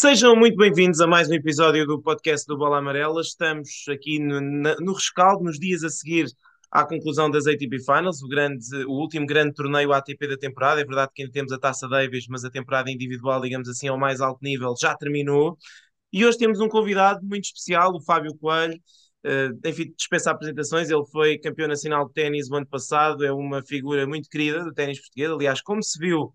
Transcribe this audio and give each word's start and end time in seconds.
Sejam 0.00 0.34
muito 0.34 0.56
bem-vindos 0.56 0.98
a 1.02 1.06
mais 1.06 1.28
um 1.28 1.34
episódio 1.34 1.86
do 1.86 2.00
podcast 2.00 2.46
do 2.46 2.56
Bola 2.56 2.78
Amarela. 2.78 3.20
Estamos 3.20 3.68
aqui 3.86 4.18
no, 4.18 4.40
no 4.40 4.94
rescaldo, 4.94 5.44
nos 5.44 5.58
dias 5.58 5.84
a 5.84 5.90
seguir 5.90 6.24
à 6.70 6.86
conclusão 6.86 7.30
das 7.30 7.46
ATP 7.46 7.80
Finals, 7.80 8.22
o, 8.22 8.26
grande, 8.26 8.64
o 8.86 8.92
último 8.92 9.26
grande 9.26 9.52
torneio 9.52 9.92
ATP 9.92 10.26
da 10.26 10.38
temporada. 10.38 10.80
É 10.80 10.86
verdade 10.86 11.12
que 11.14 11.20
ainda 11.20 11.32
temos 11.34 11.52
a 11.52 11.58
Taça 11.58 11.86
Davis, 11.86 12.24
mas 12.30 12.46
a 12.46 12.50
temporada 12.50 12.90
individual, 12.90 13.42
digamos 13.42 13.68
assim, 13.68 13.88
ao 13.88 13.98
mais 13.98 14.22
alto 14.22 14.38
nível, 14.42 14.72
já 14.80 14.96
terminou. 14.96 15.58
E 16.10 16.24
hoje 16.24 16.38
temos 16.38 16.60
um 16.60 16.68
convidado 16.70 17.20
muito 17.22 17.44
especial, 17.44 17.92
o 17.94 18.00
Fábio 18.00 18.34
Coelho. 18.38 18.80
Uh, 19.22 19.68
enfim, 19.68 19.92
dispensa 19.94 20.30
apresentações, 20.30 20.88
ele 20.88 21.04
foi 21.12 21.36
campeão 21.36 21.68
nacional 21.68 22.06
de 22.06 22.14
ténis 22.14 22.48
o 22.50 22.54
ano 22.54 22.66
passado, 22.66 23.22
é 23.22 23.30
uma 23.30 23.62
figura 23.62 24.06
muito 24.06 24.30
querida 24.30 24.64
do 24.64 24.72
ténis 24.72 24.98
português. 24.98 25.30
Aliás, 25.30 25.60
como 25.60 25.82
se 25.82 25.98
viu 25.98 26.32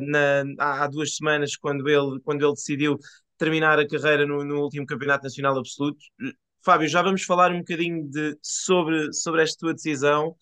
na, 0.00 0.44
há, 0.58 0.84
há, 0.84 0.86
duas 0.88 1.16
semanas, 1.16 1.56
quando 1.56 1.88
ele, 1.88 2.20
quando 2.24 2.44
ele 2.44 2.54
decidiu 2.54 2.98
terminar 3.36 3.78
a 3.78 3.86
carreira 3.86 4.26
no, 4.26 4.44
no, 4.44 4.62
último 4.62 4.86
Campeonato 4.86 5.24
Nacional 5.24 5.58
Absoluto. 5.58 5.98
Fábio, 6.64 6.88
já 6.88 7.02
vamos 7.02 7.24
falar 7.24 7.52
um 7.52 7.58
bocadinho 7.58 8.08
de, 8.08 8.36
sobre, 8.42 9.12
sobre 9.12 9.42
esta 9.42 9.58
tua 9.58 9.74
decisão 9.74 10.34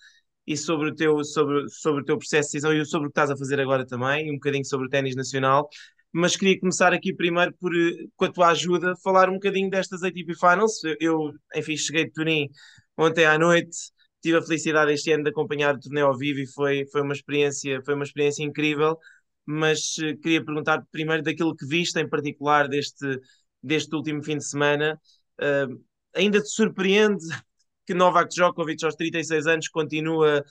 e 0.46 0.56
sobre 0.56 0.90
o, 0.90 0.94
teu, 0.94 1.24
sobre, 1.24 1.68
sobre 1.68 2.02
o 2.02 2.04
teu 2.04 2.18
processo 2.18 2.48
de 2.48 2.52
decisão 2.52 2.72
e 2.72 2.84
sobre 2.84 3.08
o 3.08 3.10
que 3.10 3.12
estás 3.12 3.30
a 3.30 3.36
fazer 3.36 3.60
agora 3.60 3.86
também, 3.86 4.30
um 4.30 4.34
bocadinho 4.34 4.64
sobre 4.64 4.86
o 4.86 4.90
ténis 4.90 5.16
nacional. 5.16 5.68
Mas 6.12 6.36
queria 6.36 6.60
começar 6.60 6.92
aqui 6.92 7.14
primeiro 7.14 7.54
por, 7.58 7.72
com 8.16 8.24
a 8.26 8.32
tua 8.32 8.48
ajuda, 8.48 8.94
falar 9.02 9.30
um 9.30 9.34
bocadinho 9.34 9.70
destas 9.70 10.02
ATP 10.02 10.34
Finals. 10.38 10.80
Eu, 11.00 11.32
enfim, 11.56 11.76
cheguei 11.76 12.04
de 12.04 12.12
Turim 12.12 12.48
ontem 12.96 13.24
à 13.24 13.38
noite, 13.38 13.76
tive 14.20 14.36
a 14.36 14.42
felicidade 14.42 14.92
este 14.92 15.10
ano 15.12 15.24
de 15.24 15.30
acompanhar 15.30 15.74
o 15.74 15.80
torneio 15.80 16.06
ao 16.06 16.16
vivo 16.16 16.40
e 16.40 16.46
foi, 16.46 16.86
foi, 16.92 17.02
uma, 17.02 17.14
experiência, 17.14 17.80
foi 17.84 17.94
uma 17.94 18.04
experiência 18.04 18.44
incrível 18.44 18.98
mas 19.46 19.96
uh, 19.98 20.16
queria 20.20 20.44
perguntar 20.44 20.84
primeiro 20.90 21.22
daquilo 21.22 21.56
que 21.56 21.66
viste 21.66 21.98
em 21.98 22.08
particular 22.08 22.68
deste, 22.68 23.20
deste 23.62 23.94
último 23.94 24.22
fim 24.22 24.36
de 24.38 24.44
semana. 24.44 25.00
Uh, 25.40 25.82
ainda 26.14 26.40
te 26.40 26.48
surpreende 26.48 27.24
que 27.86 27.94
Novak 27.94 28.32
Djokovic, 28.32 28.84
aos 28.84 28.94
36 28.94 29.46
anos, 29.46 29.68
continua 29.68 30.44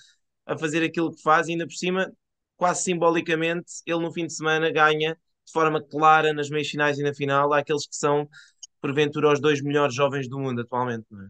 a 0.46 0.58
fazer 0.58 0.84
aquilo 0.84 1.14
que 1.14 1.22
faz 1.22 1.48
e 1.48 1.52
ainda 1.52 1.66
por 1.66 1.76
cima, 1.76 2.12
quase 2.58 2.84
simbolicamente, 2.84 3.72
ele 3.86 4.00
no 4.00 4.12
fim 4.12 4.26
de 4.26 4.34
semana 4.34 4.70
ganha 4.72 5.18
de 5.46 5.52
forma 5.52 5.82
clara 5.82 6.34
nas 6.34 6.50
meias 6.50 6.68
finais 6.68 6.98
e 7.00 7.04
na 7.04 7.14
final 7.14 7.54
àqueles 7.54 7.88
que 7.88 7.96
são, 7.96 8.28
porventura, 8.82 9.32
os 9.32 9.40
dois 9.40 9.62
melhores 9.62 9.96
jovens 9.96 10.28
do 10.28 10.40
mundo 10.40 10.62
atualmente. 10.62 11.06
Não 11.10 11.24
é? 11.24 11.30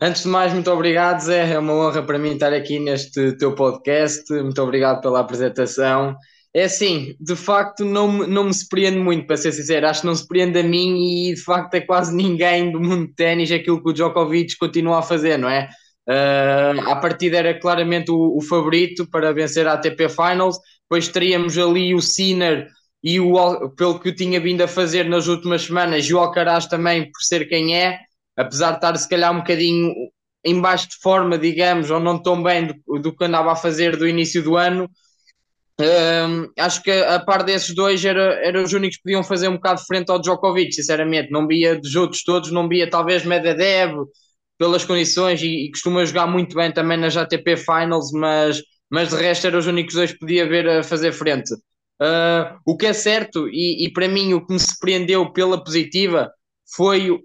Antes 0.00 0.24
de 0.24 0.28
mais, 0.28 0.52
muito 0.52 0.70
obrigado, 0.70 1.20
Zé. 1.20 1.52
É 1.52 1.58
uma 1.58 1.72
honra 1.72 2.02
para 2.02 2.18
mim 2.18 2.34
estar 2.34 2.52
aqui 2.52 2.78
neste 2.78 3.32
teu 3.38 3.54
podcast. 3.54 4.30
Muito 4.30 4.60
obrigado 4.60 5.00
pela 5.00 5.20
apresentação. 5.20 6.14
É 6.56 6.64
assim, 6.64 7.14
de 7.20 7.36
facto 7.36 7.84
não, 7.84 8.10
não 8.26 8.44
me 8.44 8.54
surpreende 8.54 8.96
muito, 8.96 9.26
para 9.26 9.36
ser 9.36 9.52
sincero, 9.52 9.86
acho 9.86 10.00
que 10.00 10.06
não 10.06 10.14
se 10.14 10.20
surpreende 10.20 10.58
a 10.58 10.62
mim 10.62 11.28
e 11.28 11.34
de 11.34 11.40
facto 11.42 11.74
é 11.74 11.82
quase 11.82 12.16
ninguém 12.16 12.72
do 12.72 12.80
mundo 12.80 13.08
de 13.08 13.14
ténis 13.14 13.52
aquilo 13.52 13.82
que 13.82 13.90
o 13.90 13.92
Djokovic 13.92 14.56
continua 14.56 15.00
a 15.00 15.02
fazer, 15.02 15.36
não 15.36 15.50
é? 15.50 15.68
Uh, 16.08 16.80
a 16.88 16.96
partida 16.96 17.36
era 17.36 17.60
claramente 17.60 18.10
o, 18.10 18.38
o, 18.38 18.40
favorito 18.40 19.06
para 19.10 19.34
vencer 19.34 19.66
a 19.66 19.74
ATP 19.74 20.08
Finals, 20.08 20.56
depois 20.88 21.08
teríamos 21.08 21.58
ali 21.58 21.94
o 21.94 22.00
Sinner 22.00 22.66
e 23.04 23.20
o, 23.20 23.68
pelo 23.76 24.00
que 24.00 24.14
tinha 24.14 24.40
vindo 24.40 24.62
a 24.62 24.68
fazer 24.68 25.04
nas 25.04 25.26
últimas 25.26 25.64
semanas, 25.64 26.06
e 26.06 26.14
o 26.14 26.18
Alcaraz 26.18 26.64
também 26.64 27.10
por 27.10 27.20
ser 27.20 27.50
quem 27.50 27.76
é, 27.76 27.98
apesar 28.34 28.70
de 28.70 28.76
estar 28.76 28.96
se 28.96 29.06
calhar 29.06 29.30
um 29.30 29.40
bocadinho 29.40 29.92
em 30.42 30.58
baixo 30.58 30.88
de 30.88 30.96
forma, 31.02 31.36
digamos, 31.36 31.90
ou 31.90 32.00
não 32.00 32.18
tão 32.22 32.42
bem 32.42 32.68
do, 32.68 32.98
do 32.98 33.14
que 33.14 33.24
andava 33.26 33.52
a 33.52 33.56
fazer 33.56 33.94
do 33.98 34.08
início 34.08 34.42
do 34.42 34.56
ano, 34.56 34.88
um, 35.78 36.50
acho 36.58 36.82
que 36.82 36.90
a 36.90 37.20
par 37.20 37.42
desses 37.44 37.74
dois 37.74 38.02
era, 38.04 38.34
eram 38.42 38.62
os 38.62 38.72
únicos 38.72 38.96
que 38.96 39.02
podiam 39.02 39.22
fazer 39.22 39.48
um 39.48 39.54
bocado 39.56 39.82
frente 39.86 40.10
ao 40.10 40.20
Djokovic, 40.20 40.72
sinceramente. 40.72 41.30
Não 41.30 41.46
via 41.46 41.78
dos 41.78 41.94
outros 41.94 42.22
todos, 42.22 42.50
não 42.50 42.68
via 42.68 42.88
talvez 42.88 43.24
Medvedev 43.24 43.94
pelas 44.58 44.84
condições 44.84 45.42
e, 45.42 45.66
e 45.66 45.70
costuma 45.70 46.04
jogar 46.04 46.26
muito 46.26 46.56
bem 46.56 46.72
também 46.72 46.96
nas 46.96 47.16
ATP 47.16 47.58
Finals, 47.58 48.10
mas, 48.12 48.62
mas 48.90 49.10
de 49.10 49.16
resto 49.16 49.46
eram 49.46 49.58
os 49.58 49.66
únicos 49.66 49.94
dois 49.94 50.12
que 50.12 50.18
podia 50.18 50.48
ver 50.48 50.66
a 50.66 50.82
fazer 50.82 51.12
frente. 51.12 51.52
Uh, 52.00 52.56
o 52.66 52.76
que 52.76 52.86
é 52.86 52.92
certo, 52.92 53.48
e, 53.48 53.86
e, 53.86 53.92
para 53.92 54.08
mim 54.08 54.34
o 54.34 54.46
que 54.46 54.52
me 54.52 54.60
surpreendeu 54.60 55.30
pela 55.32 55.62
positiva 55.62 56.30
foi, 56.74 57.18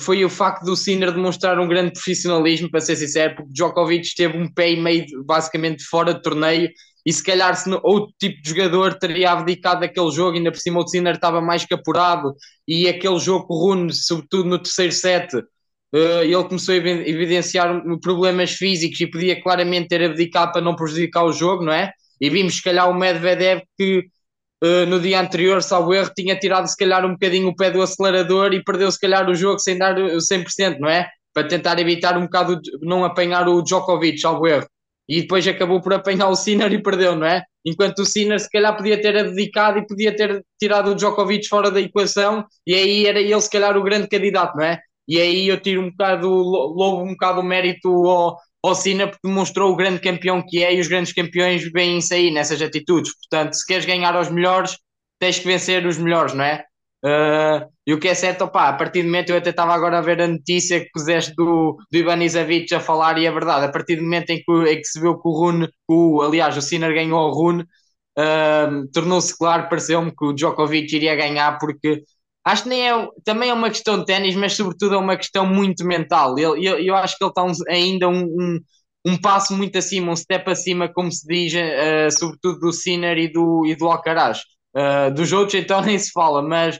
foi 0.00 0.24
o 0.24 0.30
facto 0.30 0.64
do 0.64 0.76
Sinner 0.76 1.12
demonstrar 1.12 1.58
um 1.58 1.68
grande 1.68 1.92
profissionalismo, 1.92 2.70
para 2.70 2.80
ser 2.80 2.96
sincero, 2.96 3.36
porque 3.36 3.52
Djokovic 3.52 4.14
teve 4.16 4.36
um 4.36 4.52
pé 4.52 4.72
e 4.72 4.80
meio 4.80 5.06
basicamente 5.24 5.84
fora 5.84 6.14
de 6.14 6.22
torneio 6.22 6.68
e 7.04 7.12
se 7.12 7.22
calhar 7.22 7.54
se 7.56 7.68
outro 7.82 8.14
tipo 8.18 8.40
de 8.40 8.48
jogador 8.48 8.94
teria 8.94 9.32
abdicado 9.32 9.80
daquele 9.80 10.10
jogo, 10.10 10.36
ainda 10.36 10.52
por 10.52 10.58
cima 10.58 10.80
o 10.80 10.86
Sinner 10.86 11.14
estava 11.14 11.40
mais 11.40 11.64
capurado 11.66 12.34
e 12.66 12.88
aquele 12.88 13.18
jogo 13.18 13.46
com 13.46 13.54
o 13.54 13.58
Rune, 13.58 13.92
sobretudo 13.92 14.48
no 14.48 14.58
terceiro 14.58 14.92
set, 14.92 15.34
uh, 15.34 16.22
ele 16.22 16.44
começou 16.44 16.74
a 16.74 16.78
evidenciar 16.78 17.82
problemas 18.00 18.52
físicos 18.52 19.00
e 19.00 19.06
podia 19.06 19.42
claramente 19.42 19.88
ter 19.88 20.02
abdicado 20.04 20.52
para 20.52 20.62
não 20.62 20.76
prejudicar 20.76 21.24
o 21.24 21.32
jogo, 21.32 21.64
não 21.64 21.72
é? 21.72 21.92
E 22.20 22.30
vimos 22.30 22.56
se 22.56 22.62
calhar 22.62 22.88
o 22.88 22.94
Medvedev 22.94 23.62
que 23.76 24.04
uh, 24.62 24.86
no 24.86 25.00
dia 25.00 25.20
anterior, 25.20 25.60
salvo 25.60 25.92
erro, 25.92 26.12
tinha 26.16 26.38
tirado 26.38 26.68
se 26.68 26.76
calhar 26.76 27.04
um 27.04 27.12
bocadinho 27.12 27.48
o 27.48 27.56
pé 27.56 27.70
do 27.70 27.82
acelerador 27.82 28.52
e 28.54 28.62
perdeu 28.62 28.90
se 28.92 29.00
calhar 29.00 29.28
o 29.28 29.34
jogo 29.34 29.58
sem 29.58 29.76
dar 29.76 29.96
100%, 29.96 30.78
não 30.78 30.88
é? 30.88 31.08
Para 31.34 31.48
tentar 31.48 31.78
evitar 31.80 32.16
um 32.16 32.22
bocado, 32.22 32.60
não 32.80 33.04
apanhar 33.04 33.48
o 33.48 33.60
Djokovic, 33.62 34.18
salvo 34.18 34.46
erro 34.46 34.66
e 35.12 35.20
depois 35.20 35.46
acabou 35.46 35.78
por 35.78 35.92
apanhar 35.92 36.28
o 36.28 36.34
Sinner 36.34 36.72
e 36.72 36.82
perdeu, 36.82 37.14
não 37.14 37.26
é? 37.26 37.44
Enquanto 37.66 37.98
o 37.98 38.06
Sinner 38.06 38.40
se 38.40 38.48
calhar 38.48 38.74
podia 38.74 38.98
ter 38.98 39.12
dedicado 39.12 39.78
e 39.78 39.86
podia 39.86 40.16
ter 40.16 40.42
tirado 40.58 40.90
o 40.90 40.94
Djokovic 40.94 41.46
fora 41.48 41.70
da 41.70 41.82
equação 41.82 42.46
e 42.66 42.74
aí 42.74 43.06
era 43.06 43.20
ele 43.20 43.38
se 43.38 43.50
calhar 43.50 43.76
o 43.76 43.82
grande 43.82 44.08
candidato, 44.08 44.56
não 44.56 44.64
é? 44.64 44.80
E 45.06 45.20
aí 45.20 45.46
eu 45.46 45.60
tiro 45.60 45.82
um 45.82 45.90
bocado, 45.90 46.30
louvo 46.30 47.02
um 47.02 47.10
bocado 47.10 47.40
o 47.40 47.44
mérito 47.44 47.90
ao, 48.08 48.38
ao 48.64 48.74
Sinner 48.74 49.10
porque 49.10 49.28
demonstrou 49.28 49.70
o 49.70 49.76
grande 49.76 50.00
campeão 50.00 50.42
que 50.42 50.64
é 50.64 50.74
e 50.74 50.80
os 50.80 50.88
grandes 50.88 51.12
campeões 51.12 51.70
vêm 51.70 51.98
aí, 52.10 52.30
nessas 52.30 52.62
atitudes. 52.62 53.12
Portanto, 53.14 53.52
se 53.52 53.66
queres 53.66 53.84
ganhar 53.84 54.16
aos 54.16 54.30
melhores, 54.30 54.78
tens 55.20 55.38
que 55.38 55.46
vencer 55.46 55.86
os 55.86 55.98
melhores, 55.98 56.32
não 56.32 56.44
é? 56.44 56.64
Uh, 57.04 57.66
e 57.84 57.92
o 57.92 57.98
que 57.98 58.06
é 58.06 58.14
certo, 58.14 58.44
opa, 58.44 58.68
a 58.68 58.72
partir 58.74 59.02
do 59.02 59.06
momento 59.06 59.30
eu 59.30 59.36
até 59.36 59.50
estava 59.50 59.74
agora 59.74 59.98
a 59.98 60.00
ver 60.00 60.20
a 60.20 60.28
notícia 60.28 60.78
que 60.80 60.90
puseste 60.92 61.34
do, 61.34 61.76
do 61.90 61.98
Ivan 61.98 62.22
Isavic 62.22 62.72
a 62.72 62.78
falar, 62.80 63.18
e 63.18 63.26
é 63.26 63.32
verdade, 63.32 63.66
a 63.66 63.72
partir 63.72 63.96
do 63.96 64.02
momento 64.02 64.30
em 64.30 64.40
que, 64.40 64.52
em 64.52 64.76
que 64.76 64.84
se 64.84 65.00
viu 65.00 65.18
que 65.20 65.28
o 65.28 65.32
Rune, 65.32 65.68
o, 65.88 66.22
aliás, 66.22 66.56
o 66.56 66.62
Sinner 66.62 66.94
ganhou 66.94 67.28
o 67.28 67.32
Rune, 67.32 67.62
uh, 68.18 68.88
tornou-se 68.92 69.36
claro, 69.36 69.68
pareceu-me 69.68 70.14
que 70.14 70.24
o 70.24 70.32
Djokovic 70.32 70.94
iria 70.94 71.16
ganhar, 71.16 71.58
porque 71.58 72.02
acho 72.44 72.64
que 72.64 72.68
nem 72.68 72.88
é, 72.88 73.08
também 73.24 73.50
é 73.50 73.54
uma 73.54 73.70
questão 73.70 73.98
de 73.98 74.06
ténis, 74.06 74.36
mas 74.36 74.54
sobretudo 74.54 74.94
é 74.94 74.98
uma 74.98 75.16
questão 75.16 75.44
muito 75.46 75.84
mental. 75.84 76.38
Eu, 76.38 76.56
eu, 76.56 76.78
eu 76.78 76.94
acho 76.96 77.16
que 77.18 77.24
ele 77.24 77.30
está 77.30 77.42
um, 77.42 77.52
ainda 77.68 78.08
um, 78.08 78.24
um, 78.24 78.60
um, 79.06 79.20
passo 79.20 79.54
muito 79.56 79.76
acima, 79.78 80.12
um 80.12 80.16
step 80.16 80.48
acima, 80.50 80.88
como 80.88 81.10
se 81.10 81.26
diz, 81.26 81.52
uh, 81.54 82.16
sobretudo 82.16 82.60
do 82.60 82.72
Sinner 82.72 83.18
e 83.18 83.32
do, 83.32 83.66
e 83.66 83.74
do 83.74 83.86
Alcaraz. 83.86 84.40
Uh, 84.74 85.12
dos 85.12 85.32
outros, 85.32 85.54
então, 85.60 85.80
nem 85.82 85.98
se 85.98 86.10
fala, 86.12 86.42
mas 86.42 86.78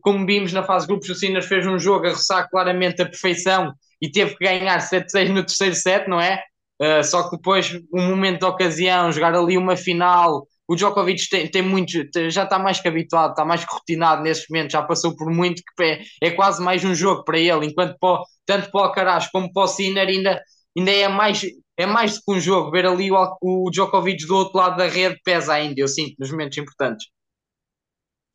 como 0.00 0.26
vimos 0.26 0.52
na 0.52 0.62
fase 0.62 0.86
de 0.86 0.92
grupos, 0.92 1.08
o 1.08 1.14
Sinas 1.14 1.46
fez 1.46 1.66
um 1.66 1.78
jogo 1.78 2.06
a 2.06 2.10
roçar 2.10 2.48
claramente 2.50 3.02
a 3.02 3.06
perfeição 3.06 3.72
e 4.00 4.10
teve 4.10 4.36
que 4.36 4.44
ganhar 4.44 4.80
7-6 4.80 5.28
no 5.28 5.44
terceiro 5.44 5.74
set, 5.74 6.08
não 6.08 6.20
é? 6.20 6.42
Uh, 6.80 7.04
só 7.04 7.28
que 7.28 7.36
depois, 7.36 7.78
um 7.92 8.08
momento 8.08 8.40
de 8.40 8.46
ocasião, 8.46 9.12
jogar 9.12 9.34
ali 9.34 9.58
uma 9.58 9.76
final, 9.76 10.46
o 10.66 10.74
Djokovic 10.74 11.28
tem, 11.28 11.46
tem 11.48 11.62
muito, 11.62 11.90
já 12.30 12.44
está 12.44 12.58
mais 12.58 12.80
que 12.80 12.88
habituado, 12.88 13.30
está 13.30 13.44
mais 13.44 13.64
que 13.64 13.72
rotinado 13.72 14.22
nesses 14.22 14.46
momentos, 14.48 14.72
já 14.72 14.82
passou 14.82 15.14
por 15.14 15.30
muito, 15.30 15.62
que 15.76 15.82
é, 15.82 16.00
é 16.22 16.30
quase 16.30 16.62
mais 16.62 16.84
um 16.84 16.94
jogo 16.94 17.24
para 17.24 17.38
ele, 17.38 17.66
enquanto 17.66 17.98
para, 17.98 18.22
tanto 18.46 18.70
para 18.70 18.80
o 18.80 18.84
Alcaraz 18.84 19.26
como 19.30 19.52
para 19.52 19.64
o 19.64 19.66
Sinner 19.66 20.08
ainda, 20.08 20.40
ainda 20.76 20.90
é 20.90 21.08
mais 21.08 21.42
é 21.76 21.86
mais 21.86 22.14
do 22.14 22.20
que 22.20 22.32
um 22.32 22.40
jogo, 22.40 22.70
ver 22.70 22.86
ali 22.86 23.10
o, 23.10 23.36
o 23.42 23.70
Djokovic 23.70 24.26
do 24.26 24.36
outro 24.36 24.58
lado 24.58 24.76
da 24.76 24.86
rede 24.86 25.18
pesa 25.24 25.54
ainda, 25.54 25.80
eu 25.80 25.88
sinto, 25.88 26.14
nos 26.18 26.30
momentos 26.30 26.56
importantes. 26.58 27.06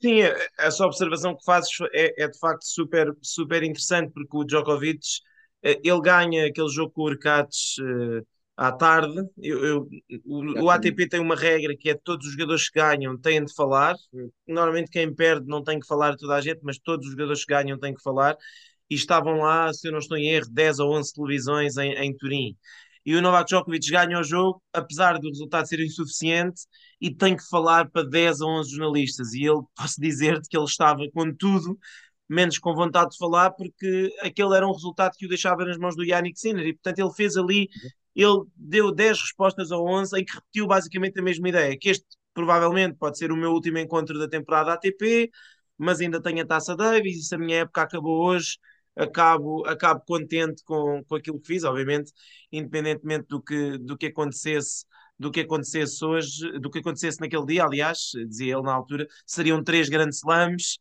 Sim, 0.06 0.20
essa 0.60 0.86
observação 0.86 1.36
que 1.36 1.44
fazes 1.44 1.72
é, 1.92 2.26
é, 2.26 2.28
de 2.28 2.38
facto 2.38 2.64
super, 2.64 3.12
super 3.24 3.64
interessante, 3.64 4.14
porque 4.14 4.38
o 4.38 4.44
Djokovic 4.44 5.00
eh, 5.64 5.82
ele 5.84 6.00
ganha 6.00 6.46
aquele 6.46 6.70
jogo 6.70 6.92
com 6.92 7.02
o 7.02 7.06
Urcates 7.06 7.76
uh, 7.80 8.24
à 8.56 8.72
tarde. 8.72 9.16
Eu, 9.42 9.66
eu, 9.66 9.90
o, 10.24 10.66
o, 10.66 10.70
ATP 10.70 11.10
tem 11.10 11.20
uma 11.20 11.36
regra 11.36 11.76
que 11.76 11.90
é 11.90 11.96
todos 11.96 12.28
os 12.28 12.34
jogadores 12.34 12.70
que 12.70 12.80
ganham 12.80 13.18
têm 13.20 13.44
de 13.44 13.52
falar. 13.56 13.96
Normalmente 14.48 14.92
quem 14.92 15.12
perde 15.12 15.48
não 15.48 15.64
tem 15.64 15.80
que 15.80 15.88
falar 15.88 16.16
toda 16.18 16.36
a 16.36 16.42
gente, 16.42 16.60
mas 16.62 16.78
todos 16.78 17.08
os 17.08 17.14
jogadores 17.14 17.44
que 17.44 17.52
ganham 17.52 17.80
têm 17.80 17.96
que 17.96 18.04
falar. 18.04 18.38
E 18.88 18.94
estavam 18.94 19.40
lá, 19.40 19.74
se 19.74 19.88
eu 19.88 19.92
não 19.92 19.98
estou 19.98 20.18
em 20.18 20.30
erro, 20.30 20.52
10 20.52 20.78
ou 20.78 20.94
11 20.96 21.12
televisões 21.14 21.78
em, 21.78 21.94
em 21.94 22.16
Turim 22.16 22.56
e 23.06 23.16
o 23.16 23.22
Novak 23.22 23.48
Djokovic 23.48 23.90
ganha 23.92 24.20
o 24.20 24.24
jogo, 24.24 24.62
apesar 24.74 25.20
do 25.20 25.30
resultado 25.30 25.68
ser 25.68 25.80
insuficiente, 25.80 26.62
e 27.00 27.14
tem 27.14 27.38
que 27.38 27.48
falar 27.48 27.90
para 27.90 28.04
10 28.04 28.42
ou 28.42 28.50
11 28.50 28.72
jornalistas. 28.72 29.34
E 29.34 29.44
ele, 29.44 29.62
posso 29.76 30.02
dizer-te 30.02 30.50
que 30.50 30.58
ele 30.58 30.66
estava 30.66 31.02
com 31.14 31.32
tudo, 31.34 31.78
menos 32.28 32.58
com 32.58 32.74
vontade 32.74 33.12
de 33.12 33.18
falar, 33.18 33.52
porque 33.52 34.12
aquele 34.22 34.56
era 34.56 34.68
um 34.68 34.74
resultado 34.74 35.14
que 35.18 35.26
o 35.26 35.30
deixava 35.30 35.64
nas 35.66 35.78
mãos 35.78 35.96
do 35.96 36.04
Yannick 36.04 36.40
Sinner. 36.40 36.66
E, 36.66 36.74
portanto, 36.74 37.00
ele 37.00 37.14
fez 37.14 37.38
ali, 37.38 37.70
ele 38.16 38.44
deu 38.56 38.92
10 38.92 39.22
respostas 39.22 39.72
ao 39.72 39.86
11, 39.86 40.20
em 40.20 40.26
que 40.26 40.34
repetiu 40.34 40.66
basicamente 40.66 41.20
a 41.20 41.24
mesma 41.24 41.50
ideia, 41.50 41.78
que 41.78 41.90
este 41.90 42.06
provavelmente 42.34 42.98
pode 42.98 43.18
ser 43.18 43.32
o 43.32 43.38
meu 43.38 43.52
último 43.52 43.78
encontro 43.78 44.18
da 44.18 44.28
temporada 44.28 44.74
ATP, 44.74 45.30
mas 45.78 46.02
ainda 46.02 46.22
tenho 46.22 46.42
a 46.42 46.46
Taça 46.46 46.76
Davis, 46.76 47.18
e 47.18 47.24
se 47.24 47.36
a 47.36 47.38
minha 47.38 47.60
época 47.60 47.82
acabou 47.84 48.26
hoje, 48.26 48.58
acabo, 48.96 49.66
acabo 49.66 50.02
contente 50.06 50.64
com, 50.64 51.04
com 51.04 51.16
aquilo 51.16 51.40
que 51.40 51.48
fiz, 51.48 51.64
obviamente, 51.64 52.12
independentemente 52.52 53.28
do 53.28 53.42
que, 53.42 53.78
do 53.78 53.98
que 53.98 54.08
acontecesse 54.08 54.86
do 55.18 55.32
que 55.32 55.40
acontecesse 55.42 56.04
hoje, 56.04 56.60
do 56.60 56.70
que 56.70 56.80
acontecesse 56.80 57.22
naquele 57.22 57.46
dia, 57.46 57.64
aliás, 57.64 58.12
dizia 58.28 58.56
ele 58.56 58.64
na 58.64 58.74
altura, 58.74 59.08
seriam 59.26 59.64
três 59.64 59.88
grandes 59.88 60.18
slams 60.18 60.78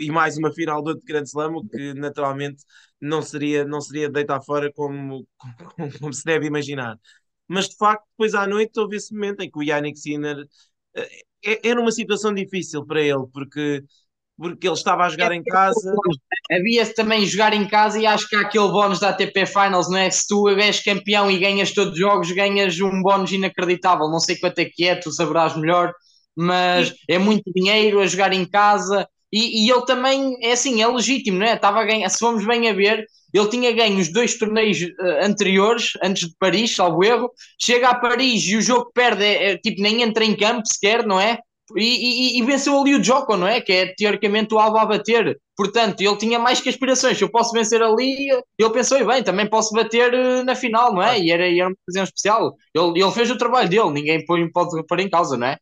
e 0.00 0.10
mais 0.10 0.36
uma 0.36 0.52
final 0.52 0.82
de 0.82 0.90
outro 0.90 1.06
grande 1.06 1.28
slam, 1.28 1.54
o 1.54 1.64
que 1.64 1.94
naturalmente 1.94 2.64
não 3.00 3.22
seria, 3.22 3.64
não 3.64 3.80
seria 3.80 4.10
deitar 4.10 4.42
fora 4.42 4.72
como, 4.72 5.26
como, 5.76 5.98
como, 5.98 6.12
se 6.12 6.24
deve 6.24 6.46
imaginar. 6.46 6.98
Mas 7.46 7.68
de 7.68 7.76
facto, 7.76 8.04
depois 8.10 8.34
à 8.34 8.46
noite 8.46 8.78
houve 8.80 8.96
esse 8.96 9.14
momento 9.14 9.40
em 9.42 9.50
que 9.50 9.58
o 9.58 9.62
Yannick 9.62 9.98
Sinner 9.98 10.44
eh, 10.96 11.60
era 11.62 11.80
uma 11.80 11.92
situação 11.92 12.34
difícil 12.34 12.84
para 12.84 13.00
ele, 13.00 13.26
porque 13.32 13.84
porque 14.38 14.68
ele 14.68 14.74
estava 14.74 15.04
a 15.04 15.08
jogar 15.08 15.32
em 15.32 15.42
casa. 15.42 15.92
Havia 16.50 16.86
também 16.94 17.26
jogar 17.26 17.52
em 17.52 17.66
casa 17.68 17.98
e 17.98 18.06
acho 18.06 18.28
que 18.28 18.34
há 18.34 18.40
aquele 18.40 18.68
bónus 18.68 18.98
da 18.98 19.10
ATP 19.10 19.44
Finals, 19.46 19.90
não 19.90 19.98
é? 19.98 20.10
Se 20.10 20.26
tu 20.26 20.48
és 20.48 20.82
campeão 20.82 21.30
e 21.30 21.38
ganhas 21.38 21.72
todos 21.72 21.92
os 21.92 21.98
jogos, 21.98 22.32
ganhas 22.32 22.80
um 22.80 23.02
bónus 23.02 23.32
inacreditável. 23.32 24.08
Não 24.08 24.18
sei 24.18 24.36
quanto 24.36 24.58
é 24.60 24.64
que 24.64 24.86
é, 24.86 24.94
tu 24.94 25.12
saberás 25.12 25.54
melhor, 25.56 25.92
mas 26.36 26.94
é 27.08 27.18
muito 27.18 27.52
dinheiro 27.54 28.00
a 28.00 28.06
jogar 28.06 28.32
em 28.32 28.46
casa. 28.46 29.06
E, 29.32 29.66
e 29.66 29.70
ele 29.70 29.84
também, 29.84 30.36
é 30.42 30.52
assim, 30.52 30.80
é 30.80 30.86
legítimo, 30.86 31.38
não 31.38 31.46
é? 31.46 31.54
Estava 31.54 31.80
a 31.80 31.84
ganhar, 31.84 32.08
se 32.08 32.18
vamos 32.20 32.46
bem 32.46 32.68
a 32.68 32.72
ver, 32.72 33.04
ele 33.32 33.48
tinha 33.48 33.72
ganho 33.72 33.98
os 33.98 34.10
dois 34.10 34.38
torneios 34.38 34.80
uh, 34.80 35.24
anteriores, 35.24 35.92
antes 36.02 36.28
de 36.28 36.34
Paris, 36.38 36.74
salvo 36.74 37.04
erro. 37.04 37.30
Chega 37.60 37.90
a 37.90 37.94
Paris 37.94 38.44
e 38.44 38.56
o 38.56 38.62
jogo 38.62 38.90
perde 38.94 39.22
é, 39.24 39.50
é 39.50 39.58
tipo, 39.58 39.82
nem 39.82 40.02
entra 40.02 40.24
em 40.24 40.34
campo 40.34 40.66
sequer, 40.66 41.06
não 41.06 41.20
é? 41.20 41.38
E, 41.76 42.36
e, 42.36 42.38
e, 42.38 42.44
venceu 42.44 42.80
ali 42.80 42.94
o 42.94 43.02
Joko, 43.02 43.36
não 43.36 43.46
é? 43.46 43.60
Que 43.60 43.72
é 43.72 43.94
teoricamente 43.94 44.54
o 44.54 44.58
Alba 44.58 44.82
a 44.82 44.86
bater. 44.86 45.38
Portanto, 45.56 46.00
ele 46.00 46.16
tinha 46.16 46.38
mais 46.38 46.60
que 46.60 46.68
aspirações. 46.68 47.18
Se 47.18 47.24
eu 47.24 47.30
posso 47.30 47.52
vencer 47.52 47.82
ali, 47.82 48.28
ele 48.58 48.70
pensou, 48.72 48.98
e 48.98 49.04
bem, 49.04 49.22
também 49.22 49.48
posso 49.48 49.74
bater 49.74 50.14
uh, 50.14 50.44
na 50.44 50.54
final, 50.54 50.94
não 50.94 51.02
é? 51.02 51.20
E 51.20 51.30
era, 51.30 51.46
era 51.46 51.68
uma 51.68 51.76
ocasião 51.82 52.04
especial. 52.04 52.54
Ele, 52.74 53.02
ele 53.02 53.12
fez 53.12 53.30
o 53.30 53.36
trabalho 53.36 53.68
dele, 53.68 53.90
ninguém 53.90 54.24
põe, 54.24 54.50
pode 54.50 54.82
pôr 54.86 55.00
em 55.00 55.10
causa, 55.10 55.36
não 55.36 55.46
é? 55.48 55.58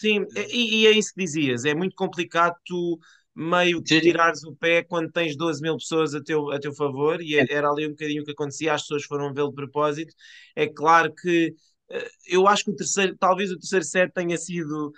Sim, 0.00 0.24
e, 0.50 0.82
e, 0.82 0.86
é 0.86 0.90
isso 0.92 1.12
que 1.14 1.22
dizias. 1.22 1.64
É 1.64 1.74
muito 1.74 1.94
complicado 1.94 2.54
tu 2.64 2.98
meio 3.34 3.82
que 3.82 4.00
tirares 4.00 4.42
o 4.44 4.54
pé 4.56 4.82
quando 4.82 5.10
tens 5.12 5.36
12 5.36 5.62
mil 5.62 5.76
pessoas 5.76 6.14
a 6.14 6.22
teu, 6.22 6.50
a 6.50 6.58
teu 6.58 6.72
favor, 6.74 7.20
e 7.22 7.36
era 7.36 7.70
ali 7.70 7.86
um 7.86 7.90
bocadinho 7.90 8.22
o 8.22 8.24
que 8.24 8.32
acontecia, 8.32 8.74
as 8.74 8.82
pessoas 8.82 9.04
foram 9.04 9.32
vê-lo 9.32 9.50
de 9.50 9.54
propósito. 9.56 10.14
É 10.56 10.66
claro 10.66 11.14
que 11.14 11.54
eh, 11.90 12.08
eu 12.28 12.46
acho 12.48 12.64
que 12.64 12.70
o 12.70 12.76
terceiro, 12.76 13.16
talvez 13.18 13.50
o 13.50 13.58
terceiro 13.58 13.84
set 13.84 14.12
tenha 14.12 14.36
sido 14.38 14.92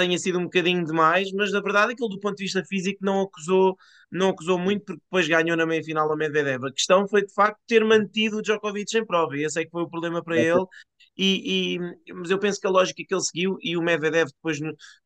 tenha 0.00 0.18
sido 0.18 0.38
um 0.38 0.44
bocadinho 0.44 0.84
demais, 0.84 1.30
mas 1.32 1.52
na 1.52 1.60
verdade 1.60 1.92
aquilo 1.92 2.08
do 2.08 2.18
ponto 2.18 2.36
de 2.36 2.44
vista 2.44 2.64
físico 2.64 3.04
não 3.04 3.20
acusou, 3.22 3.76
não 4.10 4.30
acusou 4.30 4.58
muito 4.58 4.84
porque 4.84 5.00
depois 5.02 5.28
ganhou 5.28 5.56
na 5.56 5.66
meia 5.66 5.82
final 5.82 6.10
a 6.10 6.16
Medvedev. 6.16 6.64
A 6.64 6.72
questão 6.72 7.06
foi 7.06 7.24
de 7.24 7.32
facto 7.32 7.58
ter 7.66 7.84
mantido 7.84 8.38
o 8.38 8.42
Djokovic 8.42 8.96
em 8.96 9.04
prova 9.04 9.36
e 9.36 9.44
esse 9.44 9.60
é 9.60 9.64
que 9.64 9.70
foi 9.70 9.82
o 9.82 9.88
problema 9.88 10.22
para 10.22 10.38
é. 10.38 10.46
ele. 10.46 10.64
E, 11.16 11.76
e, 11.76 12.12
mas 12.14 12.30
eu 12.30 12.38
penso 12.38 12.58
que 12.60 12.66
a 12.66 12.70
lógica 12.70 13.02
que 13.06 13.14
ele 13.14 13.22
seguiu 13.22 13.56
e 13.62 13.76
o 13.76 13.82
Medvedev 13.82 14.28
depois 14.28 14.58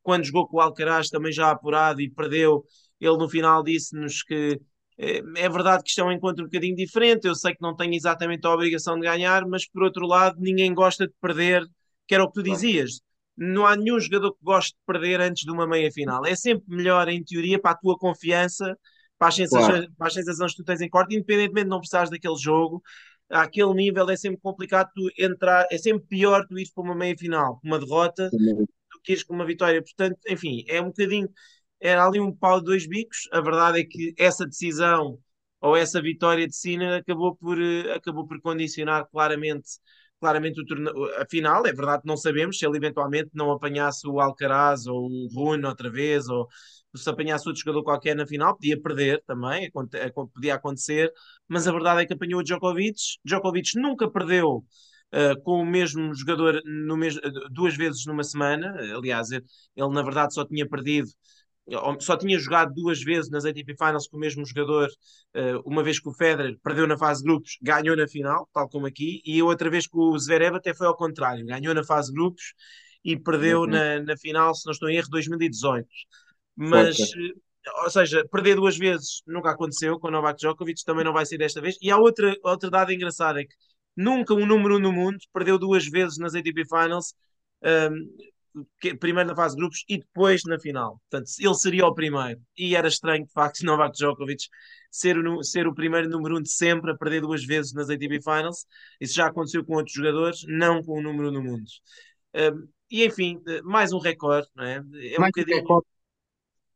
quando 0.03 0.25
jogou 0.25 0.47
com 0.47 0.59
o 0.59 0.61
Alcaraz 0.61 1.09
também 1.09 1.33
já 1.33 1.51
apurado 1.51 2.01
e 2.01 2.11
perdeu, 2.11 2.65
ele 3.01 3.17
no 3.17 3.29
final 3.29 3.63
disse-nos 3.65 4.23
que 4.23 4.61
é, 4.97 5.19
é 5.19 5.49
verdade 5.49 5.83
que 5.83 5.89
isto 5.89 6.01
é 6.01 6.05
um 6.05 6.13
encontro 6.13 6.45
um 6.45 6.47
bocadinho 6.47 6.77
diferente, 6.77 7.27
eu 7.27 7.35
sei 7.35 7.53
que 7.53 7.63
não 7.63 7.75
tenho 7.75 7.95
exatamente 7.95 8.47
a 8.47 8.53
obrigação 8.53 8.95
de 8.95 9.07
ganhar, 9.07 9.45
mas 9.47 9.69
por 9.69 9.83
outro 9.83 10.07
lado 10.07 10.37
ninguém 10.39 10.73
gosta 10.73 11.07
de 11.07 11.13
perder, 11.21 11.65
que 12.07 12.15
era 12.15 12.23
o 12.23 12.29
que 12.29 12.35
tu 12.35 12.43
dizias 12.45 13.01
não 13.37 13.67
há 13.67 13.77
nenhum 13.77 13.99
jogador 13.99 14.33
que 14.33 14.39
goste 14.43 14.73
de 14.73 14.81
perder 14.87 15.21
antes 15.21 15.45
de 15.45 15.51
uma 15.51 15.67
meia 15.67 15.91
final. 15.91 16.25
É 16.25 16.35
sempre 16.37 16.65
melhor, 16.75 17.09
em 17.09 17.23
teoria, 17.23 17.59
para 17.61 17.73
a 17.73 17.77
tua 17.77 17.99
confiança, 17.99 18.77
para 19.19 19.29
as 19.29 19.35
sensações, 19.35 19.79
claro. 19.81 19.93
para 19.97 20.07
as 20.07 20.15
sensações 20.15 20.53
que 20.53 20.59
tu 20.59 20.65
tens 20.65 20.81
em 20.81 20.89
corte, 20.89 21.15
independentemente 21.15 21.65
de 21.65 21.71
não 21.71 21.79
precisares 21.79 22.11
daquele 22.11 22.37
jogo. 22.37 22.83
Àquele 23.31 23.75
nível 23.75 24.09
é 24.11 24.17
sempre 24.17 24.41
complicado 24.41 24.91
tu 24.95 25.11
entrar, 25.19 25.67
é 25.71 25.79
sempre 25.79 26.07
pior 26.07 26.47
tu 26.47 26.59
ires 26.59 26.73
para 26.73 26.85
uma 26.85 26.95
meia 26.95 27.17
final, 27.17 27.61
uma 27.65 27.79
derrota, 27.79 28.29
Sim. 28.31 28.55
do 28.57 29.01
que 29.03 29.13
ires 29.13 29.25
com 29.25 29.35
uma 29.35 29.47
vitória. 29.47 29.83
Portanto, 29.83 30.19
enfim, 30.29 30.65
é 30.69 30.81
um 30.81 30.87
bocadinho, 30.87 31.29
era 31.81 32.07
ali 32.07 32.21
um 32.21 32.33
pau 32.35 32.61
de 32.61 32.67
dois 32.67 32.87
bicos. 32.87 33.29
A 33.33 33.41
verdade 33.41 33.81
é 33.81 33.85
que 33.85 34.15
essa 34.19 34.47
decisão 34.47 35.19
ou 35.61 35.77
essa 35.77 36.01
vitória 36.01 36.47
de 36.47 36.55
Sina 36.55 36.99
acabou 36.99 37.35
por, 37.35 37.61
eh, 37.61 37.95
acabou 37.95 38.27
por 38.27 38.41
condicionar 38.43 39.07
claramente 39.11 39.79
claramente 40.21 40.61
a 41.19 41.27
final, 41.29 41.67
é 41.67 41.73
verdade 41.73 42.03
que 42.03 42.09
não 42.09 42.17
sabemos 42.17 42.59
se 42.59 42.67
ele 42.67 42.77
eventualmente 42.77 43.31
não 43.35 43.51
apanhasse 43.53 44.07
o 44.09 44.21
Alcaraz 44.21 44.87
ou 44.87 45.07
o 45.07 45.29
Rune 45.35 45.65
outra 45.67 45.91
vez, 45.91 46.29
ou 46.29 46.49
se 46.97 47.09
apanhasse 47.11 47.47
outro 47.49 47.61
jogador 47.63 47.83
qualquer 47.85 48.15
na 48.17 48.27
final, 48.27 48.55
podia 48.55 48.81
perder 48.81 49.23
também, 49.27 49.71
podia 50.33 50.55
acontecer, 50.55 51.13
mas 51.49 51.67
a 51.67 51.73
verdade 51.73 52.03
é 52.03 52.07
que 52.07 52.13
apanhou 52.15 52.41
o 52.41 52.45
Djokovic. 52.45 52.97
Djokovic 53.25 53.79
nunca 53.79 54.11
perdeu 54.11 54.65
Uh, 55.13 55.41
com 55.45 55.61
o 55.61 55.65
mesmo 55.65 56.13
jogador 56.13 56.61
no 56.65 56.97
duas 57.53 57.77
vezes 57.77 58.05
numa 58.05 58.25
semana. 58.25 58.75
Aliás, 58.97 59.31
ele, 59.31 59.45
ele, 59.77 59.89
na 59.91 60.03
verdade 60.03 60.35
só 60.35 60.45
tinha 60.45 60.69
perdido 60.69 61.07
só 62.01 62.17
tinha 62.17 62.39
jogado 62.39 62.75
duas 62.75 63.03
vezes 63.03 63.31
nas 63.31 63.45
ATP 63.45 63.75
Finals 63.77 64.07
com 64.07 64.17
o 64.17 64.21
mesmo 64.21 64.45
jogador, 64.45 64.89
eh, 65.33 65.57
uma 65.65 65.83
vez 65.83 65.99
que 65.99 66.09
o 66.09 66.13
Federer 66.13 66.59
perdeu 66.63 66.87
na 66.87 66.99
fase 66.99 67.23
de 67.23 67.27
grupos, 67.27 67.57
ganhou 67.63 67.97
na 67.97 68.07
final, 68.07 68.49
tal 68.53 68.69
como 68.69 68.87
aqui, 68.87 69.23
e 69.25 69.43
outra 69.43 69.71
vez 69.71 69.87
que 69.87 69.97
o 69.97 70.19
Zverev 70.19 70.57
até 70.57 70.75
foi 70.75 70.87
ao 70.87 70.97
contrário, 70.97 71.45
ganhou 71.47 71.75
na 71.75 71.83
fase 71.83 72.09
de 72.09 72.15
grupos 72.15 72.53
e 73.05 73.17
perdeu 73.17 73.61
uhum. 73.61 73.67
na, 73.67 74.01
na 74.01 74.17
final, 74.17 74.55
se 74.55 74.67
não 74.67 74.73
estou 74.73 74.91
em 74.91 74.97
erro, 74.97 75.09
2018. 75.11 75.89
Mas, 76.57 76.99
okay. 77.01 77.33
ou 77.83 77.91
seja, 77.91 78.27
perder 78.31 78.57
duas 78.57 78.77
vezes 78.77 79.23
nunca 79.27 79.51
aconteceu 79.51 79.99
com 79.99 80.09
o 80.09 80.11
Novak 80.11 80.39
Djokovic, 80.39 80.85
também 80.85 81.05
não 81.05 81.13
vai 81.13 81.27
ser 81.27 81.39
desta 81.39 81.61
vez. 81.61 81.77
E 81.81 81.91
há 81.91 81.97
outra, 81.97 82.35
outra 82.43 82.71
dada 82.71 82.93
engraçada, 82.93 83.41
é 83.41 83.45
que 83.45 83.55
nunca 83.97 84.35
um 84.35 84.47
número 84.47 84.77
um 84.77 84.81
no 84.81 84.93
mundo 84.93 85.19
perdeu 85.33 85.59
duas 85.59 85.87
vezes 85.87 86.19
nas 86.19 86.35
ATP 86.35 86.65
Finals. 86.67 87.15
Um, 87.63 88.34
primeiro 88.99 89.29
na 89.29 89.37
fase 89.37 89.55
de 89.55 89.61
grupos 89.61 89.85
e 89.89 89.99
depois 89.99 90.43
na 90.45 90.59
final. 90.59 91.01
Portanto, 91.11 91.31
ele 91.39 91.55
seria 91.55 91.87
o 91.87 91.95
primeiro. 91.95 92.41
E 92.57 92.77
era 92.77 92.89
estranho, 92.89 93.25
de 93.25 93.33
facto, 93.33 93.61
Novak 93.67 93.97
Djokovic 93.97 94.45
ser 94.91 95.19
o, 95.19 95.43
ser 95.43 95.67
o 95.67 95.75
primeiro 95.75 96.09
número 96.09 96.39
um 96.39 96.43
de 96.43 96.51
sempre 96.51 96.93
a 96.93 96.97
perder 96.97 97.21
duas 97.21 97.45
vezes 97.45 97.73
nas 97.73 97.91
ATP 97.91 98.23
Finals. 98.23 98.67
Isso 99.01 99.15
já 99.15 99.27
aconteceu 99.27 99.65
com 99.65 99.75
outros 99.75 99.95
jogadores, 99.95 100.45
não 100.47 100.83
com 100.83 100.99
o 100.99 101.03
número 101.03 101.29
um 101.29 101.33
no 101.33 101.43
mundo. 101.43 101.65
Um, 102.35 102.69
e 102.91 103.05
enfim, 103.05 103.41
mais 103.65 103.93
um 103.93 103.99
recorde, 103.99 104.49
não 104.55 104.65
é? 104.65 104.75
É 104.77 105.17
um 105.17 105.21
mais 105.21 105.33
bocadinho. 105.33 105.57
recorde. 105.57 105.87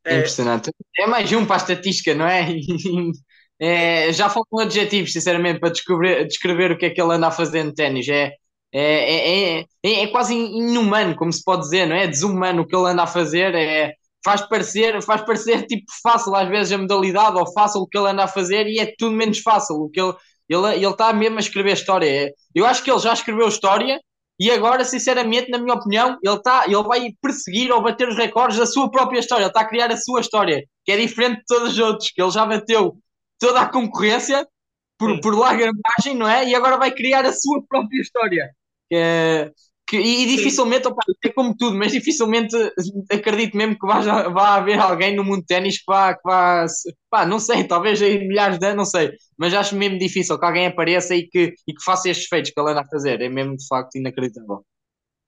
É... 0.04 0.14
é 0.14 0.18
impressionante. 0.18 0.70
É 0.98 1.06
mais 1.06 1.30
um 1.32 1.46
para 1.46 1.56
a 1.56 1.58
estatística, 1.58 2.14
não 2.14 2.26
é? 2.26 2.48
é 3.60 4.12
já 4.12 4.28
faltam 4.28 4.60
adjetivos, 4.60 5.12
sinceramente, 5.12 5.60
para 5.60 5.70
descobrir, 5.70 6.26
descrever 6.26 6.72
o 6.72 6.78
que 6.78 6.86
é 6.86 6.90
que 6.90 7.00
ele 7.00 7.14
anda 7.14 7.28
a 7.28 7.32
fazer 7.32 7.62
no 7.62 7.74
ténis. 7.74 8.08
É, 8.08 8.32
é, 8.72 9.60
é, 9.60 9.60
é, 9.60 10.02
é, 10.02 10.06
quase 10.08 10.34
inumano, 10.34 11.16
como 11.16 11.32
se 11.32 11.42
pode 11.42 11.62
dizer, 11.62 11.86
não 11.86 11.96
é? 11.96 12.06
Desumano 12.06 12.62
o 12.62 12.66
que 12.66 12.76
ele 12.76 12.88
anda 12.88 13.02
a 13.04 13.06
fazer, 13.06 13.54
é, 13.54 13.94
faz 14.24 14.42
parecer, 14.42 15.00
faz 15.02 15.22
parecer 15.22 15.66
tipo 15.66 15.86
fácil 16.02 16.34
às 16.34 16.48
vezes 16.48 16.72
a 16.72 16.78
modalidade 16.78 17.38
ou 17.38 17.50
fácil 17.52 17.80
o 17.80 17.86
que 17.86 17.96
ele 17.98 18.08
anda 18.08 18.24
a 18.24 18.28
fazer 18.28 18.66
e 18.66 18.78
é 18.78 18.92
tudo 18.98 19.16
menos 19.16 19.38
fácil. 19.38 19.76
O 19.76 19.90
que 19.90 20.00
ele 20.00 20.14
ele 20.48 20.66
ele 20.76 20.86
está 20.86 21.12
mesmo 21.12 21.36
a 21.36 21.40
escrever 21.40 21.72
história. 21.74 22.32
Eu 22.54 22.64
acho 22.66 22.82
que 22.82 22.90
ele 22.90 22.98
já 23.00 23.12
escreveu 23.12 23.48
história 23.48 24.00
e 24.40 24.50
agora, 24.50 24.84
sinceramente, 24.84 25.50
na 25.50 25.58
minha 25.58 25.74
opinião, 25.74 26.16
ele 26.22 26.40
tá, 26.40 26.64
ele 26.66 26.82
vai 26.84 27.12
perseguir 27.20 27.72
ou 27.72 27.82
bater 27.82 28.08
os 28.08 28.16
recordes 28.16 28.56
da 28.56 28.66
sua 28.66 28.90
própria 28.90 29.18
história. 29.18 29.42
Ele 29.42 29.50
está 29.50 29.60
a 29.60 29.68
criar 29.68 29.90
a 29.90 29.96
sua 29.96 30.20
história, 30.20 30.64
que 30.84 30.92
é 30.92 30.96
diferente 30.96 31.38
de 31.38 31.44
todos 31.46 31.72
os 31.72 31.78
outros, 31.78 32.10
que 32.10 32.22
ele 32.22 32.30
já 32.30 32.46
bateu 32.46 32.96
toda 33.38 33.60
a 33.60 33.66
concorrência 33.68 34.46
por, 34.98 35.20
por 35.20 35.34
larga 35.38 35.70
margem, 35.72 36.16
não 36.16 36.28
é? 36.28 36.48
E 36.48 36.54
agora 36.54 36.76
vai 36.76 36.90
criar 36.92 37.24
a 37.24 37.32
sua 37.32 37.62
própria 37.68 38.00
história. 38.00 38.50
É, 38.92 39.52
que, 39.88 39.96
e, 39.96 40.26
dificilmente, 40.26 40.86
opa, 40.86 41.02
é 41.24 41.28
como 41.30 41.56
tudo, 41.56 41.76
mas 41.78 41.92
dificilmente 41.92 42.54
acredito 43.10 43.56
mesmo 43.56 43.78
que 43.78 43.86
vá, 43.86 44.28
vá 44.28 44.54
haver 44.56 44.78
alguém 44.78 45.16
no 45.16 45.24
mundo 45.24 45.40
de 45.40 45.46
ténis 45.46 45.78
que 45.78 45.84
vá, 45.86 46.14
que 46.14 46.20
vá 46.22 46.66
pá, 47.08 47.24
não 47.24 47.38
sei, 47.38 47.64
talvez 47.64 48.02
em 48.02 48.28
milhares 48.28 48.58
de 48.58 48.66
anos, 48.66 48.76
não 48.76 48.84
sei, 48.84 49.12
mas 49.38 49.54
acho 49.54 49.74
mesmo 49.74 49.98
difícil 49.98 50.38
que 50.38 50.44
alguém 50.44 50.66
apareça 50.66 51.14
e 51.14 51.26
que, 51.26 51.54
e 51.66 51.72
que 51.72 51.82
faça 51.82 52.10
estes 52.10 52.28
feitos 52.28 52.50
que 52.50 52.60
ele 52.60 52.70
anda 52.70 52.82
a 52.82 52.86
fazer, 52.86 53.22
é 53.22 53.30
mesmo 53.30 53.56
de 53.56 53.66
facto 53.66 53.96
inacreditável. 53.96 54.62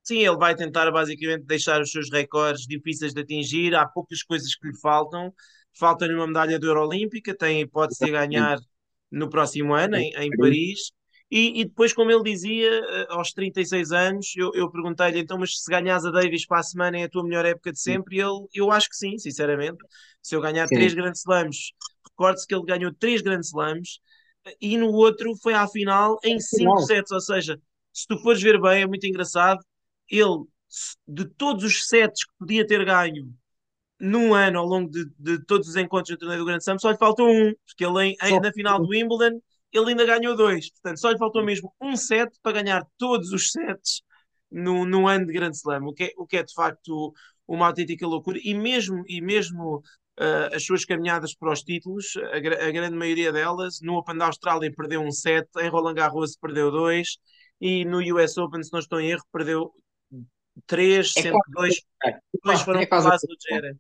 Sim, 0.03 0.19
ele 0.19 0.37
vai 0.37 0.55
tentar 0.55 0.91
basicamente 0.91 1.47
deixar 1.47 1.81
os 1.81 1.91
seus 1.91 2.11
recordes 2.11 2.67
difíceis 2.67 3.15
de 3.15 3.21
atingir, 3.23 3.75
há 3.75 3.87
poucas 3.87 4.23
coisas 4.23 4.55
que 4.55 4.69
lhe 4.69 4.79
faltam, 4.79 5.33
falta-lhe 5.79 6.15
uma 6.15 6.27
medalha 6.27 6.59
de 6.59 6.67
Euro 6.67 6.87
Olímpica, 6.87 7.35
tem 7.35 7.59
a 7.59 7.61
hipótese 7.61 8.05
de 8.05 8.11
ganhar 8.11 8.59
no 9.11 9.29
próximo 9.29 9.75
ano, 9.75 9.97
em, 9.97 10.13
em 10.15 10.31
Paris, 10.37 10.93
e, 11.31 11.61
e, 11.61 11.65
depois, 11.65 11.93
como 11.93 12.11
ele 12.11 12.25
dizia, 12.25 12.69
eh, 12.69 13.07
aos 13.09 13.33
36 13.33 13.93
anos, 13.93 14.33
eu, 14.37 14.51
eu 14.53 14.69
perguntei-lhe 14.69 15.21
então, 15.21 15.39
mas 15.39 15.63
se 15.63 15.71
ganhas 15.71 16.05
a 16.05 16.11
Davis 16.11 16.45
para 16.45 16.59
a 16.59 16.63
semana 16.63 16.99
é 16.99 17.05
a 17.05 17.09
tua 17.09 17.23
melhor 17.23 17.45
época 17.45 17.71
de 17.71 17.81
sempre? 17.81 18.17
E 18.17 18.21
ele, 18.21 18.47
eu 18.53 18.73
acho 18.73 18.89
que 18.89 18.97
sim, 18.97 19.17
sinceramente. 19.17 19.79
Se 20.21 20.35
eu 20.35 20.41
ganhar 20.41 20.67
sim. 20.67 20.75
três 20.75 20.93
grandes 20.93 21.21
slams, 21.21 21.73
recorde-se 22.11 22.47
que 22.49 22.55
ele 22.55 22.65
ganhou 22.65 22.93
três 22.93 23.23
grandes 23.23 23.51
slams 23.51 24.01
e 24.61 24.77
no 24.77 24.89
outro 24.89 25.33
foi 25.41 25.55
à 25.55 25.69
final 25.69 26.19
em 26.25 26.41
cinco 26.41 26.81
sets. 26.81 27.13
Ou 27.13 27.21
seja, 27.21 27.61
se 27.93 28.09
tu 28.09 28.19
fores 28.19 28.43
ver 28.43 28.61
bem, 28.61 28.83
é 28.83 28.87
muito 28.87 29.07
engraçado. 29.07 29.61
Ele, 30.09 30.45
de 31.07 31.25
todos 31.25 31.63
os 31.63 31.87
sets 31.87 32.25
que 32.25 32.33
podia 32.41 32.67
ter 32.67 32.85
ganho 32.85 33.33
num 34.01 34.35
ano, 34.35 34.59
ao 34.59 34.67
longo 34.67 34.91
de, 34.91 35.05
de 35.19 35.45
todos 35.45 35.69
os 35.69 35.77
encontros 35.77 36.17
do 36.17 36.19
torneio 36.19 36.41
do 36.41 36.47
Grande 36.47 36.63
Slam, 36.63 36.79
só 36.79 36.91
lhe 36.91 36.97
faltou 36.97 37.29
um, 37.29 37.53
porque 37.67 37.85
ele 37.85 38.17
em, 38.23 38.41
na 38.41 38.53
final 38.53 38.81
do 38.81 38.89
Wimbledon 38.89 39.41
ele 39.73 39.91
ainda 39.91 40.05
ganhou 40.05 40.37
dois. 40.37 40.71
Portanto, 40.71 41.01
só 41.01 41.11
lhe 41.11 41.19
faltou 41.19 41.45
mesmo 41.45 41.73
um 41.81 41.97
set 41.97 42.33
para 42.43 42.63
ganhar 42.63 42.85
todos 42.99 43.33
os 43.33 43.51
sets 43.53 44.03
no, 44.51 44.85
no 44.85 45.07
ano 45.07 45.27
de 45.27 45.33
Grande 45.33 45.57
Slam, 45.57 45.87
o 45.87 45.93
que 45.93 46.05
é, 46.05 46.13
o 46.17 46.27
que 46.27 46.39
é 46.39 46.43
de 46.43 46.53
facto 46.53 47.13
uma 47.47 47.67
autêntica 47.67 48.07
loucura. 48.07 48.39
E 48.43 48.55
mesmo, 48.55 49.05
e 49.07 49.21
mesmo 49.21 49.83
uh, 50.21 50.55
as 50.55 50.65
suas 50.65 50.85
caminhadas 50.85 51.35
para 51.35 51.53
os 51.53 51.63
títulos, 51.63 52.17
a, 52.17 52.37
a, 52.37 52.71
grande 52.71 52.97
maioria 52.97 53.33
delas, 53.33 53.81
no 53.83 53.97
Open 53.97 54.17
da 54.17 54.27
Austrália 54.27 54.73
perdeu 54.75 55.01
um 55.01 55.11
set, 55.11 55.49
em 55.59 55.69
Roland 55.69 55.95
Garros 55.95 56.37
perdeu 56.37 56.71
dois, 56.71 57.19
e 57.61 57.85
no 57.85 57.99
US 58.15 58.39
Open, 58.39 58.63
se 58.63 58.73
não 58.73 58.81
estou 58.81 59.01
em 59.01 59.11
erro, 59.11 59.25
perdeu 59.33 59.73
três, 60.67 61.13
é 61.17 61.23
sendo 61.23 61.39
que 61.41 61.53
dois, 61.53 61.75
dois 62.45 62.61
foram 62.63 62.81
é 62.81 62.87
quase 62.87 63.27
do 63.27 63.37
Jerez. 63.49 63.77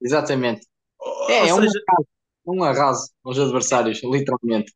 Exatamente. 0.00 0.66
É, 1.28 1.48
é 1.48 1.54
seja, 1.54 1.80
um 2.46 2.62
arraso 2.62 3.10
aos 3.24 3.38
adversários, 3.38 4.02
literalmente. 4.02 4.72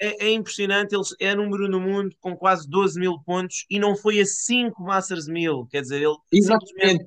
É, 0.00 0.26
é, 0.26 0.32
impressionante, 0.32 0.94
ele 0.94 1.04
é 1.20 1.34
número 1.34 1.68
no 1.68 1.80
mundo 1.80 2.14
com 2.20 2.36
quase 2.36 2.68
12 2.68 2.98
mil 2.98 3.20
pontos 3.24 3.64
e 3.70 3.78
não 3.78 3.94
foi 3.94 4.20
a 4.20 4.26
5 4.26 4.82
Masters 4.82 5.28
1000, 5.28 5.66
quer 5.70 5.82
dizer, 5.82 6.02
ele 6.02 6.16
simplesmente, 6.42 7.06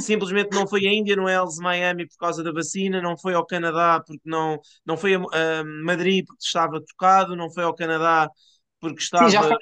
simplesmente, 0.00 0.50
não 0.52 0.66
foi 0.66 0.88
a 0.88 0.92
Indian 0.92 1.22
Wells, 1.22 1.58
Miami 1.60 2.08
por 2.08 2.16
causa 2.16 2.42
da 2.42 2.50
vacina, 2.50 3.00
não 3.00 3.16
foi 3.16 3.34
ao 3.34 3.46
Canadá 3.46 4.02
porque 4.04 4.22
não, 4.24 4.58
não 4.84 4.96
foi 4.96 5.14
a, 5.14 5.18
a 5.18 5.64
Madrid 5.84 6.24
porque 6.26 6.42
estava 6.42 6.80
tocado, 6.80 7.36
não 7.36 7.48
foi 7.48 7.62
ao 7.62 7.76
Canadá 7.76 8.28
porque 8.80 9.02
estava... 9.02 9.26
Sim, 9.26 9.32
já 9.32 9.42
foi 9.42 9.56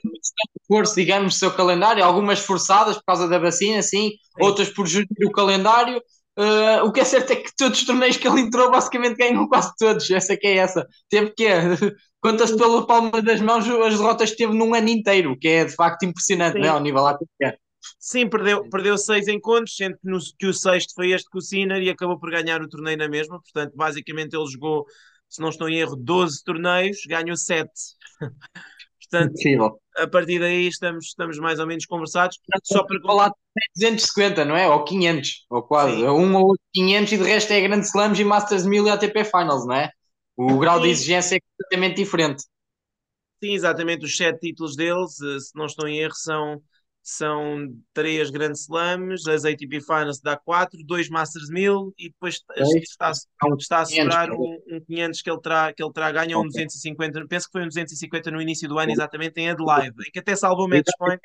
força, 0.67 0.95
digamos, 0.95 1.35
o 1.35 1.39
seu 1.39 1.51
calendário, 1.51 2.05
algumas 2.05 2.39
forçadas 2.39 2.97
por 2.97 3.05
causa 3.05 3.29
da 3.29 3.39
vacina, 3.39 3.83
sim, 3.83 4.11
sim. 4.11 4.17
outras 4.39 4.69
por 4.69 4.87
gerir 4.87 5.09
o 5.27 5.33
calendário, 5.33 6.01
Uh, 6.39 6.87
o 6.87 6.93
que 6.93 7.01
é 7.01 7.05
certo 7.05 7.33
é 7.33 7.35
que 7.35 7.51
todos 7.57 7.81
os 7.81 7.85
torneios 7.85 8.17
que 8.17 8.29
ele 8.29 8.43
entrou 8.43 8.71
basicamente 8.71 9.17
ganhou 9.17 9.49
quase 9.49 9.73
todos. 9.77 10.09
Essa 10.09 10.37
que 10.37 10.47
é 10.47 10.59
essa. 10.59 10.87
Teve 11.11 11.33
que 11.33 11.45
Conta-se 12.21 12.57
pela 12.57 12.87
palma 12.87 13.23
das 13.23 13.41
mãos 13.41 13.69
as 13.69 13.97
derrotas 13.97 14.31
que 14.31 14.39
teve 14.39 14.53
num 14.53 14.75
ano 14.75 14.89
inteiro, 14.89 15.37
que 15.39 15.49
é 15.49 15.65
de 15.65 15.75
facto 15.75 16.05
impressionante, 16.05 16.59
né, 16.59 16.69
ao 16.69 16.81
nível 16.81 17.07
ATP. 17.07 17.59
Sim, 17.99 18.29
perdeu, 18.29 18.69
perdeu 18.69 18.99
seis 18.99 19.29
encontros, 19.29 19.77
sendo 19.77 19.97
que, 19.99 20.09
no, 20.09 20.19
que 20.37 20.47
o 20.47 20.53
sexto 20.53 20.95
foi 20.95 21.13
este 21.13 21.31
com 21.31 21.39
o 21.39 21.41
Sinner 21.41 21.81
e 21.81 21.91
acabou 21.91 22.19
por 22.19 22.31
ganhar 22.31 22.61
o 22.61 22.69
torneio 22.69 22.99
na 22.99 23.09
mesma. 23.09 23.41
Portanto, 23.41 23.73
basicamente 23.77 24.37
ele 24.37 24.51
jogou, 24.51 24.85
se 25.29 25.41
não 25.41 25.49
estou 25.49 25.69
em 25.69 25.79
erro, 25.79 25.95
12 25.97 26.43
torneios, 26.45 26.99
ganhou 27.09 27.37
7. 27.37 27.71
Portanto, 29.11 29.33
Incrível. 29.37 29.81
a 29.97 30.07
partir 30.07 30.39
daí 30.39 30.67
estamos, 30.69 31.07
estamos 31.07 31.39
mais 31.39 31.59
ou 31.59 31.67
menos 31.67 31.87
conversados. 31.87 32.39
Só 32.65 32.85
para 32.85 33.01
falar 33.01 33.29
de 33.29 33.35
250, 33.77 34.45
não 34.45 34.57
é? 34.57 34.69
Ou 34.69 34.85
500, 34.85 35.47
ou 35.51 35.63
quase. 35.63 35.97
Sim. 35.97 36.05
Um 36.05 36.35
ou 36.37 36.49
outro 36.49 36.65
500 36.75 37.13
e 37.13 37.17
de 37.19 37.25
resto 37.25 37.53
é 37.53 37.61
Grand 37.61 37.81
Slams 37.81 38.19
e 38.19 38.25
Masters 38.25 38.67
1000 38.67 38.87
e 38.87 38.91
ATP 38.91 39.25
Finals, 39.25 39.67
não 39.67 39.75
é? 39.75 39.91
O 40.37 40.59
grau 40.59 40.77
Sim. 40.77 40.83
de 40.85 40.89
exigência 40.91 41.37
é 41.37 41.41
completamente 41.41 41.97
diferente. 41.97 42.45
Sim, 43.43 43.53
exatamente. 43.55 44.05
Os 44.05 44.17
sete 44.17 44.41
títulos 44.41 44.77
deles, 44.77 45.21
eh, 45.21 45.39
se 45.41 45.57
não 45.57 45.67
estou 45.67 45.87
em 45.89 45.99
erro, 45.99 46.15
são, 46.15 46.61
são 47.03 47.75
três 47.95 48.31
Grand 48.31 48.53
Slams, 48.53 49.27
as 49.27 49.45
ATP 49.45 49.81
Finals 49.81 50.21
dá 50.21 50.37
quatro, 50.37 50.79
dois 50.85 51.09
Masters 51.09 51.49
1000 51.49 51.95
e 51.99 52.11
depois 52.11 52.41
está, 52.83 53.13
está 53.59 53.81
a 53.81 53.85
segurar 53.87 54.31
um, 54.31 54.59
um 54.71 54.81
500 54.81 55.23
que 55.23 55.31
ele 55.31 55.41
terá, 55.41 55.73
que 55.73 55.83
ele 55.83 55.93
terá 55.93 56.13
ganho, 56.13 56.41
um 56.41 56.47
250, 56.47 57.27
penso 57.27 57.47
que 57.47 57.53
foi 57.53 57.63
um 57.63 57.69
250 57.69 58.31
no 58.31 58.43
início 58.43 58.69
do 58.69 58.79
ano, 58.79 58.93
exatamente 58.93 59.41
em 59.41 59.51
Adelaide, 59.51 59.97
em 60.07 60.11
que 60.11 60.19
até 60.19 60.37
salvou 60.37 60.69
match 60.69 60.87
point 60.99 61.21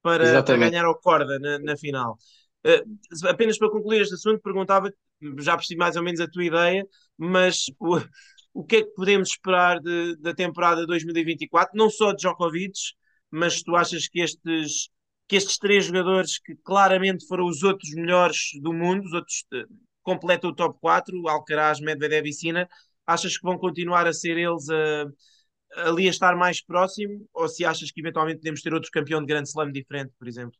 para, 0.00 0.42
para 0.42 0.56
ganhar 0.56 0.84
ao 0.84 0.98
corda 0.98 1.38
na, 1.38 1.58
na 1.58 1.76
final. 1.76 2.16
Uh, 2.64 3.28
apenas 3.28 3.58
para 3.58 3.70
concluir 3.70 4.02
este 4.02 4.14
assunto, 4.14 4.40
perguntava, 4.42 4.92
já 5.38 5.56
percebi 5.56 5.78
mais 5.78 5.96
ou 5.96 6.02
menos 6.02 6.20
a 6.20 6.28
tua 6.28 6.44
ideia, 6.44 6.86
mas 7.16 7.64
o, 7.80 8.00
o 8.54 8.64
que 8.64 8.76
é 8.76 8.82
que 8.82 8.94
podemos 8.94 9.30
esperar 9.30 9.80
de, 9.80 10.16
da 10.20 10.32
temporada 10.32 10.86
2024, 10.86 11.76
não 11.76 11.90
só 11.90 12.12
de 12.12 12.18
Djokovic, 12.18 12.78
mas 13.34 13.62
tu 13.62 13.74
achas 13.74 14.08
que 14.08 14.20
estes, 14.20 14.88
que 15.28 15.36
estes 15.36 15.58
três 15.58 15.86
jogadores 15.86 16.38
que 16.38 16.54
claramente 16.64 17.26
foram 17.26 17.46
os 17.46 17.62
outros 17.62 17.90
melhores 17.94 18.38
do 18.62 18.72
mundo, 18.72 19.04
os 19.04 19.12
outros 19.12 19.44
eh, 19.52 19.64
completam 20.02 20.50
o 20.50 20.54
top 20.54 20.78
4, 20.80 21.28
Alcaraz, 21.28 21.80
Medvedev 21.80 22.26
e 22.26 22.32
Sina, 22.32 22.68
achas 23.06 23.36
que 23.36 23.42
vão 23.42 23.58
continuar 23.58 24.06
a 24.06 24.12
ser 24.12 24.36
eles 24.38 24.68
a, 24.70 25.06
ali 25.88 26.06
a 26.06 26.10
estar 26.10 26.36
mais 26.36 26.64
próximo, 26.64 27.26
ou 27.34 27.48
se 27.48 27.64
achas 27.64 27.90
que 27.90 28.00
eventualmente 28.00 28.38
podemos 28.38 28.62
ter 28.62 28.72
outro 28.72 28.90
campeão 28.92 29.20
de 29.20 29.26
grande 29.26 29.48
slam 29.48 29.72
diferente, 29.72 30.12
por 30.18 30.28
exemplo? 30.28 30.56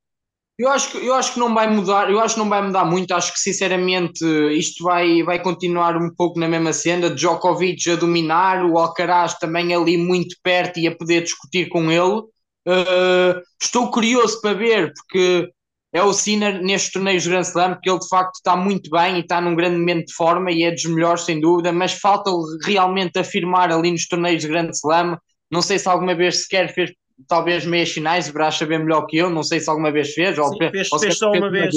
Eu 0.56 0.68
acho, 0.68 0.92
que, 0.92 1.04
eu 1.04 1.14
acho 1.14 1.34
que 1.34 1.40
não 1.40 1.52
vai 1.52 1.68
mudar, 1.68 2.08
eu 2.08 2.20
acho 2.20 2.34
que 2.34 2.40
não 2.40 2.48
vai 2.48 2.62
mudar 2.62 2.84
muito, 2.84 3.12
acho 3.12 3.32
que 3.32 3.40
sinceramente 3.40 4.24
isto 4.52 4.84
vai, 4.84 5.20
vai 5.24 5.42
continuar 5.42 5.96
um 5.96 6.14
pouco 6.14 6.38
na 6.38 6.48
mesma 6.48 6.72
cena, 6.72 7.10
Djokovic 7.10 7.90
a 7.90 7.96
dominar, 7.96 8.64
o 8.64 8.78
Alcaraz 8.78 9.34
também 9.34 9.74
ali 9.74 9.96
muito 9.96 10.36
perto 10.44 10.78
e 10.78 10.86
a 10.86 10.96
poder 10.96 11.22
discutir 11.22 11.68
com 11.68 11.90
ele. 11.90 12.22
Uh, 12.66 13.40
estou 13.62 13.90
curioso 13.90 14.40
para 14.40 14.54
ver, 14.54 14.92
porque 14.94 15.50
é 15.92 16.02
o 16.02 16.12
Sinner 16.12 16.62
nestes 16.62 16.92
torneios 16.92 17.22
de 17.22 17.28
Grand 17.28 17.42
Slam, 17.42 17.74
porque 17.74 17.88
ele 17.88 17.98
de 17.98 18.08
facto 18.08 18.34
está 18.34 18.56
muito 18.56 18.90
bem 18.90 19.16
e 19.16 19.20
está 19.20 19.40
num 19.40 19.54
grande 19.54 19.76
momento 19.76 20.06
de 20.06 20.14
forma 20.14 20.50
e 20.50 20.64
é 20.64 20.70
dos 20.72 20.84
melhores 20.86 21.22
sem 21.22 21.40
dúvida, 21.40 21.72
mas 21.72 21.92
falta 21.92 22.30
realmente 22.64 23.18
afirmar 23.18 23.70
ali 23.70 23.92
nos 23.92 24.08
torneios 24.08 24.42
de 24.42 24.48
Grand 24.48 24.70
Slam. 24.70 25.16
Não 25.50 25.62
sei 25.62 25.78
se 25.78 25.88
alguma 25.88 26.14
vez 26.14 26.42
sequer 26.42 26.72
fez 26.74 26.92
talvez 27.28 27.64
meias 27.64 27.92
finais, 27.92 28.26
deverás 28.26 28.56
saber 28.56 28.78
melhor 28.78 29.06
que 29.06 29.16
eu, 29.16 29.30
não 29.30 29.42
sei 29.42 29.60
se 29.60 29.70
alguma 29.70 29.92
vez 29.92 30.12
fez. 30.12 30.34
Sim, 30.34 30.40
ou, 30.40 30.56
fez, 30.56 30.92
ou 30.92 30.98
fez 30.98 31.16
só 31.16 31.30
uma 31.30 31.50
vez. 31.50 31.70
vez. 31.70 31.76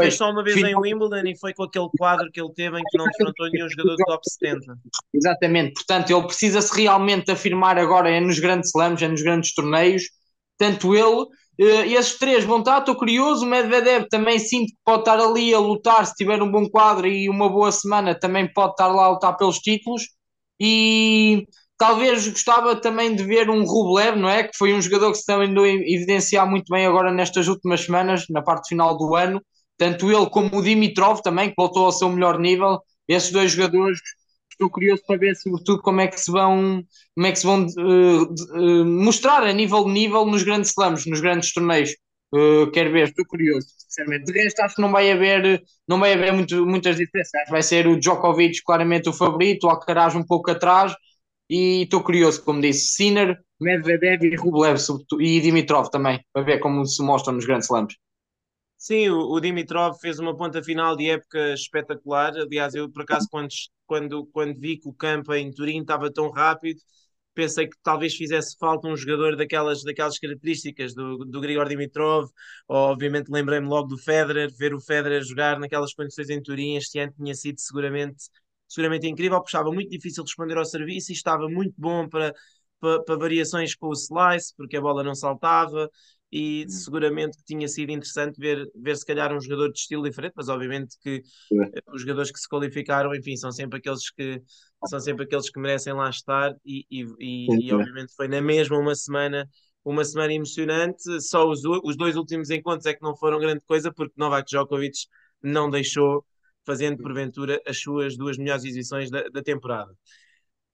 Fez 0.00 0.16
só 0.16 0.30
uma 0.30 0.42
vez 0.42 0.56
em 0.56 0.76
Wimbledon 0.76 1.26
e 1.26 1.38
foi 1.38 1.54
com 1.54 1.64
aquele 1.64 1.88
quadro 1.98 2.30
que 2.32 2.40
ele 2.40 2.52
teve 2.54 2.78
em 2.78 2.82
que 2.82 2.98
não 2.98 3.06
enfrentou 3.06 3.48
nenhum 3.50 3.68
jogador 3.68 3.96
do 3.96 4.04
top 4.04 4.20
70. 4.28 4.78
Exatamente, 5.14 5.74
portanto, 5.74 6.10
ele 6.10 6.26
precisa-se 6.26 6.76
realmente 6.76 7.30
afirmar 7.30 7.78
agora 7.78 8.10
é 8.10 8.20
nos 8.20 8.38
grandes 8.38 8.70
slams, 8.70 9.02
é 9.02 9.08
nos 9.08 9.22
grandes 9.22 9.54
torneios. 9.54 10.02
Tanto 10.58 10.94
ele, 10.94 11.26
eh, 11.60 11.88
esses 11.88 12.18
três 12.18 12.44
vão 12.44 12.60
estar, 12.60 12.80
estou 12.80 12.96
curioso. 12.96 13.44
O 13.44 13.48
Medvedev 13.48 14.06
também 14.08 14.38
sinto 14.38 14.68
que 14.68 14.78
pode 14.84 15.00
estar 15.00 15.18
ali 15.18 15.52
a 15.52 15.58
lutar 15.58 16.06
se 16.06 16.14
tiver 16.14 16.42
um 16.42 16.50
bom 16.50 16.68
quadro 16.68 17.06
e 17.06 17.28
uma 17.28 17.48
boa 17.48 17.70
semana, 17.70 18.18
também 18.18 18.50
pode 18.52 18.72
estar 18.72 18.88
lá 18.88 19.04
a 19.04 19.10
lutar 19.10 19.36
pelos 19.36 19.58
títulos. 19.58 20.02
E 20.58 21.46
Talvez 21.78 22.26
gostava 22.26 22.74
também 22.74 23.14
de 23.14 23.22
ver 23.22 23.50
um 23.50 23.62
Rublev, 23.64 24.16
não 24.16 24.30
é? 24.30 24.44
Que 24.44 24.56
foi 24.56 24.72
um 24.72 24.80
jogador 24.80 25.12
que 25.12 25.18
se 25.18 25.26
também 25.26 25.50
andou 25.50 25.64
a 25.64 25.68
evidenciar 25.68 26.48
muito 26.48 26.64
bem 26.70 26.86
agora 26.86 27.12
nestas 27.12 27.48
últimas 27.48 27.82
semanas, 27.82 28.24
na 28.30 28.42
parte 28.42 28.68
final 28.68 28.96
do 28.96 29.14
ano. 29.14 29.42
Tanto 29.78 30.10
ele 30.10 30.28
como 30.30 30.56
o 30.56 30.62
Dimitrov 30.62 31.20
também, 31.22 31.50
que 31.50 31.54
voltou 31.56 31.86
ao 31.86 31.92
seu 31.92 32.08
melhor 32.08 32.38
nível. 32.38 32.80
Esses 33.08 33.30
dois 33.30 33.52
jogadores, 33.52 34.00
estou 34.50 34.70
curioso 34.70 35.02
para 35.06 35.18
ver, 35.18 35.36
sobretudo, 35.36 35.82
como 35.82 36.00
é 36.00 36.08
que 36.08 36.20
se 36.20 36.30
vão, 36.30 36.82
como 37.14 37.26
é 37.26 37.32
que 37.32 37.38
se 37.38 37.46
vão 37.46 37.66
uh, 37.66 38.22
uh, 38.24 38.84
mostrar 38.84 39.42
a 39.42 39.52
nível 39.52 39.84
de 39.84 39.90
nível 39.90 40.24
nos 40.24 40.42
grandes 40.42 40.70
slams, 40.70 41.06
nos 41.06 41.20
grandes 41.20 41.52
torneios. 41.52 41.90
Uh, 42.34 42.70
quero 42.72 42.90
ver, 42.90 43.08
estou 43.08 43.24
curioso, 43.26 43.68
sinceramente. 43.78 44.32
De 44.32 44.32
resto, 44.32 44.60
acho 44.60 44.74
que 44.74 44.82
não 44.82 44.90
vai 44.90 45.10
haver, 45.10 45.62
não 45.86 46.00
vai 46.00 46.12
haver 46.12 46.32
muito, 46.32 46.66
muitas 46.66 46.96
diferenças. 46.96 47.48
Vai 47.48 47.62
ser 47.62 47.86
o 47.86 47.98
Djokovic 47.98 48.62
claramente 48.64 49.08
o 49.08 49.12
favorito, 49.12 49.64
o 49.64 49.70
Alcaraz 49.70 50.14
um 50.14 50.24
pouco 50.24 50.50
atrás 50.50 50.92
e 51.48 51.82
estou 51.82 52.02
curioso, 52.02 52.42
como 52.42 52.60
disse, 52.60 52.94
Sinner, 52.94 53.38
Medvedev 53.60 54.24
e 54.24 54.36
Rublev 54.36 54.78
e 55.20 55.40
Dimitrov 55.40 55.88
também, 55.90 56.20
para 56.32 56.42
ver 56.42 56.58
como 56.58 56.84
se 56.84 57.02
mostram 57.02 57.34
nos 57.34 57.46
grandes 57.46 57.66
slams. 57.66 57.94
Sim, 58.78 59.08
o, 59.08 59.40
Dimitrov 59.40 59.98
fez 60.00 60.18
uma 60.18 60.36
ponta 60.36 60.62
final 60.62 60.96
de 60.96 61.10
época 61.10 61.54
espetacular. 61.54 62.32
Aliás, 62.36 62.74
eu 62.74 62.90
por 62.90 63.02
acaso, 63.02 63.26
quando, 63.30 63.48
quando, 63.86 64.26
quando 64.26 64.60
vi 64.60 64.78
que 64.78 64.88
o 64.88 64.92
campo 64.92 65.32
em 65.34 65.50
Turim 65.50 65.80
estava 65.80 66.12
tão 66.12 66.30
rápido, 66.30 66.78
pensei 67.34 67.66
que 67.68 67.76
talvez 67.82 68.14
fizesse 68.14 68.56
falta 68.58 68.86
um 68.88 68.96
jogador 68.96 69.34
daquelas, 69.36 69.82
daquelas 69.82 70.18
características 70.18 70.94
do, 70.94 71.18
do 71.24 71.40
Grigor 71.40 71.68
Dimitrov, 71.68 72.28
obviamente 72.68 73.30
lembrei-me 73.30 73.66
logo 73.66 73.88
do 73.88 73.98
Federer, 73.98 74.50
ver 74.56 74.74
o 74.74 74.80
Federer 74.80 75.22
jogar 75.22 75.58
naquelas 75.58 75.92
condições 75.94 76.30
em 76.30 76.42
Turim 76.42 76.76
este 76.76 76.98
ano 76.98 77.12
tinha 77.16 77.34
sido 77.34 77.58
seguramente 77.60 78.24
seguramente 78.68 79.06
incrível, 79.06 79.38
porque 79.38 79.50
estava 79.56 79.70
muito 79.72 79.90
difícil 79.90 80.24
de 80.24 80.30
responder 80.30 80.56
ao 80.58 80.64
serviço 80.64 81.12
e 81.12 81.14
estava 81.14 81.48
muito 81.48 81.74
bom 81.78 82.08
para, 82.08 82.34
para, 82.80 83.02
para 83.04 83.16
variações 83.16 83.74
com 83.76 83.88
o 83.88 83.92
slice, 83.92 84.52
porque 84.56 84.76
a 84.76 84.80
bola 84.80 85.02
não 85.04 85.14
saltava 85.14 85.88
e 86.38 86.66
hum. 86.66 86.68
seguramente 86.68 87.38
tinha 87.46 87.66
sido 87.66 87.90
interessante 87.90 88.38
ver, 88.38 88.70
ver 88.74 88.94
se 88.94 89.06
calhar 89.06 89.34
um 89.34 89.40
jogador 89.40 89.72
de 89.72 89.78
estilo 89.78 90.02
diferente, 90.02 90.34
mas 90.36 90.50
obviamente 90.50 90.98
que 91.00 91.22
é. 91.50 91.80
os 91.90 92.02
jogadores 92.02 92.30
que 92.30 92.38
se 92.38 92.46
qualificaram, 92.46 93.14
enfim, 93.14 93.38
são 93.38 93.50
sempre 93.50 93.78
aqueles 93.78 94.10
que 94.10 94.42
são 94.86 95.00
sempre 95.00 95.24
aqueles 95.24 95.48
que 95.48 95.58
merecem 95.58 95.94
lá 95.94 96.10
estar 96.10 96.54
e, 96.62 96.84
e, 96.90 97.06
e, 97.18 97.68
e 97.68 97.72
obviamente 97.72 98.14
foi 98.14 98.28
na 98.28 98.42
mesma 98.42 98.78
uma 98.78 98.94
semana 98.94 99.48
uma 99.82 100.04
semana 100.04 100.34
emocionante, 100.34 101.22
só 101.22 101.48
os, 101.48 101.62
os 101.64 101.96
dois 101.96 102.16
últimos 102.16 102.50
encontros 102.50 102.84
é 102.84 102.92
que 102.92 103.02
não 103.02 103.16
foram 103.16 103.38
grande 103.38 103.62
coisa 103.66 103.90
porque 103.90 104.12
Novak 104.18 104.46
Djokovic 104.46 105.06
não 105.42 105.70
deixou 105.70 106.22
fazendo 106.66 107.02
porventura 107.02 107.62
as 107.66 107.80
suas 107.80 108.14
duas 108.14 108.36
melhores 108.36 108.64
exibições 108.64 109.10
da, 109.10 109.26
da 109.28 109.42
temporada. 109.42 109.90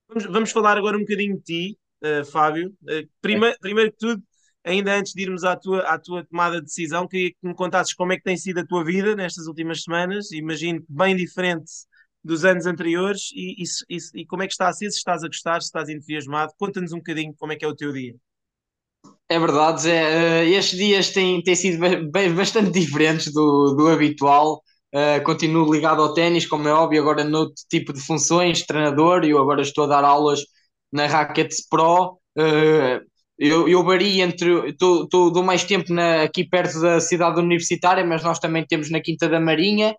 Vamos, 0.08 0.24
vamos, 0.24 0.50
falar 0.50 0.76
agora 0.76 0.96
um 0.96 1.00
bocadinho 1.00 1.36
de 1.36 1.42
ti, 1.42 1.78
uh, 2.02 2.24
Fábio. 2.24 2.70
Uh, 2.82 3.06
prima, 3.20 3.54
primeiro 3.60 3.92
que 3.92 3.98
tudo, 3.98 4.22
ainda 4.64 4.94
antes 4.94 5.12
de 5.12 5.22
irmos 5.22 5.44
à 5.44 5.56
tua, 5.56 5.80
à 5.80 5.98
tua 5.98 6.24
tomada 6.24 6.58
de 6.58 6.66
decisão, 6.66 7.06
queria 7.08 7.30
que 7.30 7.36
me 7.42 7.54
contasses 7.54 7.94
como 7.94 8.12
é 8.12 8.16
que 8.16 8.22
tem 8.22 8.36
sido 8.36 8.60
a 8.60 8.66
tua 8.66 8.84
vida 8.84 9.14
nestas 9.16 9.46
últimas 9.46 9.82
semanas. 9.82 10.30
Imagino 10.32 10.80
que 10.80 10.86
bem 10.88 11.16
diferente 11.16 11.70
dos 12.24 12.44
anos 12.44 12.66
anteriores 12.66 13.30
e, 13.34 13.62
e, 13.62 13.96
e, 13.96 14.20
e, 14.22 14.26
como 14.26 14.42
é 14.42 14.46
que 14.46 14.52
está 14.52 14.68
a 14.68 14.72
ser, 14.72 14.90
se 14.90 14.98
estás 14.98 15.24
a 15.24 15.26
gostar, 15.26 15.60
se 15.60 15.66
estás 15.66 15.88
entusiasmado. 15.88 16.52
Conta-nos 16.56 16.92
um 16.92 16.98
bocadinho 16.98 17.34
como 17.36 17.52
é 17.52 17.56
que 17.56 17.64
é 17.64 17.68
o 17.68 17.74
teu 17.74 17.92
dia. 17.92 18.14
É 19.28 19.38
verdade, 19.38 19.90
é, 19.90 20.48
estes 20.48 20.78
dias 20.78 21.10
têm, 21.10 21.42
têm 21.42 21.56
sido 21.56 21.78
bastante 22.36 22.70
diferentes 22.70 23.32
do, 23.32 23.74
do 23.74 23.88
habitual. 23.88 24.62
Uh, 24.94 25.24
continuo 25.24 25.72
ligado 25.72 26.02
ao 26.02 26.12
ténis, 26.12 26.46
como 26.46 26.68
é 26.68 26.72
óbvio, 26.72 27.00
agora 27.00 27.24
noutro 27.24 27.54
tipo 27.70 27.94
de 27.94 28.00
funções, 28.00 28.66
treinador, 28.66 29.24
eu 29.24 29.38
agora 29.38 29.62
estou 29.62 29.84
a 29.84 29.86
dar 29.86 30.04
aulas 30.04 30.40
na 30.92 31.06
Rackets 31.06 31.66
Pro. 31.66 32.18
Uh, 32.36 33.00
eu, 33.38 33.68
eu 33.68 33.84
vario 33.84 34.22
entre. 34.22 34.70
Estou, 34.70 35.08
dou 35.08 35.42
mais 35.42 35.64
tempo 35.64 35.92
na, 35.92 36.22
aqui 36.22 36.44
perto 36.44 36.80
da 36.80 37.00
cidade 37.00 37.40
universitária, 37.40 38.04
mas 38.04 38.22
nós 38.22 38.38
também 38.38 38.64
temos 38.66 38.90
na 38.90 39.00
Quinta 39.00 39.28
da 39.28 39.40
Marinha, 39.40 39.94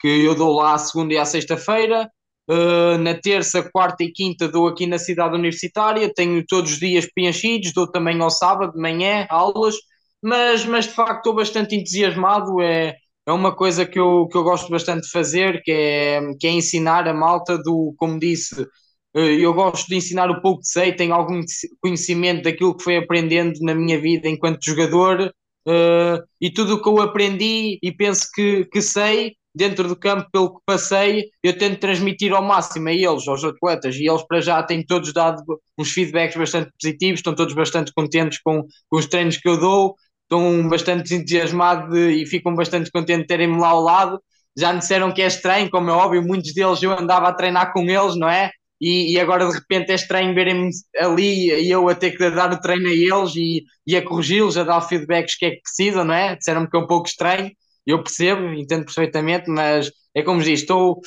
que 0.00 0.08
eu 0.08 0.34
dou 0.34 0.52
lá 0.52 0.74
à 0.74 0.78
segunda 0.78 1.14
e 1.14 1.18
à 1.18 1.24
sexta-feira. 1.24 2.10
Uh, 2.50 2.98
na 2.98 3.14
terça, 3.14 3.62
quarta 3.62 4.02
e 4.02 4.10
quinta 4.10 4.48
dou 4.48 4.66
aqui 4.66 4.84
na 4.84 4.98
cidade 4.98 5.34
universitária, 5.36 6.12
tenho 6.12 6.44
todos 6.44 6.72
os 6.72 6.78
dias 6.80 7.06
preenchidos, 7.14 7.72
dou 7.72 7.88
também 7.90 8.20
ao 8.20 8.30
sábado 8.30 8.72
de 8.72 8.80
manhã 8.80 9.26
aulas, 9.30 9.76
mas, 10.20 10.64
mas 10.64 10.86
de 10.86 10.92
facto 10.92 11.18
estou 11.18 11.34
bastante 11.34 11.76
entusiasmado, 11.76 12.60
é, 12.60 12.96
é 13.26 13.32
uma 13.32 13.54
coisa 13.54 13.86
que 13.86 13.98
eu, 13.98 14.26
que 14.28 14.36
eu 14.36 14.42
gosto 14.42 14.68
bastante 14.70 15.02
de 15.02 15.10
fazer, 15.10 15.62
que 15.62 15.70
é, 15.70 16.20
que 16.38 16.46
é 16.48 16.50
ensinar 16.50 17.06
a 17.06 17.14
malta 17.14 17.56
do, 17.58 17.94
como 17.96 18.18
disse, 18.18 18.66
eu 19.14 19.52
gosto 19.52 19.86
de 19.88 19.96
ensinar 19.96 20.30
o 20.30 20.40
pouco 20.40 20.60
que 20.60 20.68
sei, 20.68 20.92
tenho 20.92 21.14
algum 21.14 21.40
conhecimento 21.80 22.42
daquilo 22.42 22.76
que 22.76 22.84
fui 22.84 22.96
aprendendo 22.96 23.58
na 23.60 23.74
minha 23.74 24.00
vida 24.00 24.28
enquanto 24.28 24.64
jogador, 24.64 25.32
uh, 25.66 26.22
e 26.40 26.50
tudo 26.50 26.74
o 26.74 26.82
que 26.82 26.88
eu 26.88 27.00
aprendi 27.00 27.78
e 27.82 27.92
penso 27.92 28.28
que, 28.34 28.64
que 28.66 28.80
sei, 28.80 29.34
dentro 29.54 29.86
do 29.86 29.96
campo, 29.96 30.28
pelo 30.32 30.54
que 30.54 30.60
passei, 30.64 31.26
eu 31.42 31.56
tento 31.56 31.78
transmitir 31.78 32.32
ao 32.32 32.42
máximo 32.42 32.88
a 32.88 32.92
eles, 32.92 33.28
aos 33.28 33.44
atletas, 33.44 33.96
e 33.96 34.08
eles 34.08 34.22
para 34.26 34.40
já 34.40 34.62
têm 34.62 34.84
todos 34.84 35.12
dado 35.12 35.42
uns 35.78 35.92
feedbacks 35.92 36.36
bastante 36.36 36.70
positivos, 36.80 37.18
estão 37.18 37.34
todos 37.34 37.54
bastante 37.54 37.92
contentes 37.94 38.40
com, 38.42 38.62
com 38.88 38.96
os 38.96 39.06
treinos 39.06 39.36
que 39.36 39.48
eu 39.48 39.58
dou, 39.58 39.94
estão 40.22 40.68
bastante 40.68 41.14
entusiasmados 41.14 41.94
e 41.94 42.24
ficam 42.26 42.54
bastante 42.54 42.90
contentes 42.90 43.22
de 43.22 43.26
terem-me 43.26 43.58
lá 43.60 43.68
ao 43.68 43.82
lado. 43.82 44.20
Já 44.56 44.72
me 44.72 44.80
disseram 44.80 45.12
que 45.12 45.22
é 45.22 45.26
estranho, 45.26 45.70
como 45.70 45.90
é 45.90 45.92
óbvio, 45.92 46.22
muitos 46.22 46.52
deles 46.54 46.82
eu 46.82 46.92
andava 46.92 47.28
a 47.28 47.34
treinar 47.34 47.72
com 47.72 47.82
eles, 47.82 48.16
não 48.16 48.28
é? 48.28 48.50
E, 48.82 49.12
e 49.12 49.20
agora 49.20 49.46
de 49.46 49.54
repente 49.54 49.92
é 49.92 49.94
estranho 49.94 50.34
verem-me 50.34 50.68
ali 50.98 51.50
e 51.52 51.70
eu 51.70 51.88
a 51.88 51.94
ter 51.94 52.10
que 52.16 52.30
dar 52.30 52.52
o 52.52 52.60
treino 52.60 52.88
a 52.88 52.92
eles 52.92 53.36
e, 53.36 53.64
e 53.86 53.96
a 53.96 54.02
corrigi-los, 54.04 54.56
a 54.58 54.64
dar 54.64 54.80
feedbacks 54.80 55.36
que 55.36 55.46
é 55.46 55.50
que 55.52 55.62
precisam, 55.62 56.04
não 56.04 56.12
é? 56.12 56.34
Disseram-me 56.34 56.68
que 56.68 56.76
é 56.76 56.80
um 56.80 56.86
pouco 56.88 57.06
estranho, 57.08 57.52
eu 57.86 58.02
percebo, 58.02 58.42
entendo 58.52 58.84
perfeitamente, 58.84 59.48
mas 59.48 59.88
é 60.12 60.22
como 60.24 60.42
diz, 60.42 60.60
estou, 60.62 61.00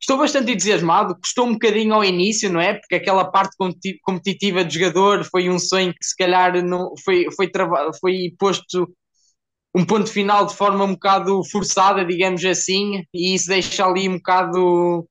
estou 0.00 0.18
bastante 0.18 0.50
entusiasmado, 0.50 1.16
custou 1.20 1.46
um 1.46 1.52
bocadinho 1.52 1.94
ao 1.94 2.04
início, 2.04 2.52
não 2.52 2.60
é? 2.60 2.74
Porque 2.74 2.96
aquela 2.96 3.30
parte 3.30 3.56
competitiva 4.02 4.64
de 4.64 4.74
jogador 4.74 5.24
foi 5.24 5.48
um 5.48 5.60
sonho 5.60 5.92
que 5.92 6.04
se 6.04 6.16
calhar 6.16 6.60
não, 6.64 6.92
foi, 7.04 7.26
foi, 7.36 7.48
foi 8.00 8.34
posto 8.36 8.92
um 9.74 9.84
ponto 9.84 10.10
final 10.10 10.44
de 10.46 10.56
forma 10.56 10.84
um 10.84 10.94
bocado 10.94 11.40
forçada, 11.52 12.04
digamos 12.04 12.44
assim, 12.44 13.04
e 13.14 13.34
isso 13.34 13.48
deixa 13.48 13.86
ali 13.86 14.08
um 14.08 14.16
bocado 14.16 15.06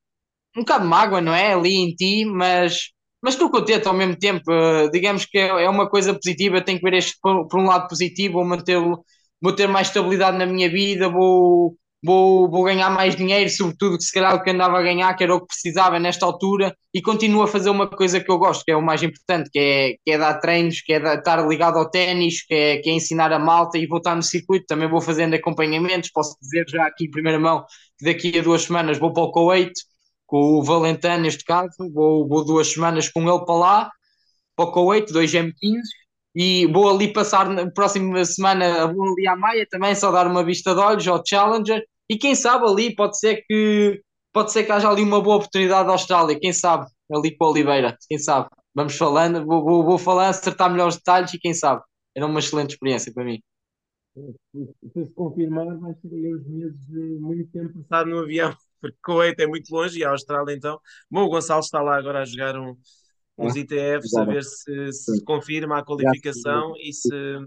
um 0.59 0.63
bocado 0.63 0.83
de 0.83 0.89
mágoa, 0.89 1.21
não 1.21 1.33
é? 1.33 1.53
Ali 1.53 1.75
em 1.75 1.93
ti, 1.95 2.25
mas 2.25 2.89
mas 3.21 3.33
estou 3.33 3.49
contente 3.51 3.87
ao 3.87 3.93
mesmo 3.93 4.17
tempo. 4.17 4.43
Uh, 4.49 4.89
digamos 4.91 5.25
que 5.25 5.37
é, 5.37 5.47
é 5.47 5.69
uma 5.69 5.89
coisa 5.89 6.13
positiva, 6.13 6.61
tenho 6.61 6.79
que 6.79 6.89
ver 6.89 6.97
este 6.97 7.17
por, 7.21 7.47
por 7.47 7.59
um 7.59 7.65
lado 7.65 7.87
positivo, 7.87 8.35
vou 8.35 8.45
manter 8.45 8.77
vou 9.41 9.53
ter 9.53 9.67
mais 9.67 9.87
estabilidade 9.87 10.37
na 10.37 10.45
minha 10.45 10.69
vida, 10.69 11.09
vou, 11.09 11.75
vou, 12.03 12.49
vou 12.49 12.63
ganhar 12.63 12.89
mais 12.89 13.15
dinheiro, 13.15 13.49
sobretudo 13.49 13.97
que 13.97 14.03
se 14.03 14.13
calhar 14.13 14.35
o 14.35 14.43
que 14.43 14.49
andava 14.49 14.77
a 14.77 14.81
ganhar, 14.81 15.13
que 15.15 15.23
era 15.23 15.35
o 15.35 15.41
que 15.41 15.47
precisava 15.47 15.99
nesta 15.99 16.25
altura, 16.25 16.75
e 16.93 17.01
continuo 17.01 17.43
a 17.43 17.47
fazer 17.47 17.69
uma 17.69 17.87
coisa 17.87 18.19
que 18.19 18.31
eu 18.31 18.37
gosto, 18.37 18.63
que 18.65 18.71
é 18.71 18.75
o 18.75 18.81
mais 18.81 19.01
importante, 19.03 19.49
que 19.51 19.59
é, 19.59 19.95
que 20.05 20.11
é 20.11 20.17
dar 20.17 20.39
treinos, 20.39 20.81
que 20.81 20.93
é 20.93 20.99
dar, 20.99 21.19
estar 21.19 21.45
ligado 21.47 21.77
ao 21.77 21.89
ténis, 21.89 22.45
que 22.45 22.53
é, 22.53 22.77
que 22.77 22.89
é 22.89 22.93
ensinar 22.93 23.31
a 23.31 23.39
malta 23.39 23.77
e 23.77 23.87
vou 23.87 23.99
estar 23.99 24.15
no 24.15 24.23
circuito, 24.23 24.65
também 24.67 24.89
vou 24.89 25.01
fazendo 25.01 25.35
acompanhamentos, 25.35 26.11
posso 26.11 26.35
dizer 26.41 26.65
já 26.67 26.85
aqui 26.85 27.05
em 27.05 27.11
primeira 27.11 27.39
mão 27.39 27.65
que 27.97 28.05
daqui 28.05 28.37
a 28.39 28.41
duas 28.41 28.63
semanas 28.63 28.97
vou 28.97 29.13
para 29.13 29.23
o 29.23 29.31
Kuwait, 29.31 29.73
com 30.29 30.59
o 30.59 30.63
Valentano 30.63 31.23
neste 31.23 31.43
caso, 31.43 31.75
vou, 31.91 32.27
vou 32.27 32.45
duas 32.45 32.71
semanas 32.71 33.09
com 33.09 33.27
ele 33.27 33.45
para 33.45 33.55
lá, 33.55 33.91
para 34.55 34.65
o 34.65 34.71
Kuwait, 34.71 35.11
2M15, 35.11 35.51
e 36.35 36.67
vou 36.67 36.87
ali 36.87 37.11
passar 37.11 37.49
na 37.49 37.69
próxima 37.71 38.23
semana, 38.23 38.93
vou 38.93 39.11
ali 39.11 39.27
à 39.27 39.35
Maia 39.35 39.65
também, 39.67 39.95
só 39.95 40.11
dar 40.11 40.27
uma 40.27 40.43
vista 40.43 40.75
de 40.75 40.79
olhos 40.79 41.07
ao 41.07 41.23
Challenger, 41.25 41.83
e 42.07 42.15
quem 42.15 42.35
sabe 42.35 42.67
ali 42.67 42.95
pode 42.95 43.17
ser 43.17 43.43
que 43.47 44.01
pode 44.31 44.51
ser 44.51 44.63
que 44.63 44.71
haja 44.71 44.87
ali 44.87 45.01
uma 45.01 45.19
boa 45.19 45.37
oportunidade 45.37 45.87
da 45.87 45.93
Austrália, 45.93 46.39
quem 46.39 46.53
sabe, 46.53 46.85
ali 47.11 47.35
com 47.35 47.45
a 47.45 47.49
Oliveira, 47.49 47.97
quem 48.07 48.19
sabe, 48.19 48.49
vamos 48.75 48.95
falando, 48.95 49.43
vou, 49.43 49.63
vou, 49.65 49.83
vou 49.83 49.97
falando, 49.97 50.29
acertar 50.29 50.69
melhores 50.69 50.95
detalhes 50.95 51.33
e 51.33 51.39
quem 51.39 51.55
sabe, 51.55 51.81
era 52.15 52.27
uma 52.27 52.39
excelente 52.39 52.73
experiência 52.73 53.11
para 53.11 53.23
mim. 53.23 53.39
Se 54.93 55.05
se 55.05 55.13
confirmar, 55.13 55.77
vai 55.77 55.93
ser 55.95 56.13
aí 56.13 56.33
uns 56.33 56.47
meses 56.47 56.85
de 56.87 56.99
muito 57.19 57.51
tempo 57.51 57.83
passado 57.83 58.09
no 58.09 58.19
avião, 58.19 58.55
porque 58.81 58.97
Kuwait 59.03 59.39
é 59.39 59.47
muito 59.47 59.69
longe 59.73 59.99
e 59.99 60.03
a 60.03 60.11
Austrália 60.11 60.53
então. 60.53 60.79
Bom, 61.09 61.23
o 61.23 61.29
Gonçalo 61.29 61.61
está 61.61 61.81
lá 61.81 61.97
agora 61.97 62.21
a 62.21 62.25
jogar 62.25 62.57
um, 62.57 62.75
uns 63.37 63.55
ITFs, 63.55 64.15
a 64.15 64.25
ver 64.25 64.43
se, 64.43 64.91
se 64.91 65.23
confirma 65.23 65.79
a 65.79 65.85
qualificação 65.85 66.73
e 66.77 66.93
se, 66.93 67.39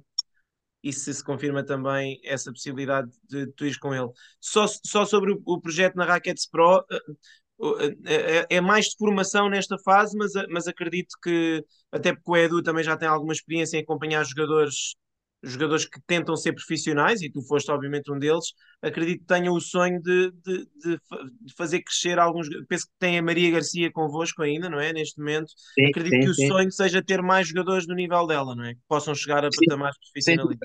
e 0.82 0.92
se 0.92 1.14
se 1.14 1.24
confirma 1.24 1.64
também 1.64 2.20
essa 2.24 2.50
possibilidade 2.50 3.10
de 3.28 3.46
tu 3.48 3.64
ires 3.64 3.78
com 3.78 3.94
ele. 3.94 4.08
Só, 4.40 4.66
só 4.66 5.04
sobre 5.04 5.32
o, 5.32 5.42
o 5.44 5.60
projeto 5.60 5.94
na 5.96 6.04
Rackets 6.04 6.48
Pro, 6.48 6.84
eh, 6.90 7.96
eh, 8.06 8.46
é, 8.50 8.56
é 8.56 8.60
mais 8.60 8.86
de 8.86 8.96
formação 8.98 9.48
nesta 9.48 9.78
fase, 9.78 10.16
mas, 10.16 10.32
mas 10.48 10.66
acredito 10.66 11.16
que, 11.22 11.64
até 11.90 12.12
porque 12.14 12.30
o 12.30 12.36
Edu 12.36 12.62
também 12.62 12.82
já 12.82 12.96
tem 12.96 13.08
alguma 13.08 13.32
experiência 13.32 13.76
em 13.76 13.82
acompanhar 13.82 14.24
jogadores 14.24 14.96
jogadores 15.42 15.84
que 15.84 16.00
tentam 16.06 16.36
ser 16.36 16.52
profissionais, 16.52 17.20
e 17.20 17.30
tu 17.30 17.42
foste 17.42 17.70
obviamente 17.70 18.12
um 18.12 18.18
deles, 18.18 18.52
acredito 18.80 19.20
que 19.20 19.26
tenham 19.26 19.54
o 19.54 19.60
sonho 19.60 20.00
de, 20.00 20.30
de, 20.30 20.58
de, 20.82 21.00
de 21.40 21.54
fazer 21.56 21.82
crescer 21.82 22.18
alguns. 22.18 22.48
Penso 22.68 22.86
que 22.86 22.92
tem 22.98 23.18
a 23.18 23.22
Maria 23.22 23.50
Garcia 23.50 23.90
convosco 23.90 24.42
ainda, 24.42 24.70
não 24.70 24.78
é? 24.78 24.92
Neste 24.92 25.18
momento. 25.18 25.50
Sim, 25.74 25.86
acredito 25.86 26.14
sim, 26.14 26.20
que 26.20 26.28
o 26.28 26.34
sim. 26.34 26.48
sonho 26.48 26.70
seja 26.70 27.02
ter 27.02 27.22
mais 27.22 27.48
jogadores 27.48 27.86
do 27.86 27.94
nível 27.94 28.26
dela, 28.26 28.54
não 28.54 28.64
é? 28.64 28.74
Que 28.74 28.80
possam 28.88 29.14
chegar 29.14 29.44
a 29.44 29.48
patamares 29.50 29.96
profissionais. 29.98 30.58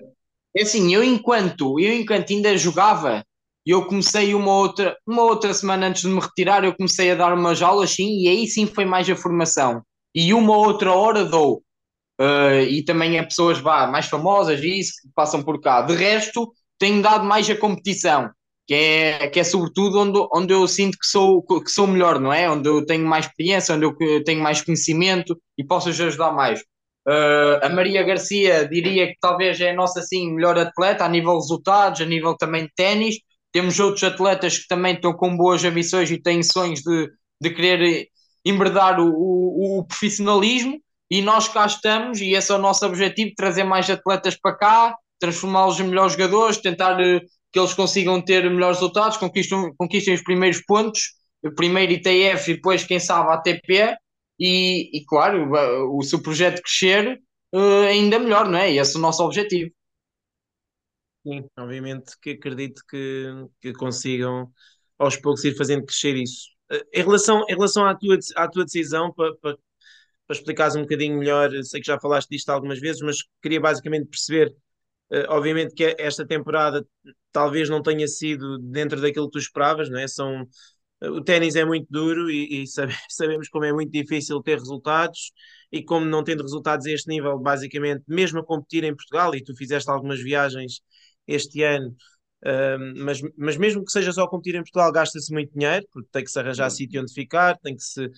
É 0.56 0.62
assim, 0.62 0.94
eu 0.94 1.04
enquanto, 1.04 1.80
eu 1.80 1.94
enquanto 1.94 2.32
ainda 2.32 2.58
jogava, 2.58 3.24
eu 3.66 3.86
comecei 3.86 4.34
uma 4.34 4.54
outra, 4.54 4.98
uma 5.06 5.24
outra 5.24 5.54
semana 5.54 5.88
antes 5.88 6.04
de 6.04 6.08
me 6.08 6.20
retirar, 6.20 6.64
eu 6.64 6.76
comecei 6.76 7.12
a 7.12 7.16
dar 7.16 7.34
umas 7.34 7.62
aulas 7.62 7.92
sim, 7.92 8.22
e 8.22 8.28
aí 8.28 8.48
sim 8.48 8.66
foi 8.66 8.86
mais 8.86 9.10
a 9.10 9.16
formação. 9.16 9.84
E 10.16 10.34
uma 10.34 10.56
outra 10.56 10.94
hora 10.94 11.26
dou 11.26 11.62
uh, 12.20 12.62
e 12.68 12.84
também 12.84 13.20
a 13.20 13.24
pessoas 13.24 13.60
vá, 13.60 13.88
mais 13.88 14.08
famosas 14.08 14.62
e 14.62 14.80
isso 14.80 14.94
que 15.02 15.10
passam 15.16 15.44
por 15.44 15.60
cá. 15.62 15.82
De 15.82 15.96
resto, 15.96 16.52
tenho 16.80 17.02
dado 17.02 17.26
mais 17.26 17.50
a 17.50 17.56
competição, 17.56 18.30
que 18.66 18.74
é, 18.74 19.28
que 19.30 19.40
é 19.40 19.44
sobretudo 19.44 20.00
onde, 20.00 20.28
onde 20.34 20.54
eu 20.54 20.68
sinto 20.68 20.98
que 20.98 21.08
sou, 21.08 21.42
que 21.44 21.70
sou 21.70 21.88
melhor, 21.88 22.20
não 22.20 22.34
é? 22.34 22.50
Onde 22.50 22.68
eu 22.70 22.86
tenho 22.86 23.06
mais 23.06 23.26
experiência, 23.26 23.76
onde 23.76 23.86
eu 23.86 24.24
tenho 24.24 24.42
mais 24.42 24.62
conhecimento 24.62 25.40
e 25.58 25.64
posso 25.64 25.90
ajudar 25.90 26.32
mais. 26.32 26.60
Uh, 27.08 27.64
a 27.64 27.70
Maria 27.70 28.04
Garcia 28.04 28.68
diria 28.68 29.08
que 29.08 29.16
talvez 29.22 29.62
é 29.62 29.72
a 29.72 29.76
nossa 29.76 30.02
assim, 30.02 30.34
melhor 30.34 30.58
atleta 30.58 31.06
a 31.06 31.10
nível 31.10 31.38
de 31.38 31.44
resultados, 31.44 32.02
a 32.02 32.06
nível 32.06 32.36
também 32.36 32.64
de 32.64 32.72
ténis. 32.76 33.16
Temos 33.54 33.80
outros 33.80 34.04
atletas 34.04 34.58
que 34.58 34.68
também 34.68 34.94
estão 34.96 35.14
com 35.14 35.36
boas 35.38 35.64
ambições 35.64 36.12
e 36.12 36.22
têm 36.22 36.44
sonhos 36.44 36.82
de, 36.82 37.10
de 37.42 37.50
querer 37.50 38.10
embredar 38.46 39.00
o, 39.00 39.10
o, 39.10 39.80
o 39.80 39.86
profissionalismo 39.86 40.82
e 41.10 41.22
nós 41.22 41.48
cá 41.48 41.66
estamos, 41.66 42.20
e 42.20 42.34
esse 42.34 42.52
é 42.52 42.56
o 42.56 42.60
nosso 42.60 42.86
objetivo: 42.86 43.34
trazer 43.36 43.64
mais 43.64 43.90
atletas 43.90 44.36
para 44.36 44.56
cá, 44.56 44.98
transformá-los 45.20 45.80
em 45.80 45.84
melhores 45.84 46.14
jogadores, 46.14 46.58
tentar 46.58 47.00
uh, 47.00 47.22
que 47.52 47.60
eles 47.60 47.74
consigam 47.74 48.22
ter 48.22 48.50
melhores 48.50 48.78
resultados, 48.80 49.18
conquistem, 49.18 49.74
conquistem 49.78 50.14
os 50.14 50.24
primeiros 50.24 50.62
pontos, 50.66 51.14
primeiro 51.56 51.94
ITF 51.94 52.52
e 52.52 52.56
depois, 52.56 52.84
quem 52.84 53.00
sabe, 53.00 53.32
ATP. 53.32 53.96
E, 54.40 54.96
e 54.96 55.06
claro, 55.06 55.50
o, 55.98 56.04
seu 56.04 56.22
projeto 56.22 56.62
crescer, 56.62 57.20
uh, 57.56 57.88
ainda 57.90 58.20
melhor, 58.20 58.48
não 58.48 58.60
é? 58.60 58.72
Esse 58.72 58.96
é 58.96 59.00
o 59.00 59.02
nosso 59.02 59.24
objetivo. 59.24 59.72
Sim, 61.26 61.46
obviamente 61.58 62.14
que 62.22 62.32
acredito 62.32 62.84
que, 62.88 63.26
que 63.60 63.74
consigam 63.74 64.52
aos 64.98 65.18
poucos 65.18 65.44
ir 65.44 65.56
fazendo 65.56 65.86
crescer 65.86 66.16
isso. 66.16 66.50
Eh, 66.72 66.86
em 66.94 67.04
relação, 67.04 67.44
em 67.50 67.54
relação 67.54 67.86
à, 67.86 67.96
tua, 67.96 68.18
à 68.36 68.48
tua 68.48 68.64
decisão, 68.64 69.12
para, 69.14 69.36
para 69.38 69.58
para 70.28 70.36
explicares 70.36 70.76
um 70.76 70.82
bocadinho 70.82 71.18
melhor, 71.18 71.50
sei 71.64 71.80
que 71.82 71.88
já 71.88 72.00
falaste 72.00 72.30
disto 72.30 72.50
algumas 72.50 72.80
vezes, 72.80 73.02
mas 73.02 73.18
queria 73.42 73.62
basicamente 73.62 74.08
perceber, 74.08 74.50
uh, 75.12 75.26
obviamente 75.30 75.74
que 75.74 75.96
esta 75.98 76.28
temporada 76.28 76.86
talvez 77.32 77.70
não 77.70 77.82
tenha 77.82 78.08
sido 78.08 78.60
dentro 78.60 79.02
daquilo 79.02 79.28
que 79.28 79.34
tu 79.34 79.40
esperavas, 79.40 79.90
não 79.90 80.00
é? 80.00 80.08
São, 80.08 80.48
o 81.02 81.22
ténis 81.24 81.56
é 81.56 81.64
muito 81.64 81.88
duro 81.90 82.30
e, 82.30 82.64
e 82.64 82.68
sabe, 82.68 82.94
sabemos 83.10 83.50
como 83.50 83.66
é 83.66 83.74
muito 83.74 83.92
difícil 83.92 84.42
ter 84.42 84.58
resultados 84.58 85.32
e 85.72 85.84
como 85.84 86.06
não 86.06 86.24
tendo 86.24 86.44
resultados 86.44 86.86
a 86.86 86.92
este 86.92 87.08
nível, 87.10 87.38
basicamente, 87.40 88.04
mesmo 88.08 88.40
a 88.40 88.46
competir 88.46 88.84
em 88.84 88.96
Portugal, 88.96 89.36
e 89.36 89.44
tu 89.44 89.56
fizeste 89.56 89.90
algumas 89.90 90.22
viagens 90.22 90.82
este 91.28 91.62
ano, 91.64 91.90
uh, 92.46 93.04
mas, 93.04 93.22
mas 93.38 93.58
mesmo 93.58 93.84
que 93.84 93.92
seja 93.92 94.12
só 94.12 94.28
competir 94.28 94.56
em 94.56 94.64
Portugal, 94.64 94.92
gasta-se 94.92 95.32
muito 95.32 95.52
dinheiro, 95.54 95.86
porque 95.92 96.10
tem 96.12 96.24
que 96.24 96.32
se 96.32 96.40
arranjar 96.40 96.70
sítio 96.70 97.02
onde 97.02 97.14
ficar, 97.14 97.58
tem 97.60 97.76
que 97.76 97.84
se, 97.84 98.10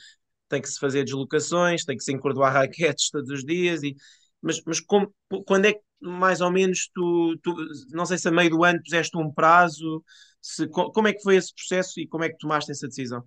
tem 0.50 0.62
que 0.62 0.70
se 0.70 0.80
fazer 0.80 1.04
deslocações, 1.04 1.86
tem 1.86 1.98
que 1.98 2.04
se 2.04 2.12
encordoar 2.14 2.54
raquetes 2.54 3.10
todos 3.12 3.30
os 3.30 3.46
dias, 3.46 3.84
e, 3.84 3.96
mas, 4.42 4.62
mas 4.66 4.80
como, 4.80 5.14
quando 5.46 5.66
é 5.66 5.74
que 5.74 5.82
mais 6.02 6.42
ou 6.42 6.52
menos 6.52 6.90
tu, 6.94 7.38
tu, 7.44 7.56
não 7.92 8.06
sei 8.06 8.18
se 8.18 8.28
a 8.28 8.32
meio 8.32 8.50
do 8.50 8.64
ano 8.64 8.82
puseste 8.84 9.18
um 9.18 9.32
prazo, 9.32 10.04
se, 10.42 10.68
como 10.68 11.08
é 11.08 11.14
que 11.14 11.22
foi 11.22 11.36
esse 11.36 11.54
processo 11.54 12.00
e 12.00 12.08
como 12.08 12.24
é 12.24 12.30
que 12.30 12.38
tomaste 12.38 12.72
essa 12.72 12.88
decisão? 12.88 13.24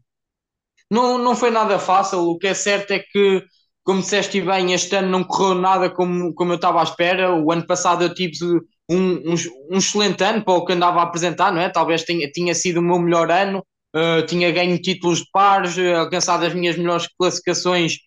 Não, 0.91 1.19
não 1.19 1.37
foi 1.37 1.51
nada 1.51 1.79
fácil, 1.79 2.21
o 2.21 2.39
que 2.39 2.49
é 2.49 2.55
certo 2.55 2.91
é 2.93 2.99
que 2.99 3.45
como 3.85 4.01
disseste 4.01 4.41
bem, 4.41 4.73
este 4.73 4.95
ano 4.97 5.09
não 5.09 5.25
correu 5.25 5.55
nada 5.57 5.91
como, 5.91 6.33
como 6.35 6.53
eu 6.53 6.57
estava 6.57 6.81
à 6.81 6.85
espera. 6.85 7.35
O 7.35 7.51
ano 7.51 7.67
passado 7.67 8.05
eu 8.05 8.15
tive 8.15 8.37
um, 8.89 9.33
um, 9.33 9.35
um, 9.73 9.79
excelente 9.79 10.23
ano 10.23 10.45
para 10.45 10.55
o 10.55 10.65
que 10.65 10.73
andava 10.73 11.01
a 11.01 11.03
apresentar, 11.03 11.53
não 11.53 11.61
é? 11.61 11.69
Talvez 11.69 12.05
tenha, 12.05 12.31
tinha 12.31 12.55
sido 12.55 12.79
o 12.79 12.83
meu 12.83 12.99
melhor 12.99 13.31
ano. 13.31 13.65
Uh, 13.95 14.25
tinha 14.27 14.51
ganho 14.51 14.81
títulos 14.81 15.19
de 15.19 15.27
pares, 15.33 15.79
alcançado 15.79 16.45
as 16.47 16.55
minhas 16.55 16.77
melhores 16.77 17.07
classificações, 17.19 17.99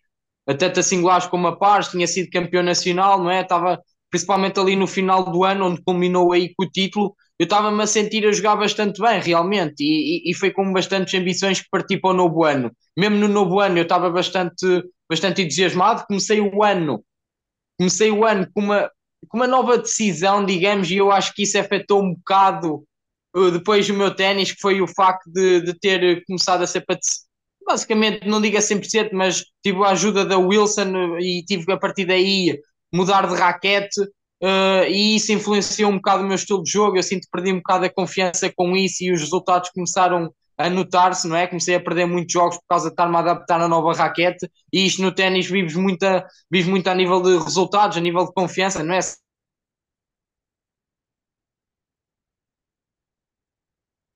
tanto 0.58 0.80
a 0.80 0.84
singulares 0.84 1.28
como 1.28 1.48
a 1.48 1.58
pares, 1.58 1.90
tinha 1.90 2.08
sido 2.08 2.30
campeão 2.30 2.64
nacional, 2.64 3.22
não 3.22 3.30
é? 3.30 3.42
Estava 3.42 3.80
principalmente 4.10 4.60
ali 4.60 4.76
no 4.76 4.88
final 4.88 5.24
do 5.32 5.44
ano, 5.44 5.68
onde 5.68 5.84
culminou 5.84 6.32
aí 6.32 6.54
com 6.56 6.66
o 6.66 6.70
título, 6.70 7.16
eu 7.38 7.44
estava-me 7.44 7.84
a 7.84 7.88
sentir 7.88 8.26
a 8.26 8.32
jogar 8.32 8.56
bastante 8.56 9.02
bem, 9.02 9.20
realmente, 9.20 9.84
e, 9.84 10.30
e, 10.30 10.32
e, 10.32 10.34
foi 10.34 10.52
com 10.52 10.72
bastantes 10.72 11.14
ambições 11.14 11.60
que 11.62 11.68
parti 11.70 11.98
para 11.98 12.12
o 12.12 12.14
novo 12.14 12.46
ano. 12.46 12.72
Mesmo 12.98 13.18
no 13.18 13.28
novo 13.28 13.60
ano 13.60 13.78
eu 13.78 13.84
estava 13.84 14.10
bastante 14.10 14.84
bastante 15.10 15.42
entusiasmado. 15.42 16.06
Comecei 16.08 16.40
o 16.40 16.64
ano, 16.64 17.04
comecei 17.78 18.10
o 18.12 18.26
ano 18.26 18.48
com 18.54 18.62
uma, 18.62 18.90
com 19.28 19.38
uma 19.38 19.48
nova 19.48 19.78
decisão, 19.78 20.46
digamos, 20.46 20.90
e 20.90 20.98
eu 20.98 21.12
acho 21.12 21.34
que 21.34 21.44
isso 21.44 21.58
afetou 21.58 22.02
um 22.02 22.14
bocado 22.14 22.86
depois 23.52 23.88
do 23.88 23.94
meu 23.94 24.16
ténis, 24.16 24.52
que 24.52 24.62
foi 24.62 24.82
o 24.82 24.88
facto 24.88 25.30
de, 25.32 25.62
de 25.62 25.78
ter 25.78 26.24
começado 26.26 26.64
a 26.64 26.68
ser 26.68 26.86
basicamente, 27.66 28.28
não 28.28 28.40
digo 28.40 28.58
a 28.58 28.62
100%, 28.62 29.10
mas 29.14 29.44
tive 29.64 29.84
a 29.84 29.90
ajuda 29.90 30.24
da 30.24 30.38
Wilson 30.38 31.16
uh, 31.16 31.20
e 31.20 31.44
tive 31.44 31.72
a 31.74 31.78
partir 31.78 32.06
daí 32.06 32.60
mudar 32.94 33.28
de 33.28 33.36
raquete 33.36 34.02
uh, 34.02 34.86
e 34.88 35.16
isso 35.16 35.32
influenciou 35.34 35.92
um 35.92 35.96
bocado 35.96 36.24
o 36.24 36.28
meu 36.28 36.36
estilo 36.36 36.64
de 36.64 36.72
jogo. 36.72 36.98
Eu 36.98 37.04
sinto 37.04 37.24
que 37.24 37.32
perdi 37.32 37.52
um 37.52 37.58
bocado 37.58 37.86
a 37.86 37.94
confiança 37.94 38.52
com 38.56 38.76
isso 38.78 39.04
e 39.04 39.12
os 39.12 39.22
resultados 39.22 39.72
começaram 39.72 40.32
a 40.58 40.70
notar-se, 40.70 41.28
não 41.28 41.36
é? 41.36 41.48
Comecei 41.48 41.76
a 41.76 41.82
perder 41.82 42.06
muitos 42.06 42.32
jogos 42.32 42.56
por 42.56 42.68
causa 42.70 42.86
de 42.86 42.94
estar-me 42.94 43.16
a 43.18 43.20
adaptar 43.20 43.60
à 43.60 43.68
nova 43.68 43.94
raquete 43.94 44.50
e 44.72 44.86
isto 44.86 45.02
no 45.02 45.12
ténis 45.12 45.50
vives 45.50 45.76
muito, 45.76 46.04
a, 46.04 46.24
vives 46.50 46.70
muito 46.70 46.88
a 46.88 46.96
nível 46.96 47.22
de 47.22 47.38
resultados, 47.38 47.98
a 47.98 48.00
nível 48.00 48.26
de 48.26 48.34
confiança, 48.34 48.84
não 48.84 48.94
é? 48.94 49.00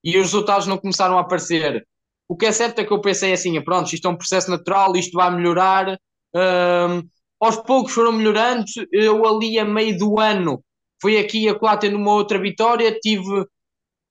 E 0.03 0.17
os 0.17 0.25
resultados 0.27 0.67
não 0.67 0.77
começaram 0.77 1.17
a 1.17 1.21
aparecer. 1.21 1.85
O 2.27 2.37
que 2.37 2.45
é 2.45 2.51
certo 2.51 2.79
é 2.79 2.85
que 2.85 2.91
eu 2.91 3.01
pensei 3.01 3.33
assim, 3.33 3.59
pronto, 3.61 3.93
isto 3.93 4.07
é 4.07 4.11
um 4.11 4.17
processo 4.17 4.49
natural, 4.49 4.95
isto 4.95 5.17
vai 5.17 5.31
melhorar. 5.35 5.97
Um, 6.35 7.07
aos 7.39 7.57
poucos 7.57 7.93
foram 7.93 8.11
melhorando. 8.11 8.65
Eu 8.91 9.25
ali 9.25 9.57
a 9.59 9.65
meio 9.65 9.97
do 9.97 10.19
ano 10.19 10.63
fui 11.01 11.17
aqui 11.17 11.47
a 11.49 11.77
tendo 11.77 11.97
uma 11.97 12.13
outra 12.13 12.39
vitória, 12.39 12.97
tive 13.01 13.45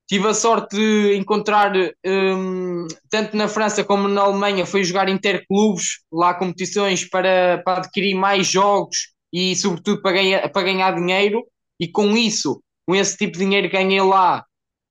Tive 0.09 0.27
a 0.27 0.33
sorte 0.33 0.74
de 0.74 1.16
encontrar, 1.18 1.70
um, 2.07 2.87
tanto 3.11 3.37
na 3.37 3.46
França 3.46 3.85
como 3.85 4.09
na 4.09 4.22
Alemanha, 4.22 4.64
fui 4.64 4.83
jogar 4.83 5.07
interclubes, 5.07 5.98
lá 6.11 6.33
competições 6.33 7.07
para, 7.07 7.61
para 7.62 7.81
adquirir 7.81 8.14
mais 8.14 8.46
jogos 8.46 9.09
e, 9.31 9.55
sobretudo, 9.55 10.01
para 10.01 10.12
ganhar, 10.12 10.48
para 10.48 10.62
ganhar 10.62 10.94
dinheiro. 10.94 11.44
E 11.79 11.87
com 11.88 12.16
isso, 12.16 12.62
com 12.87 12.94
esse 12.96 13.18
tipo 13.18 13.35
de 13.35 13.40
dinheiro 13.40 13.68
que 13.68 13.77
ganhei 13.77 14.01
lá, 14.01 14.46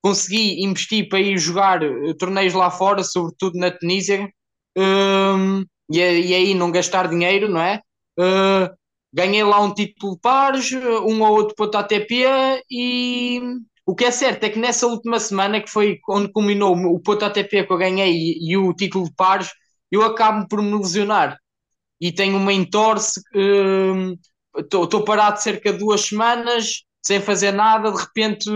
consegui 0.08 0.64
investir 0.64 1.10
para 1.10 1.20
ir 1.20 1.38
jogar 1.38 1.84
uh, 1.84 2.14
torneios 2.16 2.54
lá 2.54 2.72
fora, 2.72 3.04
sobretudo 3.04 3.60
na 3.60 3.72
Tunísia, 3.72 4.32
um, 4.78 5.66
e, 5.92 6.00
e, 6.00 6.34
aí 6.34 6.54
não 6.54 6.72
gastar 6.72 7.10
dinheiro, 7.10 7.50
não 7.50 7.60
é? 7.60 7.82
Uh, 8.18 8.74
ganhei 9.14 9.44
lá 9.44 9.60
um 9.62 9.74
título 9.74 10.18
pares, 10.20 10.72
um 10.72 11.22
ou 11.22 11.32
outro 11.32 11.56
ponto 11.56 11.78
ATP 11.78 12.64
e 12.72 13.42
o 13.86 13.96
que 13.96 14.06
é 14.06 14.12
certo 14.12 14.44
é 14.46 14.50
que 14.50 14.60
nessa 14.60 14.88
última 14.88 15.20
semana, 15.20 15.62
que 15.62 15.70
foi 15.70 16.00
onde 16.10 16.32
culminou 16.32 16.76
o 16.76 17.00
ponto 17.02 17.26
ATP 17.26 17.66
que 17.66 17.74
eu 17.74 17.78
ganhei 17.78 18.12
e, 18.14 18.52
e 18.52 18.58
o 18.58 18.74
título 18.74 19.06
de 19.06 19.14
pares, 19.14 19.50
eu 19.92 20.04
acabo 20.04 20.48
por 20.48 20.62
me 20.62 20.74
lesionar 20.78 21.38
e 22.00 22.12
tenho 22.12 22.38
uma 22.38 22.54
entorse. 22.54 23.20
Estou 24.56 25.02
hum, 25.02 25.06
parado 25.06 25.42
cerca 25.42 25.74
de 25.74 25.80
duas 25.80 26.02
semanas 26.02 26.87
sem 27.08 27.22
fazer 27.22 27.52
nada. 27.54 27.92
De 27.92 28.00
repente, 28.00 28.50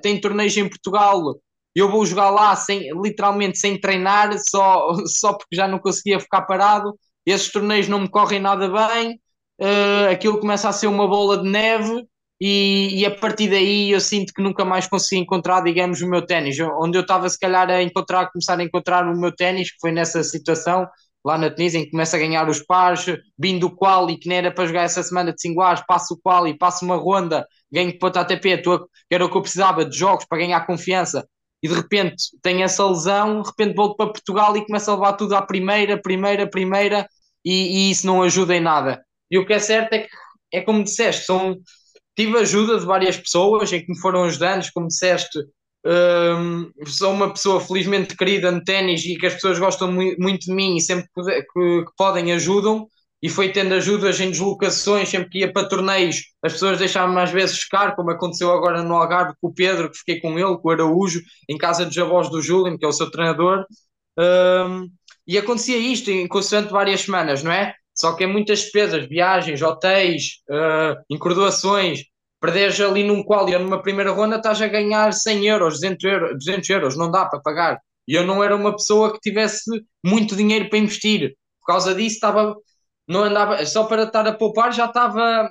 tem 0.00 0.20
torneios 0.20 0.56
em 0.56 0.68
Portugal. 0.68 1.36
Eu 1.74 1.90
vou 1.90 2.06
jogar 2.06 2.30
lá 2.30 2.54
sem, 2.56 2.90
literalmente 3.02 3.58
sem 3.58 3.78
treinar, 3.80 4.30
só, 4.48 4.94
só 5.06 5.32
porque 5.34 5.56
já 5.56 5.68
não 5.68 5.78
conseguia 5.78 6.20
ficar 6.20 6.42
parado. 6.42 6.98
Esses 7.26 7.50
torneios 7.52 7.88
não 7.88 8.00
me 8.00 8.08
correm 8.08 8.40
nada 8.40 8.68
bem. 8.68 9.20
Uh, 9.60 10.12
aquilo 10.12 10.38
começa 10.38 10.68
a 10.68 10.72
ser 10.72 10.86
uma 10.86 11.06
bola 11.08 11.38
de 11.42 11.48
neve 11.48 12.06
e, 12.40 13.00
e, 13.00 13.06
a 13.06 13.10
partir 13.10 13.50
daí 13.50 13.90
eu 13.90 14.00
sinto 14.00 14.32
que 14.32 14.40
nunca 14.40 14.64
mais 14.64 14.86
consegui 14.86 15.20
encontrar, 15.20 15.60
digamos, 15.62 16.00
o 16.00 16.08
meu 16.08 16.24
ténis. 16.24 16.56
Onde 16.80 16.96
eu 16.96 17.02
estava, 17.02 17.28
se 17.28 17.38
calhar, 17.38 17.68
a 17.68 17.82
encontrar, 17.82 18.30
começar 18.30 18.58
a 18.58 18.62
encontrar 18.62 19.04
o 19.04 19.18
meu 19.18 19.34
ténis, 19.34 19.72
que 19.72 19.78
foi 19.80 19.90
nessa 19.90 20.22
situação, 20.22 20.86
lá 21.24 21.36
na 21.36 21.50
Tunísia, 21.50 21.80
em 21.80 21.84
que 21.84 21.90
começa 21.90 22.16
a 22.16 22.20
ganhar 22.20 22.48
os 22.48 22.60
pares, 22.62 23.04
vindo 23.36 23.66
o 23.66 23.74
qual 23.74 24.08
e 24.08 24.16
que 24.16 24.28
nem 24.28 24.38
era 24.38 24.52
para 24.52 24.66
jogar 24.66 24.82
essa 24.84 25.02
semana 25.02 25.32
de 25.32 25.40
singulares, 25.40 25.82
passo 25.86 26.14
o 26.14 26.18
qual 26.22 26.46
e 26.46 26.56
passo 26.56 26.84
uma 26.84 26.96
ronda, 26.96 27.46
ganho 27.70 27.98
ponto 27.98 28.18
ATP, 28.18 28.58
que 28.58 29.14
era 29.14 29.24
o 29.24 29.30
que 29.30 29.36
eu 29.36 29.42
precisava 29.42 29.84
de 29.84 29.96
jogos 29.96 30.24
para 30.26 30.38
ganhar 30.38 30.66
confiança. 30.66 31.26
E 31.62 31.68
de 31.68 31.74
repente 31.74 32.24
tenho 32.42 32.62
essa 32.62 32.86
lesão, 32.86 33.42
de 33.42 33.48
repente 33.48 33.74
volto 33.74 33.96
para 33.96 34.12
Portugal 34.12 34.56
e 34.56 34.64
começo 34.64 34.90
a 34.90 34.94
levar 34.94 35.12
tudo 35.14 35.34
à 35.34 35.42
primeira, 35.42 36.00
primeira, 36.00 36.48
primeira, 36.48 37.08
e, 37.44 37.88
e 37.88 37.90
isso 37.90 38.06
não 38.06 38.22
ajuda 38.22 38.54
em 38.54 38.60
nada. 38.60 39.02
E 39.30 39.38
o 39.38 39.46
que 39.46 39.52
é 39.52 39.58
certo 39.58 39.92
é 39.92 40.00
que, 40.00 40.08
é 40.52 40.60
como 40.60 40.84
disseste, 40.84 41.24
são 41.24 41.56
tive 42.16 42.36
ajuda 42.38 42.80
de 42.80 42.84
várias 42.84 43.16
pessoas 43.16 43.72
em 43.72 43.80
que 43.80 43.92
me 43.92 43.98
foram 43.98 44.24
ajudando, 44.24 44.66
como 44.74 44.88
disseste, 44.88 45.38
um, 45.86 46.70
sou 46.86 47.12
uma 47.12 47.32
pessoa 47.32 47.60
felizmente 47.60 48.16
querida 48.16 48.50
no 48.50 48.62
ténis 48.62 49.04
e 49.04 49.16
que 49.16 49.26
as 49.26 49.34
pessoas 49.34 49.58
gostam 49.58 49.92
muito 49.92 50.46
de 50.46 50.52
mim 50.52 50.76
e 50.76 50.80
sempre 50.80 51.06
que, 51.14 51.42
que, 51.42 51.84
podem 51.96 52.32
ajudam. 52.32 52.88
E 53.20 53.28
foi 53.28 53.50
tendo 53.50 53.74
ajudas 53.74 54.20
em 54.20 54.30
deslocações, 54.30 55.08
sempre 55.08 55.28
que 55.28 55.38
ia 55.40 55.52
para 55.52 55.68
torneios, 55.68 56.22
as 56.42 56.52
pessoas 56.52 56.78
deixavam-me 56.78 57.20
às 57.20 57.30
vezes 57.30 57.58
ficar, 57.58 57.96
como 57.96 58.10
aconteceu 58.10 58.52
agora 58.52 58.82
no 58.82 58.94
Algarve 58.94 59.34
com 59.40 59.48
o 59.48 59.54
Pedro, 59.54 59.90
que 59.90 59.98
fiquei 59.98 60.20
com 60.20 60.38
ele, 60.38 60.56
com 60.58 60.68
o 60.68 60.70
Araújo, 60.70 61.20
em 61.48 61.58
casa 61.58 61.84
dos 61.84 61.98
avós 61.98 62.30
do 62.30 62.40
Júlio, 62.40 62.78
que 62.78 62.84
é 62.84 62.88
o 62.88 62.92
seu 62.92 63.10
treinador. 63.10 63.64
Um, 64.18 64.88
e 65.26 65.36
acontecia 65.36 65.76
isto 65.76 66.10
em 66.10 66.26
constante 66.28 66.70
várias 66.70 67.02
semanas, 67.02 67.42
não 67.42 67.52
é? 67.52 67.74
Só 67.94 68.14
que 68.14 68.24
é 68.24 68.26
muitas 68.26 68.60
despesas, 68.60 69.06
viagens, 69.06 69.60
hotéis, 69.60 70.40
uh, 70.48 70.96
incordoações. 71.10 72.04
Perderes 72.40 72.80
ali 72.80 73.02
num 73.02 73.24
qual 73.24 73.48
e 73.48 73.58
numa 73.58 73.82
primeira 73.82 74.12
ronda 74.12 74.36
estás 74.36 74.62
a 74.62 74.68
ganhar 74.68 75.12
100 75.12 75.46
euros, 75.46 75.74
200 75.74 76.04
euros, 76.04 76.32
200 76.34 76.70
euros, 76.70 76.96
não 76.96 77.10
dá 77.10 77.26
para 77.26 77.40
pagar. 77.40 77.80
E 78.06 78.14
eu 78.14 78.24
não 78.24 78.42
era 78.42 78.54
uma 78.54 78.72
pessoa 78.72 79.12
que 79.12 79.18
tivesse 79.20 79.64
muito 80.04 80.36
dinheiro 80.36 80.70
para 80.70 80.78
investir. 80.78 81.34
Por 81.60 81.66
causa 81.66 81.94
disso, 81.94 82.14
estava, 82.14 82.54
não 83.08 83.24
andava, 83.24 83.64
só 83.66 83.84
para 83.84 84.04
estar 84.04 84.26
a 84.26 84.32
poupar, 84.34 84.72
já 84.72 84.86
estava 84.86 85.50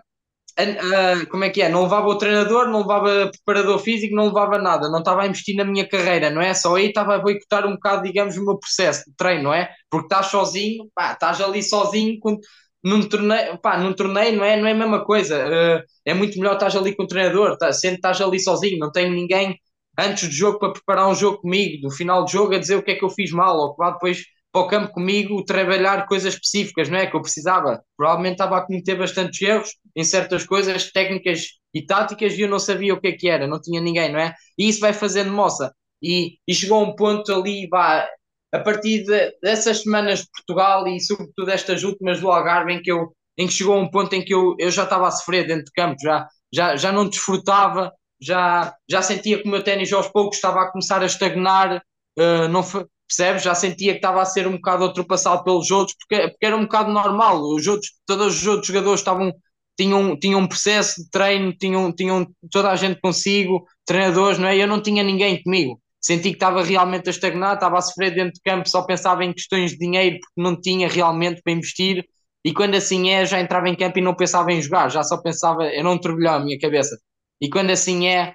como 1.30 1.44
é 1.44 1.50
que 1.50 1.62
é? 1.62 1.70
Não 1.70 1.84
levava 1.84 2.08
o 2.08 2.18
treinador, 2.18 2.68
não 2.68 2.82
levava 2.82 3.30
preparador 3.32 3.80
físico, 3.80 4.16
não 4.16 4.26
levava 4.26 4.58
nada, 4.58 4.90
não 4.90 5.00
estava 5.00 5.22
a 5.22 5.28
investir 5.28 5.56
na 5.56 5.64
minha 5.64 5.88
carreira, 5.88 6.30
não 6.32 6.42
é? 6.42 6.54
Só 6.54 6.76
aí 6.76 6.88
estava 6.88 7.16
a 7.16 7.20
boicotar 7.20 7.66
um 7.68 7.74
bocado, 7.74 8.04
digamos, 8.04 8.38
o 8.38 8.46
meu 8.46 8.58
processo 8.58 9.04
de 9.08 9.16
treino, 9.16 9.44
não 9.44 9.54
é? 9.54 9.70
Porque 9.90 10.06
estás 10.08 10.28
sozinho, 10.28 10.90
pá, 10.96 11.14
estás 11.14 11.40
ali 11.42 11.62
sozinho 11.62 12.20
com, 12.20 12.38
num 12.84 13.08
torneio, 13.08 13.60
pá, 13.60 13.78
num 13.78 13.94
torneio 13.94 14.36
não 14.36 14.44
é, 14.44 14.58
não 14.58 14.68
é 14.68 14.72
a 14.72 14.76
mesma 14.76 15.06
coisa. 15.06 15.46
Uh, 15.48 15.84
é 16.06 16.14
muito 16.14 16.40
melhor 16.40 16.54
estás 16.54 16.76
ali 16.76 16.96
com 16.96 17.04
o 17.04 17.08
treinador, 17.08 17.58
tá, 17.58 17.72
sempre 17.72 17.98
estás 17.98 18.20
ali 18.22 18.40
sozinho, 18.40 18.80
não 18.80 18.92
tenho 18.92 19.12
ninguém 19.14 19.56
antes 20.00 20.28
do 20.28 20.34
jogo 20.34 20.60
para 20.60 20.74
preparar 20.74 21.08
um 21.08 21.16
jogo 21.16 21.40
comigo, 21.42 21.84
no 21.84 21.92
final 21.92 22.24
do 22.24 22.32
jogo 22.32 22.56
a 22.56 22.60
dizer 22.60 22.76
o 22.78 22.84
que 22.84 22.92
é 22.92 22.96
que 22.96 23.04
eu 23.06 23.10
fiz 23.10 23.32
mal, 23.32 23.58
ou 23.58 23.76
que 23.76 23.82
lá 23.82 23.92
depois 23.92 24.24
para 24.58 24.66
o 24.66 24.68
campo 24.68 24.94
comigo 24.94 25.44
trabalhar 25.46 26.08
coisas 26.08 26.34
específicas, 26.34 26.90
não 26.90 26.98
é? 26.98 27.06
Que 27.06 27.16
eu 27.16 27.22
precisava. 27.22 27.84
Provavelmente 27.96 28.34
estava 28.34 28.58
a 28.58 28.66
cometer 28.66 28.96
bastantes 28.96 29.40
erros 29.42 29.70
em 29.96 30.04
certas 30.04 30.46
coisas 30.46 30.92
técnicas 30.92 31.46
e 31.74 31.86
táticas 31.86 32.34
e 32.34 32.42
eu 32.42 32.50
não 32.50 32.58
sabia 32.58 32.94
o 32.94 33.00
que 33.00 33.08
é 33.08 33.12
que 33.12 33.30
era, 33.30 33.48
não 33.48 33.62
tinha 33.62 33.80
ninguém, 33.80 34.12
não 34.12 34.20
é? 34.20 34.34
E 34.58 34.68
isso 34.68 34.80
vai 34.80 34.94
fazendo 34.94 35.32
moça. 35.32 35.72
E, 36.02 36.38
e 36.48 36.54
chegou 36.54 36.84
um 36.84 36.96
ponto 36.96 37.32
ali, 37.32 37.68
vá, 37.68 38.08
a 38.52 38.60
partir 38.60 39.04
de, 39.04 39.36
dessas 39.42 39.84
semanas 39.84 40.20
de 40.20 40.30
Portugal 40.32 40.88
e 40.88 41.00
sobretudo 41.00 41.52
estas 41.52 41.84
últimas 41.84 42.20
do 42.20 42.32
Algarve, 42.32 42.74
em 42.74 42.82
que, 42.82 42.92
eu, 42.92 43.14
em 43.38 43.48
que 43.48 43.54
chegou 43.54 43.78
um 43.78 43.90
ponto 43.90 44.14
em 44.14 44.24
que 44.24 44.34
eu, 44.34 44.56
eu 44.60 44.72
já 44.72 44.84
estava 44.84 45.08
a 45.08 45.12
sofrer 45.12 45.46
dentro 45.46 45.66
de 45.66 45.72
campo, 45.72 45.98
já, 46.02 46.28
já, 46.54 46.76
já 46.76 46.92
não 46.92 47.08
desfrutava, 47.08 47.92
já, 48.20 48.74
já 48.90 49.02
sentia 49.02 49.40
que 49.42 49.48
o 49.48 49.52
meu 49.52 49.64
ténis 49.64 49.92
aos 49.94 50.08
poucos 50.08 50.38
estava 50.38 50.62
a 50.62 50.72
começar 50.72 51.02
a 51.02 51.06
estagnar, 51.06 51.78
uh, 52.18 52.48
não, 52.50 52.64
percebes? 53.08 53.44
Já 53.44 53.56
sentia 53.56 53.94
que 53.94 54.00
estava 54.00 54.22
a 54.22 54.26
ser 54.26 54.48
um 54.48 54.54
bocado 54.54 54.86
ultrapassado 54.86 55.44
pelos 55.44 55.72
outros, 55.72 55.96
porque, 55.98 56.30
porque 56.30 56.46
era 56.46 56.56
um 56.56 56.64
bocado 56.64 56.92
normal. 56.92 57.42
Os 57.42 57.66
outros, 57.68 57.92
todos 58.06 58.42
os 58.42 58.48
outros 58.48 58.68
jogadores 58.68 59.00
estavam, 59.00 59.34
tinham, 59.78 60.18
tinham 60.20 60.40
um 60.42 60.48
processo 60.48 61.04
de 61.04 61.10
treino, 61.10 61.54
tinham, 61.54 61.92
tinham 61.94 62.28
toda 62.52 62.72
a 62.72 62.76
gente 62.76 63.00
consigo, 63.02 63.66
treinadores, 63.86 64.40
não 64.40 64.48
é? 64.48 64.58
Eu 64.58 64.68
não 64.68 64.82
tinha 64.82 65.04
ninguém 65.04 65.42
comigo. 65.42 65.80
Senti 66.00 66.30
que 66.30 66.36
estava 66.36 66.64
realmente 66.64 67.08
a 67.08 67.12
estagnar, 67.12 67.56
estava 67.56 67.78
a 67.78 67.82
sofrer 67.82 68.14
dentro 68.14 68.34
de 68.34 68.42
campo, 68.42 68.70
só 68.70 68.84
pensava 68.84 69.26
em 69.26 69.34
questões 69.34 69.72
de 69.72 69.78
dinheiro, 69.78 70.20
porque 70.20 70.42
não 70.42 70.60
tinha 70.60 70.88
realmente 70.88 71.42
para 71.42 71.54
investir. 71.54 72.06
E 72.46 72.54
quando 72.54 72.76
assim 72.76 73.10
é, 73.10 73.26
já 73.26 73.42
entrava 73.42 73.68
em 73.68 73.76
campo 73.76 74.00
e 74.00 74.02
não 74.02 74.16
pensava 74.16 74.52
em 74.52 74.62
jogar, 74.62 74.90
já 74.90 75.04
só 75.04 75.18
pensava, 75.18 75.66
eu 75.66 75.84
não 75.84 75.98
turbilhão 75.98 76.36
a 76.36 76.40
minha 76.40 76.58
cabeça. 76.60 76.98
E 77.42 77.50
quando 77.50 77.72
assim 77.72 78.08
é, 78.08 78.34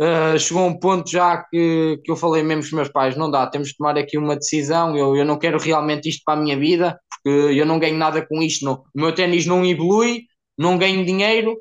Uh, 0.00 0.38
chegou 0.38 0.64
um 0.64 0.78
ponto 0.78 1.10
já 1.10 1.38
que, 1.38 2.00
que 2.04 2.10
eu 2.10 2.14
falei 2.14 2.40
mesmo 2.42 2.62
com 2.62 2.66
os 2.66 2.72
meus 2.72 2.88
pais: 2.88 3.16
não 3.16 3.30
dá, 3.30 3.46
temos 3.48 3.68
de 3.68 3.76
tomar 3.76 3.98
aqui 3.98 4.16
uma 4.16 4.36
decisão. 4.36 4.96
Eu, 4.96 5.16
eu 5.16 5.24
não 5.24 5.38
quero 5.38 5.58
realmente 5.58 6.08
isto 6.08 6.22
para 6.24 6.38
a 6.38 6.42
minha 6.42 6.56
vida, 6.56 6.98
porque 7.10 7.28
eu 7.28 7.66
não 7.66 7.78
ganho 7.78 7.96
nada 7.96 8.24
com 8.24 8.40
isto. 8.40 8.64
Não. 8.64 8.74
O 8.94 9.00
meu 9.00 9.12
ténis 9.12 9.44
não 9.46 9.64
evolui, 9.64 10.22
não 10.56 10.78
ganho 10.78 11.04
dinheiro. 11.04 11.56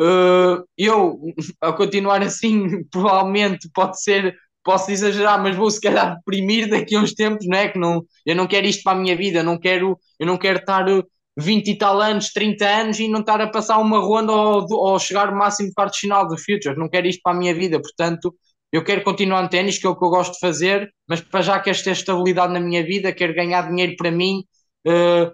Uh, 0.00 0.64
eu, 0.76 1.20
a 1.60 1.72
continuar 1.72 2.22
assim, 2.22 2.82
provavelmente 2.90 3.68
pode 3.74 4.02
ser, 4.02 4.34
posso 4.64 4.90
exagerar, 4.90 5.42
mas 5.42 5.54
vou 5.54 5.70
se 5.70 5.80
calhar 5.80 6.16
deprimir 6.16 6.70
daqui 6.70 6.96
a 6.96 7.00
uns 7.00 7.12
tempos, 7.12 7.46
não 7.46 7.58
é? 7.58 7.68
Que 7.68 7.78
não, 7.78 8.04
eu 8.24 8.34
não 8.34 8.46
quero 8.46 8.66
isto 8.66 8.82
para 8.82 8.96
a 8.96 9.00
minha 9.00 9.14
vida, 9.16 9.42
não 9.42 9.58
quero, 9.58 9.98
eu 10.18 10.26
não 10.26 10.38
quero 10.38 10.58
estar 10.58 10.86
20 11.36 11.68
e 11.68 11.78
tal 11.78 12.00
anos, 12.00 12.30
30 12.32 12.66
anos 12.66 13.00
e 13.00 13.08
não 13.08 13.20
estar 13.20 13.40
a 13.40 13.48
passar 13.50 13.78
uma 13.78 13.98
ronda 13.98 14.32
ou, 14.32 14.66
ou 14.70 14.98
chegar 14.98 15.28
ao 15.28 15.34
máximo 15.34 15.68
de 15.68 15.74
quartos 15.74 15.98
final 15.98 16.26
do 16.26 16.36
Futures. 16.36 16.78
Não 16.78 16.88
quero 16.88 17.06
isto 17.06 17.20
para 17.22 17.32
a 17.32 17.38
minha 17.38 17.54
vida, 17.54 17.80
portanto, 17.80 18.34
eu 18.72 18.82
quero 18.82 19.02
continuar 19.02 19.42
no 19.42 19.48
ténis, 19.48 19.78
que 19.78 19.86
é 19.86 19.90
o 19.90 19.96
que 19.96 20.04
eu 20.04 20.10
gosto 20.10 20.32
de 20.32 20.38
fazer, 20.40 20.92
mas 21.06 21.20
para 21.20 21.42
já 21.42 21.60
quero 21.60 21.82
ter 21.82 21.90
estabilidade 21.90 22.52
na 22.52 22.60
minha 22.60 22.82
vida, 22.84 23.12
quero 23.12 23.34
ganhar 23.34 23.68
dinheiro 23.68 23.94
para 23.96 24.10
mim, 24.10 24.44
uh, 24.86 25.30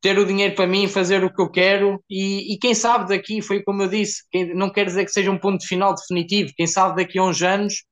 ter 0.00 0.18
o 0.18 0.26
dinheiro 0.26 0.54
para 0.54 0.66
mim, 0.66 0.88
fazer 0.88 1.24
o 1.24 1.32
que 1.32 1.40
eu 1.40 1.50
quero 1.50 2.02
e, 2.10 2.52
e 2.54 2.58
quem 2.58 2.74
sabe 2.74 3.08
daqui, 3.08 3.40
foi 3.40 3.62
como 3.62 3.82
eu 3.82 3.88
disse, 3.88 4.22
não 4.54 4.70
quer 4.70 4.86
dizer 4.86 5.04
que 5.04 5.12
seja 5.12 5.30
um 5.30 5.38
ponto 5.38 5.66
final 5.66 5.94
definitivo, 5.94 6.52
quem 6.56 6.66
sabe 6.66 6.96
daqui 6.96 7.18
a 7.18 7.24
uns 7.24 7.40
anos, 7.42 7.84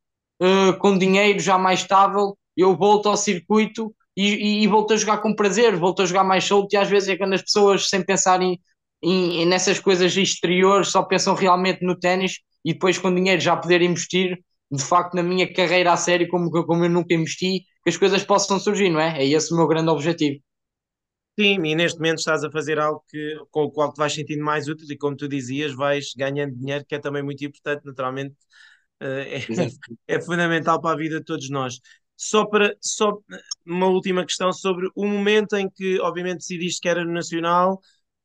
uh, 0.42 0.76
com 0.78 0.98
dinheiro 0.98 1.38
já 1.38 1.56
mais 1.56 1.80
estável, 1.80 2.36
eu 2.56 2.76
volto 2.76 3.08
ao 3.08 3.16
circuito 3.16 3.94
e, 4.16 4.62
e, 4.62 4.66
volto 4.66 4.92
a 4.92 4.96
jogar 4.96 5.18
com 5.18 5.34
prazer, 5.34 5.76
volto 5.76 6.02
a 6.02 6.06
jogar 6.06 6.24
mais 6.24 6.44
solto 6.44 6.74
e 6.74 6.76
às 6.76 6.88
vezes 6.88 7.08
é 7.08 7.16
quando 7.16 7.34
as 7.34 7.42
pessoas 7.42 7.88
sem 7.88 8.04
pensar 8.04 8.42
em, 8.42 8.60
em, 9.02 9.46
nessas 9.46 9.80
coisas 9.80 10.16
exteriores 10.16 10.88
só 10.88 11.02
pensam 11.02 11.34
realmente 11.34 11.84
no 11.84 11.98
ténis 11.98 12.40
e 12.64 12.72
depois 12.74 12.98
com 12.98 13.14
dinheiro 13.14 13.40
já 13.40 13.56
poder 13.56 13.82
investir 13.82 14.38
de 14.70 14.82
facto 14.82 15.14
na 15.14 15.22
minha 15.22 15.52
carreira 15.52 15.92
a 15.92 15.96
sério 15.96 16.28
como, 16.28 16.50
como 16.64 16.84
eu 16.84 16.90
nunca 16.90 17.14
investi, 17.14 17.60
que 17.82 17.90
as 17.90 17.96
coisas 17.96 18.24
possam 18.24 18.58
surgir, 18.58 18.90
não 18.90 19.00
é? 19.00 19.22
É 19.22 19.26
esse 19.26 19.52
o 19.52 19.56
meu 19.56 19.66
grande 19.66 19.90
objetivo. 19.90 20.40
Sim, 21.38 21.64
e 21.64 21.74
neste 21.74 21.98
momento 21.98 22.18
estás 22.18 22.44
a 22.44 22.50
fazer 22.50 22.78
algo 22.78 23.02
que, 23.08 23.36
com 23.50 23.64
o 23.64 23.70
qual 23.70 23.92
te 23.92 23.96
vais 23.96 24.12
sentindo 24.12 24.44
mais 24.44 24.68
útil 24.68 24.86
e 24.90 24.96
como 24.98 25.16
tu 25.16 25.26
dizias, 25.26 25.74
vais 25.74 26.12
ganhando 26.14 26.54
dinheiro, 26.54 26.84
que 26.86 26.94
é 26.94 26.98
também 26.98 27.22
muito 27.22 27.42
importante, 27.44 27.84
naturalmente, 27.86 28.36
eh, 29.00 29.38
é, 29.38 29.46
é 30.16 30.20
fundamental 30.20 30.80
para 30.80 30.94
a 30.94 30.98
vida 30.98 31.18
de 31.20 31.24
todos 31.24 31.48
nós. 31.50 31.80
Só 32.24 32.46
para 32.46 32.76
só 32.80 33.18
uma 33.66 33.86
última 33.88 34.24
questão 34.24 34.52
sobre 34.52 34.88
o 34.94 35.06
momento 35.06 35.56
em 35.56 35.68
que, 35.68 35.98
obviamente, 36.00 36.38
decidiste 36.38 36.80
que 36.80 36.88
era 36.88 37.04
no 37.04 37.12
Nacional 37.12 37.80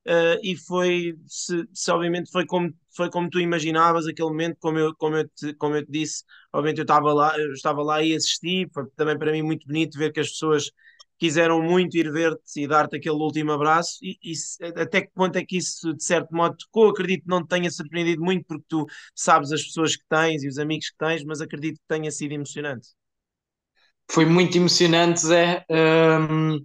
uh, 0.07 0.39
e 0.43 0.55
foi, 0.55 1.15
se, 1.25 1.65
se, 1.73 1.91
obviamente 1.91 2.31
foi 2.31 2.45
como, 2.45 2.71
foi 2.95 3.09
como 3.09 3.27
tu 3.29 3.39
imaginavas 3.39 4.05
aquele 4.07 4.29
momento, 4.29 4.57
como 4.59 4.77
eu, 4.77 4.95
como 4.95 5.15
eu, 5.17 5.27
te, 5.29 5.53
como 5.55 5.75
eu 5.75 5.83
te 5.85 5.91
disse, 5.91 6.23
obviamente 6.53 6.77
eu 6.79 6.83
estava 6.83 7.11
lá, 7.13 7.37
eu 7.39 7.53
estava 7.53 7.81
lá 7.83 8.03
e 8.03 8.15
assisti, 8.15 8.69
foi 8.73 8.85
também 8.95 9.17
para 9.17 9.31
mim 9.31 9.41
muito 9.41 9.65
bonito 9.67 9.97
ver 9.97 10.11
que 10.13 10.19
as 10.19 10.29
pessoas 10.29 10.71
quiseram 11.17 11.59
muito 11.63 11.97
ir 11.97 12.11
ver-te 12.11 12.61
e 12.61 12.67
dar-te 12.67 12.97
aquele 12.97 13.15
último 13.15 13.51
abraço 13.51 13.97
e, 14.03 14.15
e, 14.23 14.33
até 14.79 15.01
que 15.01 15.11
ponto 15.13 15.35
é 15.37 15.43
que 15.43 15.57
isso 15.57 15.91
de 15.95 16.03
certo 16.03 16.29
modo 16.35 16.55
tocou, 16.57 16.89
acredito 16.89 17.23
que 17.23 17.29
não 17.29 17.41
te 17.43 17.49
tenha 17.49 17.71
surpreendido 17.71 18.21
muito 18.23 18.45
porque 18.45 18.65
tu 18.67 18.85
sabes 19.15 19.51
as 19.51 19.63
pessoas 19.63 19.95
que 19.95 20.03
tens 20.07 20.43
e 20.43 20.47
os 20.47 20.59
amigos 20.59 20.89
que 20.91 20.97
tens, 20.97 21.23
mas 21.23 21.41
acredito 21.41 21.77
que 21.79 21.87
tenha 21.87 22.11
sido 22.11 22.33
emocionante 22.33 22.89
foi 24.09 24.25
muito 24.25 24.57
emocionante, 24.57 25.21
Zé. 25.21 25.65
Um, 25.69 26.59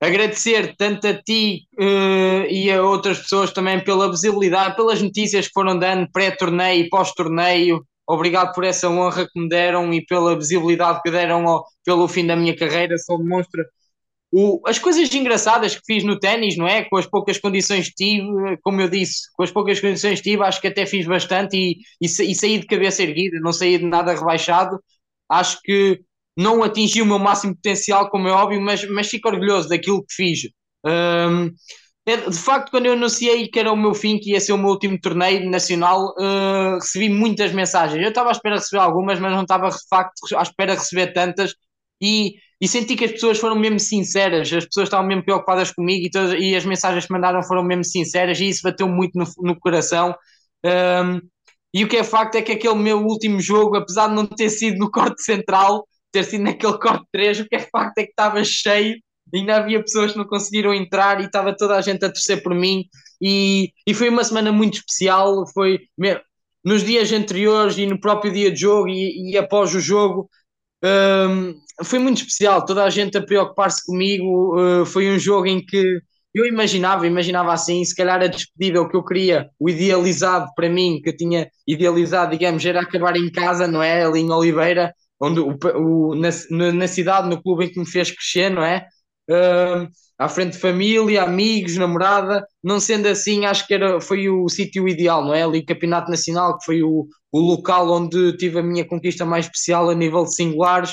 agradecer 0.00 0.74
tanto 0.76 1.06
a 1.06 1.14
ti 1.14 1.66
uh, 1.78 2.46
e 2.50 2.70
a 2.70 2.82
outras 2.82 3.18
pessoas 3.18 3.52
também 3.52 3.82
pela 3.82 4.10
visibilidade, 4.10 4.76
pelas 4.76 5.00
notícias 5.00 5.46
que 5.46 5.52
foram 5.54 5.78
dando 5.78 6.10
pré-torneio 6.10 6.84
e 6.84 6.88
pós-torneio. 6.88 7.86
Obrigado 8.08 8.52
por 8.52 8.64
essa 8.64 8.88
honra 8.88 9.26
que 9.26 9.40
me 9.40 9.48
deram 9.48 9.92
e 9.92 10.04
pela 10.04 10.36
visibilidade 10.36 11.00
que 11.02 11.10
deram 11.10 11.46
ao, 11.48 11.64
pelo 11.84 12.06
fim 12.06 12.26
da 12.26 12.36
minha 12.36 12.56
carreira. 12.56 12.96
Só 12.98 13.16
demonstra 13.16 13.64
o, 14.32 14.60
as 14.66 14.78
coisas 14.78 15.12
engraçadas 15.14 15.74
que 15.76 15.82
fiz 15.86 16.04
no 16.04 16.18
ténis, 16.18 16.56
não 16.56 16.66
é? 16.68 16.84
Com 16.84 16.96
as 16.96 17.06
poucas 17.06 17.38
condições 17.38 17.88
que 17.88 17.94
tive, 17.94 18.56
como 18.62 18.80
eu 18.80 18.88
disse, 18.88 19.32
com 19.34 19.42
as 19.42 19.50
poucas 19.50 19.80
condições 19.80 20.20
que 20.20 20.30
tive, 20.30 20.42
acho 20.42 20.60
que 20.60 20.68
até 20.68 20.84
fiz 20.86 21.06
bastante 21.06 21.56
e, 21.56 21.78
e, 22.00 22.06
e 22.06 22.34
saí 22.34 22.58
de 22.58 22.66
cabeça 22.66 23.02
erguida, 23.02 23.38
não 23.40 23.52
saí 23.52 23.78
de 23.78 23.84
nada 23.84 24.14
rebaixado. 24.14 24.78
Acho 25.28 25.60
que 25.62 26.00
não 26.36 26.62
atingi 26.62 27.00
o 27.02 27.06
meu 27.06 27.18
máximo 27.18 27.54
potencial, 27.54 28.10
como 28.10 28.28
é 28.28 28.32
óbvio, 28.32 28.60
mas, 28.60 28.84
mas 28.90 29.08
fico 29.08 29.28
orgulhoso 29.28 29.68
daquilo 29.68 30.04
que 30.04 30.14
fiz. 30.14 30.40
Um, 30.84 31.50
é, 32.06 32.16
de 32.16 32.38
facto, 32.38 32.70
quando 32.70 32.86
eu 32.86 32.92
anunciei 32.92 33.48
que 33.48 33.58
era 33.58 33.72
o 33.72 33.76
meu 33.76 33.92
fim, 33.92 34.18
que 34.18 34.30
ia 34.30 34.40
ser 34.40 34.52
o 34.52 34.58
meu 34.58 34.68
último 34.68 34.98
torneio 35.00 35.50
nacional, 35.50 36.14
uh, 36.18 36.74
recebi 36.74 37.08
muitas 37.08 37.52
mensagens. 37.52 38.00
Eu 38.00 38.10
estava 38.10 38.28
à 38.28 38.32
espera 38.32 38.56
de 38.56 38.62
receber 38.62 38.80
algumas, 38.82 39.18
mas 39.18 39.32
não 39.32 39.42
estava 39.42 39.68
de 39.70 39.76
facto 39.90 40.36
à 40.36 40.42
espera 40.42 40.74
de 40.74 40.78
receber 40.78 41.12
tantas. 41.12 41.54
E, 42.00 42.34
e 42.60 42.68
senti 42.68 42.94
que 42.94 43.06
as 43.06 43.12
pessoas 43.12 43.38
foram 43.38 43.56
mesmo 43.56 43.80
sinceras, 43.80 44.52
as 44.52 44.66
pessoas 44.66 44.86
estavam 44.86 45.06
mesmo 45.06 45.24
preocupadas 45.24 45.72
comigo 45.72 46.06
e, 46.06 46.10
todas, 46.10 46.38
e 46.40 46.54
as 46.54 46.64
mensagens 46.64 47.06
que 47.06 47.12
mandaram 47.12 47.42
foram 47.42 47.64
mesmo 47.64 47.84
sinceras, 47.84 48.38
e 48.40 48.48
isso 48.48 48.60
bateu 48.62 48.88
muito 48.88 49.18
no, 49.18 49.26
no 49.38 49.58
coração. 49.58 50.14
Um, 50.64 51.20
e 51.74 51.84
o 51.84 51.88
que 51.88 51.96
é 51.96 52.04
facto 52.04 52.36
é 52.36 52.42
que 52.42 52.52
aquele 52.52 52.76
meu 52.76 52.98
último 53.04 53.40
jogo, 53.40 53.76
apesar 53.76 54.08
de 54.08 54.14
não 54.14 54.26
ter 54.26 54.48
sido 54.50 54.78
no 54.78 54.90
corte 54.90 55.22
central, 55.22 55.86
ter 56.16 56.24
sido 56.24 56.44
naquele 56.44 56.78
corte 56.78 57.04
3, 57.12 57.40
o 57.40 57.48
que 57.48 57.56
é 57.56 57.60
facto 57.60 57.98
é 57.98 58.04
que 58.04 58.10
estava 58.10 58.42
cheio, 58.42 58.96
ainda 59.34 59.56
havia 59.56 59.82
pessoas 59.82 60.12
que 60.12 60.18
não 60.18 60.26
conseguiram 60.26 60.72
entrar 60.72 61.20
e 61.20 61.26
estava 61.26 61.54
toda 61.54 61.76
a 61.76 61.80
gente 61.80 62.04
a 62.04 62.08
torcer 62.10 62.42
por 62.42 62.54
mim. 62.54 62.84
E, 63.20 63.72
e 63.86 63.92
foi 63.92 64.08
uma 64.08 64.24
semana 64.24 64.52
muito 64.52 64.78
especial. 64.78 65.44
Foi 65.52 65.80
nos 66.64 66.82
dias 66.82 67.12
anteriores 67.12 67.76
e 67.78 67.86
no 67.86 68.00
próprio 68.00 68.32
dia 68.32 68.50
de 68.50 68.60
jogo 68.60 68.88
e, 68.88 69.32
e 69.32 69.36
após 69.36 69.74
o 69.74 69.80
jogo. 69.80 70.28
Um, 70.84 71.54
foi 71.84 71.98
muito 71.98 72.18
especial, 72.18 72.64
toda 72.64 72.84
a 72.84 72.90
gente 72.90 73.18
a 73.18 73.22
preocupar-se 73.22 73.84
comigo. 73.84 74.58
Uh, 74.58 74.86
foi 74.86 75.10
um 75.10 75.18
jogo 75.18 75.46
em 75.46 75.64
que 75.64 76.00
eu 76.34 76.44
imaginava, 76.44 77.06
imaginava 77.06 77.52
assim, 77.52 77.84
se 77.84 77.94
calhar 77.94 78.22
a 78.22 78.26
despedida, 78.26 78.80
o 78.80 78.88
que 78.88 78.96
eu 78.96 79.04
queria, 79.04 79.48
o 79.58 79.70
idealizado 79.70 80.50
para 80.54 80.68
mim, 80.68 81.00
que 81.02 81.08
eu 81.08 81.16
tinha 81.16 81.48
idealizado, 81.66 82.32
digamos, 82.32 82.64
era 82.64 82.80
acabar 82.82 83.16
em 83.16 83.30
casa, 83.30 83.66
não 83.66 83.82
é? 83.82 84.04
Ali 84.04 84.20
em 84.20 84.30
Oliveira, 84.30 84.92
onde 85.20 85.40
o, 85.40 85.56
o, 85.76 86.14
na, 86.14 86.28
na, 86.72 86.88
cidade, 86.88 87.28
no 87.28 87.42
clube 87.42 87.66
em 87.66 87.72
que 87.72 87.78
me 87.78 87.86
fez 87.86 88.10
crescer, 88.10 88.50
não 88.50 88.62
é? 88.62 88.86
Uh, 89.28 89.88
à 90.18 90.28
frente 90.28 90.52
de 90.52 90.58
família, 90.58 91.22
amigos, 91.22 91.76
namorada, 91.76 92.46
não 92.62 92.80
sendo 92.80 93.06
assim, 93.06 93.44
acho 93.44 93.66
que 93.66 93.74
era, 93.74 94.00
foi 94.00 94.28
o 94.28 94.48
sítio 94.48 94.88
ideal, 94.88 95.24
não 95.24 95.34
é? 95.34 95.42
Ali, 95.42 95.64
Campeonato 95.64 96.10
Nacional, 96.10 96.58
que 96.58 96.64
foi 96.64 96.82
o, 96.82 97.06
o 97.32 97.40
local 97.40 97.90
onde 97.90 98.36
tive 98.36 98.58
a 98.60 98.62
minha 98.62 98.86
conquista 98.86 99.24
mais 99.24 99.46
especial 99.46 99.90
a 99.90 99.94
nível 99.94 100.24
de 100.24 100.34
singulares, 100.34 100.90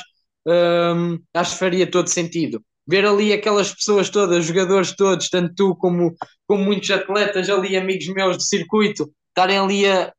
uh, 0.47 1.17
acho 1.33 1.53
que 1.53 1.59
faria 1.59 1.89
todo 1.89 2.07
sentido. 2.07 2.61
Ver 2.85 3.05
ali 3.05 3.31
aquelas 3.31 3.73
pessoas 3.73 4.09
todas, 4.09 4.45
jogadores 4.45 4.93
todos, 4.95 5.29
tanto 5.29 5.53
tu 5.55 5.75
como, 5.77 6.13
como 6.45 6.63
muitos 6.63 6.91
atletas 6.91 7.49
ali, 7.49 7.77
amigos 7.77 8.07
meus 8.07 8.37
de 8.37 8.45
circuito, 8.45 9.09
estarem 9.29 9.57
ali 9.57 9.85
a, 9.87 10.11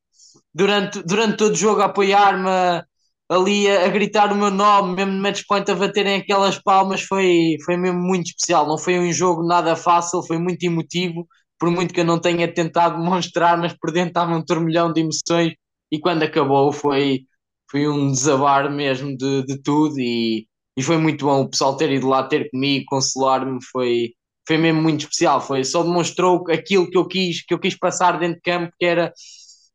durante, 0.55 1.03
durante 1.03 1.37
todo 1.37 1.53
o 1.53 1.57
jogo 1.57 1.83
a 1.83 1.87
apoiar-me, 1.87 2.83
ali 3.29 3.69
a, 3.69 3.87
a, 3.87 3.89
gritar 3.89 4.33
o 4.33 4.37
meu 4.37 4.51
nome, 4.51 4.95
mesmo 4.97 5.13
no 5.13 5.23
match 5.23 5.43
point 5.49 5.71
a 5.71 5.75
baterem 5.75 6.17
aquelas 6.17 6.59
palmas, 6.63 7.03
foi, 7.03 7.57
foi 7.65 7.77
mesmo 7.77 8.01
muito 8.01 8.27
especial. 8.29 8.67
Não 8.67 8.79
foi 8.79 8.99
um 8.99 9.13
jogo 9.13 9.47
nada 9.47 9.77
fácil, 9.77 10.23
foi 10.27 10.39
muito 10.39 10.63
emotivo, 10.65 11.27
por 11.59 11.71
muito 11.71 11.95
que 11.95 12.01
eu 12.01 12.05
não 12.05 12.21
tenha 12.21 12.53
tentado 12.53 12.99
demonstrar, 12.99 13.57
mas 13.59 13.73
por 13.73 13.93
dentro 13.93 14.09
estava 14.11 14.37
um 14.37 14.45
turmilhão 14.45 14.93
de 14.93 15.01
emoções 15.01 15.55
e 15.91 15.99
quando 16.01 16.23
acabou 16.25 16.73
foi, 16.73 17.21
foi 17.71 17.89
um 17.89 18.11
desabar 18.11 18.71
mesmo 18.71 19.17
de, 19.17 19.45
de 19.47 19.63
tudo 19.63 19.99
e, 19.99 20.47
e 20.77 20.83
foi 20.83 20.97
muito 20.99 21.25
bom 21.25 21.43
o 21.43 21.51
pessoal 21.51 21.77
ter 21.77 21.91
ido 21.93 22.09
lá 22.09 22.25
ter 22.25 22.51
comigo, 22.51 22.85
consolar-me, 22.89 23.59
foi, 23.73 24.13
foi 24.47 24.59
mesmo 24.59 24.83
muito 24.83 25.01
especial, 25.03 25.41
foi, 25.41 25.65
só 25.65 25.83
demonstrou 25.83 26.45
aquilo 26.51 26.91
que 26.91 26.99
eu 26.99 27.07
quis, 27.07 27.45
que 27.45 27.55
eu 27.55 27.59
quis 27.59 27.79
passar 27.79 28.19
dentro 28.19 28.37
de 28.37 28.43
campo, 28.43 28.73
que 28.79 28.85
era 28.85 29.13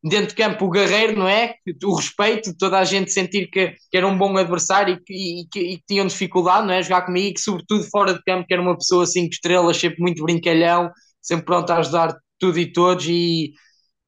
dentro 0.02 0.28
de 0.28 0.34
campo 0.34 0.64
o 0.64 0.70
guerreiro, 0.70 1.18
não 1.18 1.28
é? 1.28 1.54
O 1.84 1.94
respeito, 1.94 2.56
toda 2.56 2.78
a 2.78 2.84
gente 2.84 3.12
sentir 3.12 3.48
que, 3.50 3.70
que 3.90 3.96
era 3.96 4.06
um 4.06 4.16
bom 4.16 4.36
adversário 4.36 4.94
e 4.94 5.00
que, 5.04 5.14
e, 5.14 5.48
que, 5.48 5.60
e 5.60 5.76
que 5.78 5.84
tinham 5.86 6.06
dificuldade, 6.06 6.66
não 6.66 6.74
é? 6.74 6.82
Jogar 6.82 7.02
comigo 7.02 7.28
e 7.28 7.34
que, 7.34 7.40
sobretudo 7.40 7.84
fora 7.90 8.14
de 8.14 8.22
campo, 8.22 8.46
que 8.46 8.54
era 8.54 8.62
uma 8.62 8.76
pessoa 8.76 9.06
cinco 9.06 9.32
estrelas, 9.32 9.76
sempre 9.76 10.00
muito 10.00 10.22
brincalhão, 10.22 10.90
sempre 11.20 11.44
pronto 11.46 11.70
a 11.70 11.78
ajudar 11.78 12.16
tudo 12.38 12.58
e 12.58 12.72
todos 12.72 13.06
e, 13.06 13.52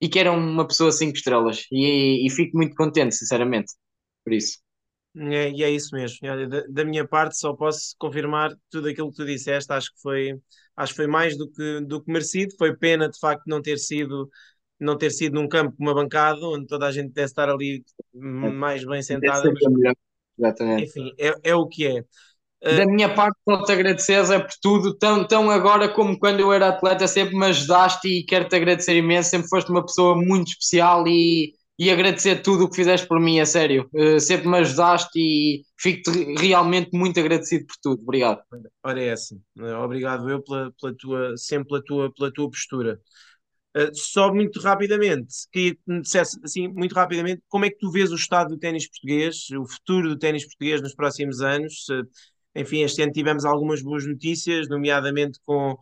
e 0.01 0.09
que 0.09 0.19
era 0.19 0.33
uma 0.33 0.67
pessoa 0.67 0.91
cinco 0.93 1.17
estrelas. 1.17 1.67
E, 1.71 2.27
e 2.27 2.31
fico 2.31 2.57
muito 2.57 2.75
contente, 2.75 3.15
sinceramente, 3.15 3.73
por 4.25 4.33
isso. 4.33 4.59
É, 5.15 5.51
e 5.51 5.63
é 5.63 5.71
isso 5.71 5.95
mesmo. 5.95 6.19
Da, 6.49 6.63
da, 6.69 6.85
minha 6.85 7.07
parte, 7.07 7.39
só 7.39 7.53
posso 7.55 7.95
confirmar 7.99 8.51
tudo 8.71 8.89
aquilo 8.89 9.11
que 9.11 9.17
tu 9.17 9.27
disseste. 9.27 9.73
Acho 9.73 9.93
que 9.93 10.01
foi, 10.01 10.41
acho 10.77 10.93
que 10.93 10.97
foi 10.97 11.07
mais 11.07 11.37
do 11.37 11.51
que, 11.51 11.81
do 11.83 12.03
que 12.03 12.11
merecido. 12.11 12.55
Foi 12.59 12.75
pena, 12.77 13.09
de 13.09 13.19
facto, 13.19 13.43
não 13.47 13.61
ter 13.61 13.79
sido, 13.79 14.31
não 14.83 14.99
ter 14.99 15.11
sido 15.11 15.35
num 15.35 15.49
campo 15.49 15.77
com 15.77 15.83
uma 15.83 15.95
bancada 15.95 16.41
onde 16.47 16.67
toda 16.67 16.87
a 16.87 16.93
gente 16.93 17.13
deve 17.13 17.27
estar 17.27 17.49
ali 17.49 17.83
mais 18.13 18.85
bem 18.85 19.03
sentada. 19.03 19.51
Mas, 19.51 19.95
Exatamente. 20.39 20.85
Enfim, 20.85 21.13
é, 21.19 21.35
é 21.45 21.55
o 21.55 21.67
que 21.67 21.87
é. 21.87 22.05
Da 22.63 22.87
minha 22.87 23.13
parte, 23.13 23.37
posso-te 23.45 23.73
agradecer 23.73 24.23
Zé, 24.25 24.39
por 24.39 24.53
tudo, 24.63 24.97
tão, 24.97 25.27
tão 25.27 25.51
agora 25.51 25.89
como 25.89 26.17
quando 26.17 26.39
eu 26.39 26.53
era 26.53 26.69
atleta, 26.69 27.09
sempre 27.09 27.37
me 27.37 27.47
ajudaste 27.47 28.07
e 28.07 28.25
quero-te 28.25 28.55
agradecer 28.55 28.97
imenso. 28.97 29.31
Sempre 29.31 29.49
foste 29.49 29.69
uma 29.69 29.85
pessoa 29.85 30.15
muito 30.15 30.47
especial 30.49 31.05
e, 31.09 31.55
e 31.77 31.91
agradecer 31.91 32.41
tudo 32.41 32.65
o 32.65 32.71
que 32.71 32.77
fizeste 32.77 33.09
por 33.09 33.19
mim, 33.19 33.41
a 33.41 33.47
sério. 33.47 33.91
Uh, 33.93 34.21
sempre 34.21 34.47
me 34.49 34.59
ajudaste 34.59 35.11
e 35.17 35.63
fico-te 35.77 36.37
realmente 36.39 36.91
muito 36.97 37.19
agradecido 37.19 37.67
por 37.67 37.75
tudo. 37.83 38.03
Obrigado. 38.03 38.41
Ora, 38.85 39.03
é 39.03 39.09
essa. 39.09 39.37
Obrigado 39.85 40.31
eu 40.31 40.41
pela, 40.41 40.73
pela 40.81 40.95
tua, 40.97 41.37
sempre 41.37 41.69
pela 41.69 41.83
tua, 41.83 42.13
pela 42.15 42.33
tua 42.33 42.49
postura. 42.49 43.01
Uh, 43.75 43.91
só 43.95 44.33
muito 44.33 44.61
rapidamente, 44.61 45.35
queria 45.51 45.75
que 45.75 45.81
me 45.87 46.03
dissesse 46.03 46.39
assim, 46.45 46.69
muito 46.69 46.95
rapidamente, 46.95 47.43
como 47.49 47.65
é 47.65 47.71
que 47.71 47.79
tu 47.79 47.91
vês 47.91 48.13
o 48.13 48.17
estado 48.17 48.51
do 48.51 48.59
ténis 48.59 48.87
português, 48.87 49.49
o 49.51 49.67
futuro 49.67 50.11
do 50.11 50.19
ténis 50.19 50.45
português 50.45 50.83
nos 50.83 50.95
próximos 50.95 51.41
anos? 51.41 51.87
Enfim, 52.55 52.83
este 52.83 53.03
ano 53.03 53.13
tivemos 53.13 53.45
algumas 53.45 53.83
boas 53.83 54.07
notícias, 54.07 54.69
nomeadamente 54.69 55.39
com, 55.45 55.77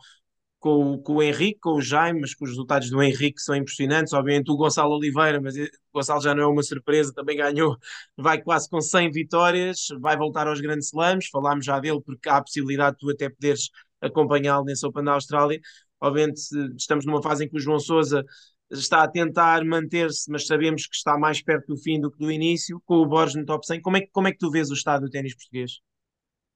com, 0.61 0.99
com 0.99 1.15
o 1.17 1.23
Henrique, 1.23 1.59
com 1.61 1.73
o 1.73 1.83
Jaime, 1.83 2.21
mas 2.21 2.35
com 2.35 2.45
os 2.45 2.51
resultados 2.51 2.91
do 2.91 3.03
Henrique 3.03 3.41
são 3.41 3.57
impressionantes. 3.57 4.13
Obviamente 4.13 4.51
o 4.51 4.57
Gonçalo 4.57 4.95
Oliveira, 4.95 5.41
mas 5.41 5.57
o 5.57 5.67
Gonçalo 5.93 6.21
já 6.23 6.35
não 6.35 6.45
é 6.45 6.47
uma 6.47 6.63
surpresa, 6.63 7.13
também 7.15 7.37
ganhou, 7.37 7.77
vai 8.17 8.41
quase 8.43 8.69
com 8.69 8.81
100 8.81 9.11
vitórias, 9.11 9.89
vai 10.01 10.17
voltar 10.17 10.47
aos 10.47 10.61
grandes 10.61 10.89
slams. 10.89 11.29
Falámos 11.29 11.65
já 11.65 11.81
dele 11.81 12.01
porque 12.05 12.29
há 12.29 12.37
a 12.37 12.43
possibilidade 12.43 12.97
de 12.97 13.01
tu 13.01 13.11
até 13.11 13.29
poderes 13.31 13.71
acompanhá-lo 14.01 14.65
nesse 14.65 14.87
Open 14.87 15.05
da 15.05 15.13
Austrália. 15.15 15.61
Obviamente 16.01 16.41
estamos 16.77 17.05
numa 17.05 17.23
fase 17.23 17.45
em 17.45 17.49
que 17.49 17.57
o 17.57 17.61
João 17.61 17.79
Sousa 17.79 18.25
está 18.71 19.03
a 19.03 19.09
tentar 19.09 19.65
manter-se, 19.65 20.31
mas 20.31 20.47
sabemos 20.47 20.87
que 20.87 20.95
está 20.95 21.19
mais 21.19 21.43
perto 21.43 21.75
do 21.75 21.77
fim 21.77 22.01
do 22.01 22.11
que 22.11 22.19
do 22.19 22.31
início, 22.31 22.81
com 22.87 22.97
o 22.97 23.07
Borges 23.07 23.37
no 23.37 23.45
top 23.45 23.67
100. 23.67 23.81
Como 23.81 23.97
é, 23.97 24.07
como 24.13 24.29
é 24.29 24.33
que 24.33 24.39
tu 24.39 24.51
vês 24.51 24.71
o 24.71 24.75
estado 24.75 25.07
do 25.07 25.11
ténis 25.11 25.35
português? 25.35 25.81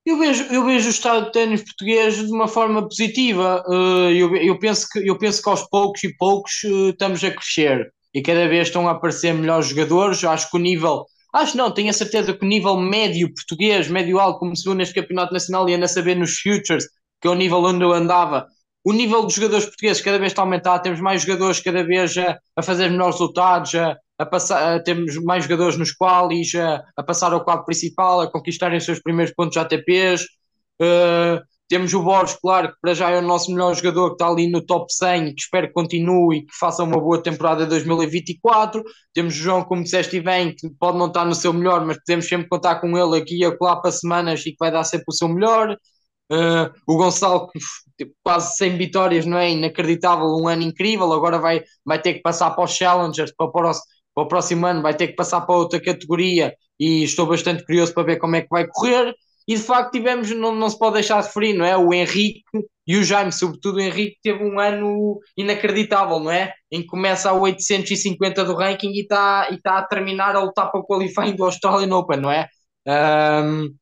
Eu 0.07 0.19
vejo, 0.19 0.45
eu 0.53 0.65
vejo 0.65 0.87
o 0.87 0.91
estado 0.91 1.27
de 1.27 1.33
ténis 1.33 1.63
português 1.63 2.17
de 2.17 2.31
uma 2.31 2.47
forma 2.47 2.83
positiva. 2.87 3.65
Eh, 3.67 4.13
eu, 4.17 4.37
eu, 4.37 4.59
penso 4.59 4.87
que, 4.93 5.09
eu 5.09 5.17
penso 5.17 5.43
que 5.43 5.49
aos 5.49 5.63
poucos 5.69 6.05
e 6.05 6.15
poucos 6.17 6.63
eh, 6.65 6.91
estamos 6.91 7.25
a 7.25 7.31
crescer 7.31 7.91
e 8.13 8.21
cada 8.23 8.47
vez 8.47 8.69
estão 8.69 8.87
a 8.87 8.93
aparecer 8.93 9.33
melhores 9.33 9.69
jogadores. 9.69 10.23
Acho 10.23 10.51
que 10.51 10.57
o 10.59 10.61
nível, 10.61 11.07
acho 11.33 11.57
não, 11.57 11.73
tenho 11.73 11.89
a 11.89 11.93
certeza 11.95 12.35
que 12.35 12.45
o 12.45 12.49
nível 12.49 12.77
médio 12.77 13.33
português, 13.33 13.89
médio 13.89 14.19
alto, 14.19 14.41
como 14.41 14.55
se 14.55 14.65
viu 14.65 14.75
neste 14.75 14.95
Campeonato 14.95 15.33
Nacional 15.33 15.67
e 15.69 15.75
anda 15.75 15.87
a 15.87 15.89
saber 15.89 16.17
nos 16.17 16.39
Futures, 16.39 16.85
que 17.21 17.27
é 17.27 17.31
o 17.31 17.35
nível 17.35 17.59
onde 17.65 17.83
eu 17.83 17.93
andava, 17.93 18.47
o 18.85 18.93
nível 18.93 19.23
dos 19.23 19.35
jogadores 19.35 19.65
portugueses 19.65 20.03
cada 20.03 20.19
vez 20.19 20.33
está 20.33 20.43
a 20.43 20.45
aumentar. 20.45 20.79
Temos 20.81 21.01
mais 21.01 21.23
jogadores 21.23 21.61
cada 21.61 21.83
vez 21.83 22.17
a, 22.19 22.39
a 22.55 22.63
fazer 22.63 22.91
melhores 22.91 23.15
resultados, 23.15 23.75
a, 23.75 23.97
a 24.19 24.27
passar, 24.27 24.77
a, 24.77 24.83
temos 24.83 25.17
mais 25.25 25.45
jogadores 25.45 25.79
nos 25.79 25.93
qualis, 25.93 26.55
a, 26.55 26.85
a 26.97 27.03
passar 27.03 27.33
ao 27.33 27.43
quadro 27.43 27.65
principal, 27.65 28.21
a 28.21 28.31
conquistarem 28.31 28.77
os 28.77 28.85
seus 28.85 29.01
primeiros 29.01 29.35
pontos 29.35 29.57
ATPs. 29.57 30.25
Uh, 30.81 31.41
temos 31.67 31.95
o 31.95 32.03
Borges, 32.03 32.37
claro, 32.41 32.69
que 32.69 32.75
para 32.81 32.93
já 32.93 33.11
é 33.11 33.19
o 33.19 33.23
nosso 33.23 33.51
melhor 33.51 33.75
jogador, 33.75 34.09
que 34.11 34.15
está 34.15 34.29
ali 34.29 34.51
no 34.51 34.65
top 34.65 34.93
100 34.93 35.29
e 35.29 35.35
que 35.35 35.41
espero 35.41 35.69
que 35.69 35.73
continue 35.73 36.39
e 36.39 36.43
que 36.43 36.55
faça 36.59 36.83
uma 36.85 37.01
boa 37.01 37.23
temporada 37.23 37.65
2024. 37.65 38.83
Temos 39.15 39.35
o 39.35 39.39
João, 39.39 39.65
como 39.65 39.83
disseste 39.83 40.21
bem, 40.21 40.55
que 40.55 40.69
pode 40.79 40.99
não 40.99 41.07
estar 41.07 41.25
no 41.25 41.35
seu 41.35 41.55
melhor, 41.55 41.85
mas 41.87 41.97
podemos 41.99 42.29
sempre 42.29 42.49
contar 42.49 42.77
com 42.77 42.99
ele 42.99 43.19
aqui 43.19 43.39
e 43.39 43.45
acolá 43.45 43.77
para 43.77 43.91
semanas 43.91 44.41
e 44.45 44.51
que 44.51 44.57
vai 44.61 44.71
dar 44.71 44.85
sempre 44.85 45.07
o 45.09 45.13
seu 45.13 45.27
melhor. 45.27 45.75
Uh, 46.33 46.73
o 46.87 46.97
Gonçalo, 46.97 47.51
tipo, 47.99 48.13
quase 48.23 48.57
100 48.57 48.77
vitórias, 48.77 49.27
não 49.27 49.39
é? 49.39 49.51
Inacreditável, 49.51 50.27
um 50.27 50.49
ano 50.49 50.63
incrível. 50.63 51.13
Agora 51.13 51.39
vai, 51.39 51.63
vai 51.85 52.01
ter 52.01 52.15
que 52.15 52.23
passar 52.23 52.51
para 52.51 52.65
os 52.65 52.73
Challengers, 52.73 53.33
para, 53.37 53.51
para, 53.51 53.71
o, 53.71 53.75
para 54.15 54.25
o 54.25 54.29
próximo 54.29 54.67
ano 54.67 54.83
vai 54.83 54.95
ter 54.95 55.09
que 55.09 55.15
passar 55.15 55.43
para 55.43 55.55
outra 55.55 55.81
categoria 55.81 56.55
e 56.79 57.05
estou 57.05 57.27
bastante 57.27 57.65
curioso 57.65 57.95
para 57.95 58.05
ver 58.05 58.17
como 58.19 58.37
é 58.37 58.43
que 58.43 58.49
vai 58.51 58.67
correr. 58.67 59.15
E 59.47 59.57
de 59.57 59.63
facto 59.63 59.93
tivemos, 59.93 60.31
não, 60.31 60.55
não 60.55 60.71
se 60.71 60.79
pode 60.79 60.95
deixar 60.95 61.21
de 61.21 61.27
referir, 61.27 61.53
não 61.53 61.67
é? 61.67 61.77
O 61.77 61.93
Henrique 61.93 62.43
e 62.87 62.97
o 62.97 63.05
Jaime, 63.05 63.33
sobretudo 63.33 63.77
o 63.77 63.81
Henrique, 63.81 64.19
teve 64.23 64.43
um 64.43 64.59
ano 64.59 65.19
inacreditável, 65.37 66.19
não 66.19 66.31
é? 66.31 66.53
Em 66.73 66.81
que 66.81 66.87
começa 66.87 67.31
a 67.31 67.35
850 67.35 68.45
do 68.45 68.55
ranking 68.55 68.91
e 68.93 69.03
está 69.03 69.49
e 69.51 69.61
tá 69.61 69.79
a 69.79 69.87
terminar 69.87 70.35
a 70.35 70.41
lutar 70.41 70.71
para 70.71 70.81
o 70.81 70.85
qualifying 70.87 71.37
do 71.37 71.45
Australian 71.45 71.95
Open, 71.95 72.21
não 72.21 72.31
é? 72.31 72.49
Um, 72.87 73.75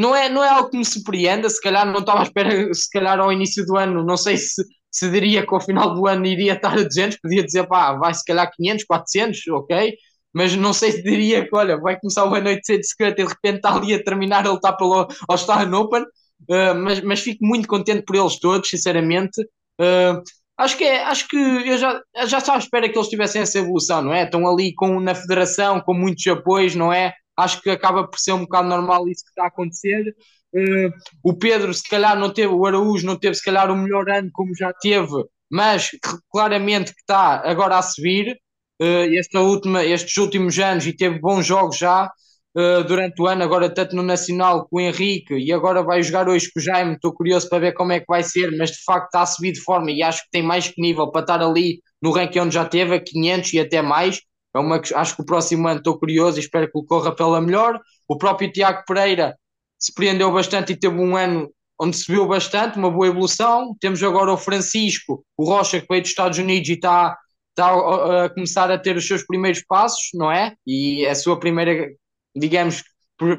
não 0.00 0.16
é, 0.16 0.30
não 0.30 0.42
é 0.42 0.48
algo 0.48 0.70
que 0.70 0.78
me 0.78 0.84
surpreenda, 0.84 1.48
se 1.50 1.60
calhar 1.60 1.86
não 1.86 2.00
estava 2.00 2.20
à 2.20 2.22
espera, 2.22 2.72
se 2.72 2.90
calhar 2.90 3.20
ao 3.20 3.30
início 3.30 3.66
do 3.66 3.76
ano, 3.76 4.02
não 4.02 4.16
sei 4.16 4.38
se 4.38 4.64
se 4.90 5.08
diria 5.08 5.46
que 5.46 5.54
ao 5.54 5.60
final 5.60 5.94
do 5.94 6.06
ano 6.06 6.26
iria 6.26 6.54
estar 6.54 6.72
a 6.72 6.82
200, 6.82 7.20
podia 7.20 7.44
dizer, 7.44 7.66
pá, 7.68 7.92
vai 7.92 8.12
se 8.12 8.24
calhar 8.24 8.50
500, 8.52 8.84
400, 8.84 9.48
ok, 9.48 9.94
mas 10.32 10.56
não 10.56 10.72
sei 10.72 10.92
se 10.92 11.02
diria 11.02 11.46
que, 11.46 11.54
olha, 11.54 11.78
vai 11.78 11.98
começar 12.00 12.24
o 12.24 12.34
ano 12.34 12.48
850 12.48 13.20
e 13.20 13.24
de 13.24 13.30
repente 13.30 13.56
está 13.56 13.74
ali 13.74 13.94
a 13.94 14.02
terminar 14.02 14.46
a 14.46 14.50
lutar 14.50 14.76
pelo 14.76 15.06
Australian 15.28 15.76
Open, 15.78 16.02
uh, 16.02 16.74
mas, 16.76 17.00
mas 17.02 17.20
fico 17.20 17.44
muito 17.44 17.68
contente 17.68 18.02
por 18.02 18.16
eles 18.16 18.40
todos, 18.40 18.68
sinceramente. 18.68 19.40
Uh, 19.80 20.20
acho 20.58 20.76
que 20.76 20.84
é, 20.84 21.04
acho 21.04 21.28
que 21.28 21.36
eu 21.36 21.78
já, 21.78 22.00
já 22.26 22.38
estava 22.38 22.58
à 22.58 22.60
espera 22.60 22.88
que 22.88 22.98
eles 22.98 23.08
tivessem 23.08 23.42
essa 23.42 23.58
evolução, 23.58 24.02
não 24.02 24.12
é? 24.12 24.24
Estão 24.24 24.46
ali 24.48 24.74
com, 24.74 24.98
na 24.98 25.14
federação, 25.14 25.80
com 25.80 25.94
muitos 25.94 26.26
apoios, 26.26 26.74
não 26.74 26.92
é? 26.92 27.12
Acho 27.36 27.60
que 27.62 27.70
acaba 27.70 28.06
por 28.06 28.18
ser 28.18 28.32
um 28.32 28.40
bocado 28.40 28.68
normal 28.68 29.08
isso 29.08 29.24
que 29.24 29.30
está 29.30 29.44
a 29.44 29.48
acontecer. 29.48 30.14
Uh, 30.54 30.90
o 31.22 31.34
Pedro, 31.36 31.72
se 31.72 31.88
calhar, 31.88 32.18
não 32.18 32.32
teve, 32.32 32.52
o 32.52 32.66
Araújo 32.66 33.06
não 33.06 33.16
teve, 33.16 33.34
se 33.34 33.44
calhar, 33.44 33.70
o 33.70 33.76
melhor 33.76 34.08
ano 34.10 34.30
como 34.32 34.54
já 34.54 34.72
teve, 34.72 35.24
mas 35.50 35.90
claramente 36.30 36.92
que 36.92 37.00
está 37.00 37.42
agora 37.48 37.78
a 37.78 37.82
subir. 37.82 38.36
Uh, 38.82 39.14
esta 39.18 39.40
última, 39.40 39.84
estes 39.84 40.16
últimos 40.16 40.58
anos 40.58 40.86
e 40.86 40.96
teve 40.96 41.18
bons 41.18 41.44
jogos 41.44 41.76
já 41.76 42.10
uh, 42.56 42.84
durante 42.84 43.20
o 43.20 43.26
ano, 43.26 43.44
agora 43.44 43.72
tanto 43.72 43.94
no 43.94 44.02
Nacional 44.02 44.66
com 44.68 44.78
o 44.78 44.80
Henrique 44.80 45.34
e 45.34 45.52
agora 45.52 45.82
vai 45.82 46.02
jogar 46.02 46.28
hoje 46.28 46.50
com 46.52 46.60
o 46.60 46.62
Jaime. 46.62 46.94
Estou 46.94 47.12
curioso 47.12 47.48
para 47.48 47.58
ver 47.58 47.72
como 47.72 47.92
é 47.92 48.00
que 48.00 48.06
vai 48.08 48.22
ser, 48.22 48.56
mas 48.56 48.70
de 48.70 48.82
facto 48.84 49.06
está 49.06 49.22
a 49.22 49.26
subir 49.26 49.52
de 49.52 49.60
forma 49.60 49.90
e 49.90 50.02
acho 50.02 50.22
que 50.24 50.30
tem 50.30 50.42
mais 50.42 50.68
que 50.68 50.80
nível 50.80 51.10
para 51.10 51.20
estar 51.22 51.42
ali 51.42 51.80
no 52.02 52.10
ranking 52.10 52.40
onde 52.40 52.54
já 52.54 52.64
teve, 52.64 52.94
a 52.94 53.00
500 53.00 53.52
e 53.52 53.60
até 53.60 53.82
mais. 53.82 54.20
É 54.54 54.58
uma, 54.58 54.80
acho 54.94 55.16
que 55.16 55.22
o 55.22 55.24
próximo 55.24 55.68
ano 55.68 55.78
estou 55.78 55.98
curioso 55.98 56.38
e 56.38 56.40
espero 56.40 56.70
que 56.70 56.86
corra 56.86 57.14
pela 57.14 57.40
melhor. 57.40 57.80
O 58.08 58.18
próprio 58.18 58.50
Tiago 58.52 58.82
Pereira 58.86 59.36
surpreendeu 59.78 60.32
bastante 60.32 60.72
e 60.72 60.76
teve 60.76 60.96
um 60.96 61.16
ano 61.16 61.50
onde 61.80 61.96
subiu 61.96 62.26
bastante, 62.26 62.78
uma 62.78 62.90
boa 62.90 63.06
evolução. 63.06 63.74
Temos 63.80 64.02
agora 64.02 64.32
o 64.32 64.36
Francisco, 64.36 65.24
o 65.36 65.44
Rocha, 65.44 65.80
que 65.80 65.86
veio 65.88 66.02
dos 66.02 66.10
Estados 66.10 66.38
Unidos 66.38 66.68
e 66.68 66.74
está, 66.74 67.16
está 67.50 68.24
a 68.24 68.28
começar 68.28 68.70
a 68.70 68.78
ter 68.78 68.96
os 68.96 69.06
seus 69.06 69.24
primeiros 69.24 69.62
passos, 69.66 70.10
não 70.12 70.30
é? 70.30 70.54
E 70.66 71.06
a 71.06 71.14
sua 71.14 71.38
primeira, 71.40 71.88
digamos, 72.36 72.82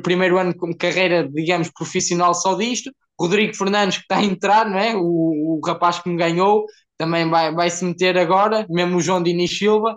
primeiro 0.01 0.37
ano 0.39 0.55
como 0.55 0.75
carreira, 0.75 1.27
digamos, 1.31 1.69
profissional 1.69 2.33
só 2.33 2.55
disto. 2.55 2.91
Rodrigo 3.19 3.55
Fernandes, 3.55 3.97
que 3.97 4.03
está 4.03 4.17
a 4.17 4.23
entrar, 4.23 4.67
não 4.67 4.79
é? 4.79 4.95
O, 4.95 5.59
o 5.59 5.61
rapaz 5.63 5.99
que 5.99 6.09
me 6.09 6.17
ganhou, 6.17 6.65
também 6.97 7.29
vai, 7.29 7.53
vai 7.53 7.69
se 7.69 7.85
meter 7.85 8.17
agora, 8.17 8.65
mesmo 8.69 8.97
o 8.97 9.01
João 9.01 9.21
Diniz 9.21 9.55
Silva. 9.55 9.95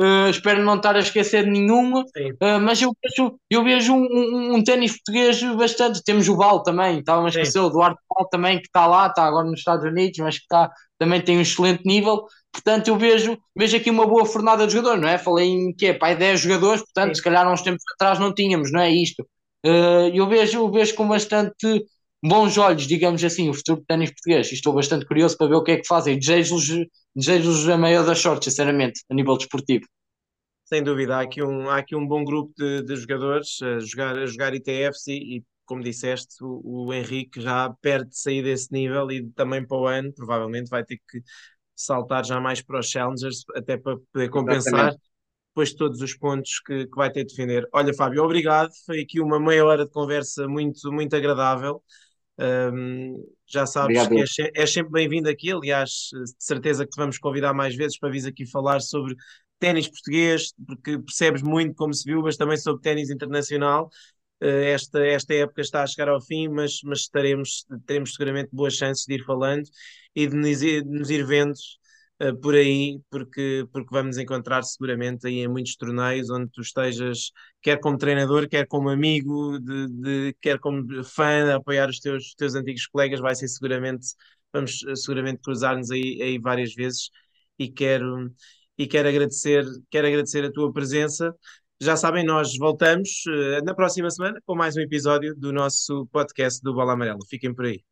Uh, 0.00 0.30
espero 0.30 0.64
não 0.64 0.76
estar 0.76 0.96
a 0.96 1.00
esquecer 1.00 1.44
de 1.44 1.50
nenhuma, 1.50 2.00
uh, 2.00 2.60
mas 2.62 2.80
eu 2.80 2.90
vejo, 3.04 3.38
eu 3.50 3.62
vejo 3.62 3.92
um, 3.92 4.06
um, 4.06 4.54
um 4.54 4.64
ténis 4.64 4.92
português 4.92 5.42
bastante. 5.56 6.02
Temos 6.02 6.26
o 6.26 6.36
Val 6.38 6.62
também, 6.62 7.00
estava 7.00 7.26
a 7.26 7.28
esquecer, 7.28 7.60
o 7.60 7.66
Eduardo 7.66 7.98
Val 8.08 8.26
também, 8.30 8.56
que 8.58 8.66
está 8.66 8.86
lá, 8.86 9.08
está 9.08 9.24
agora 9.24 9.46
nos 9.46 9.58
Estados 9.58 9.84
Unidos, 9.84 10.18
mas 10.20 10.38
que 10.38 10.44
está, 10.44 10.70
também 10.98 11.20
tem 11.20 11.36
um 11.36 11.42
excelente 11.42 11.82
nível. 11.84 12.24
Portanto, 12.50 12.88
eu 12.88 12.96
vejo, 12.96 13.36
vejo 13.54 13.76
aqui 13.76 13.90
uma 13.90 14.06
boa 14.06 14.24
fornada 14.24 14.66
de 14.66 14.72
jogadores, 14.72 15.02
não 15.02 15.08
é? 15.08 15.18
Falei 15.18 15.48
em 15.48 15.74
quê? 15.74 15.92
Pai, 15.92 16.16
10 16.16 16.40
jogadores, 16.40 16.80
portanto, 16.80 17.08
Sim. 17.10 17.14
se 17.16 17.22
calhar 17.22 17.52
uns 17.52 17.60
tempos 17.60 17.82
atrás 17.94 18.18
não 18.18 18.32
tínhamos, 18.34 18.72
não 18.72 18.80
é 18.80 18.90
isto. 18.90 19.20
Uh, 19.66 20.08
eu, 20.14 20.26
vejo, 20.26 20.60
eu 20.60 20.70
vejo 20.70 20.94
com 20.94 21.06
bastante 21.06 21.84
bons 22.24 22.56
olhos, 22.56 22.86
digamos 22.86 23.22
assim, 23.22 23.50
o 23.50 23.54
futuro 23.54 23.80
do 23.80 23.86
ténis 23.86 24.10
português. 24.10 24.50
Estou 24.50 24.72
bastante 24.72 25.04
curioso 25.04 25.36
para 25.36 25.48
ver 25.48 25.56
o 25.56 25.62
que 25.62 25.72
é 25.72 25.76
que 25.76 25.86
fazem. 25.86 26.18
Desejo-lhes 26.18 26.86
desejo 27.14 27.72
a 27.72 27.76
maior 27.76 28.04
das 28.04 28.20
sortes, 28.20 28.52
sinceramente, 28.52 29.02
a 29.10 29.14
nível 29.14 29.36
desportivo. 29.36 29.86
Sem 30.64 30.82
dúvida, 30.84 31.16
há 31.16 31.20
aqui 31.22 31.42
um, 31.42 31.68
há 31.68 31.78
aqui 31.78 31.96
um 31.96 32.06
bom 32.06 32.24
grupo 32.24 32.52
de, 32.56 32.82
de 32.82 32.96
jogadores 32.96 33.60
a 33.62 33.80
jogar, 33.80 34.16
a 34.16 34.26
jogar 34.26 34.54
ITFs 34.54 35.08
e, 35.08 35.38
e 35.38 35.44
como 35.64 35.82
disseste, 35.82 36.42
o, 36.42 36.86
o, 36.86 36.92
Henrique 36.92 37.40
já 37.40 37.72
perde 37.80 38.10
de 38.10 38.18
sair 38.18 38.42
desse 38.42 38.72
nível 38.72 39.10
e 39.10 39.28
também 39.32 39.64
para 39.64 39.76
o 39.76 39.86
ano, 39.86 40.12
provavelmente 40.12 40.68
vai 40.68 40.84
ter 40.84 40.96
que 41.08 41.20
saltar 41.76 42.24
já 42.24 42.40
mais 42.40 42.60
para 42.60 42.80
os 42.80 42.88
Challengers, 42.88 43.44
até 43.54 43.76
para 43.76 43.96
poder 44.12 44.28
compensar 44.30 44.72
Exatamente. 44.72 45.00
depois 45.48 45.74
todos 45.74 46.00
os 46.00 46.16
pontos 46.16 46.60
que, 46.66 46.86
que 46.86 46.96
vai 46.96 47.10
ter 47.10 47.24
de 47.24 47.30
defender. 47.30 47.68
Olha, 47.72 47.94
Fábio, 47.94 48.24
obrigado. 48.24 48.70
Foi 48.84 49.00
aqui 49.00 49.20
uma 49.20 49.38
meia 49.38 49.64
hora 49.64 49.84
de 49.84 49.90
conversa 49.90 50.46
muito, 50.48 50.92
muito 50.92 51.14
agradável. 51.14 51.82
Um, 52.40 53.22
já 53.46 53.66
sabes 53.66 54.06
Obrigado. 54.06 54.08
que 54.34 54.42
és, 54.42 54.50
és 54.54 54.72
sempre 54.72 54.92
bem-vindo 54.92 55.28
aqui. 55.28 55.52
Aliás, 55.52 56.08
de 56.12 56.34
certeza 56.38 56.84
que 56.84 56.90
te 56.90 56.96
vamos 56.96 57.18
convidar 57.18 57.52
mais 57.52 57.76
vezes 57.76 57.98
para 57.98 58.10
vir 58.10 58.26
aqui 58.26 58.46
falar 58.46 58.80
sobre 58.80 59.14
ténis 59.58 59.88
português, 59.88 60.54
porque 60.66 60.98
percebes 60.98 61.42
muito, 61.42 61.74
como 61.74 61.92
se 61.92 62.10
viu, 62.10 62.22
mas 62.22 62.36
também 62.38 62.56
sobre 62.56 62.80
ténis 62.80 63.10
internacional. 63.10 63.90
esta, 64.40 65.04
esta 65.04 65.34
época 65.34 65.60
está 65.60 65.82
a 65.82 65.86
chegar 65.86 66.08
ao 66.08 66.20
fim, 66.20 66.48
mas, 66.48 66.80
mas 66.82 67.00
estaremos, 67.00 67.66
teremos 67.86 68.14
seguramente 68.14 68.48
boas 68.52 68.74
chances 68.74 69.04
de 69.04 69.14
ir 69.14 69.24
falando 69.24 69.64
e 70.16 70.26
de 70.26 70.34
nos 70.34 70.62
ir, 70.62 70.82
de 70.82 70.98
nos 70.98 71.10
ir 71.10 71.26
vendo 71.26 71.52
uh, 72.22 72.36
por 72.40 72.54
aí, 72.54 73.00
porque, 73.10 73.66
porque 73.72 73.88
vamos 73.90 74.18
encontrar 74.18 74.62
seguramente 74.62 75.26
aí 75.26 75.40
em 75.40 75.48
muitos 75.48 75.76
torneios 75.76 76.30
onde 76.30 76.50
tu 76.50 76.60
estejas, 76.60 77.32
quer 77.62 77.78
como 77.80 77.98
treinador, 77.98 78.48
quer 78.48 78.66
como 78.66 78.88
amigo, 78.88 79.58
de, 79.60 79.88
de 79.88 80.36
quer 80.40 80.58
como 80.58 80.86
fã, 81.04 81.52
a 81.52 81.56
apoiar 81.56 81.88
os 81.88 82.00
teus, 82.00 82.34
teus 82.34 82.54
antigos 82.54 82.86
colegas, 82.86 83.20
vai 83.20 83.34
ser 83.34 83.48
seguramente, 83.48 84.08
vamos 84.52 84.80
seguramente 84.96 85.40
cruzar-nos 85.42 85.90
aí, 85.90 86.20
aí 86.22 86.38
várias 86.38 86.74
vezes 86.74 87.10
e 87.58 87.70
quero 87.70 88.32
e 88.78 88.86
quero 88.86 89.08
agradecer, 89.08 89.64
quero 89.90 90.06
agradecer 90.06 90.44
a 90.44 90.50
tua 90.50 90.72
presença. 90.72 91.34
Já 91.82 91.96
sabem, 91.96 92.24
nós 92.24 92.56
voltamos 92.58 93.24
uh, 93.26 93.64
na 93.64 93.74
próxima 93.74 94.10
semana 94.10 94.40
com 94.46 94.54
mais 94.54 94.76
um 94.76 94.80
episódio 94.80 95.34
do 95.36 95.52
nosso 95.52 96.06
podcast 96.12 96.62
do 96.62 96.72
Bola 96.74 96.94
Amarela. 96.94 97.18
Fiquem 97.28 97.54
por 97.54 97.66
aí. 97.66 97.82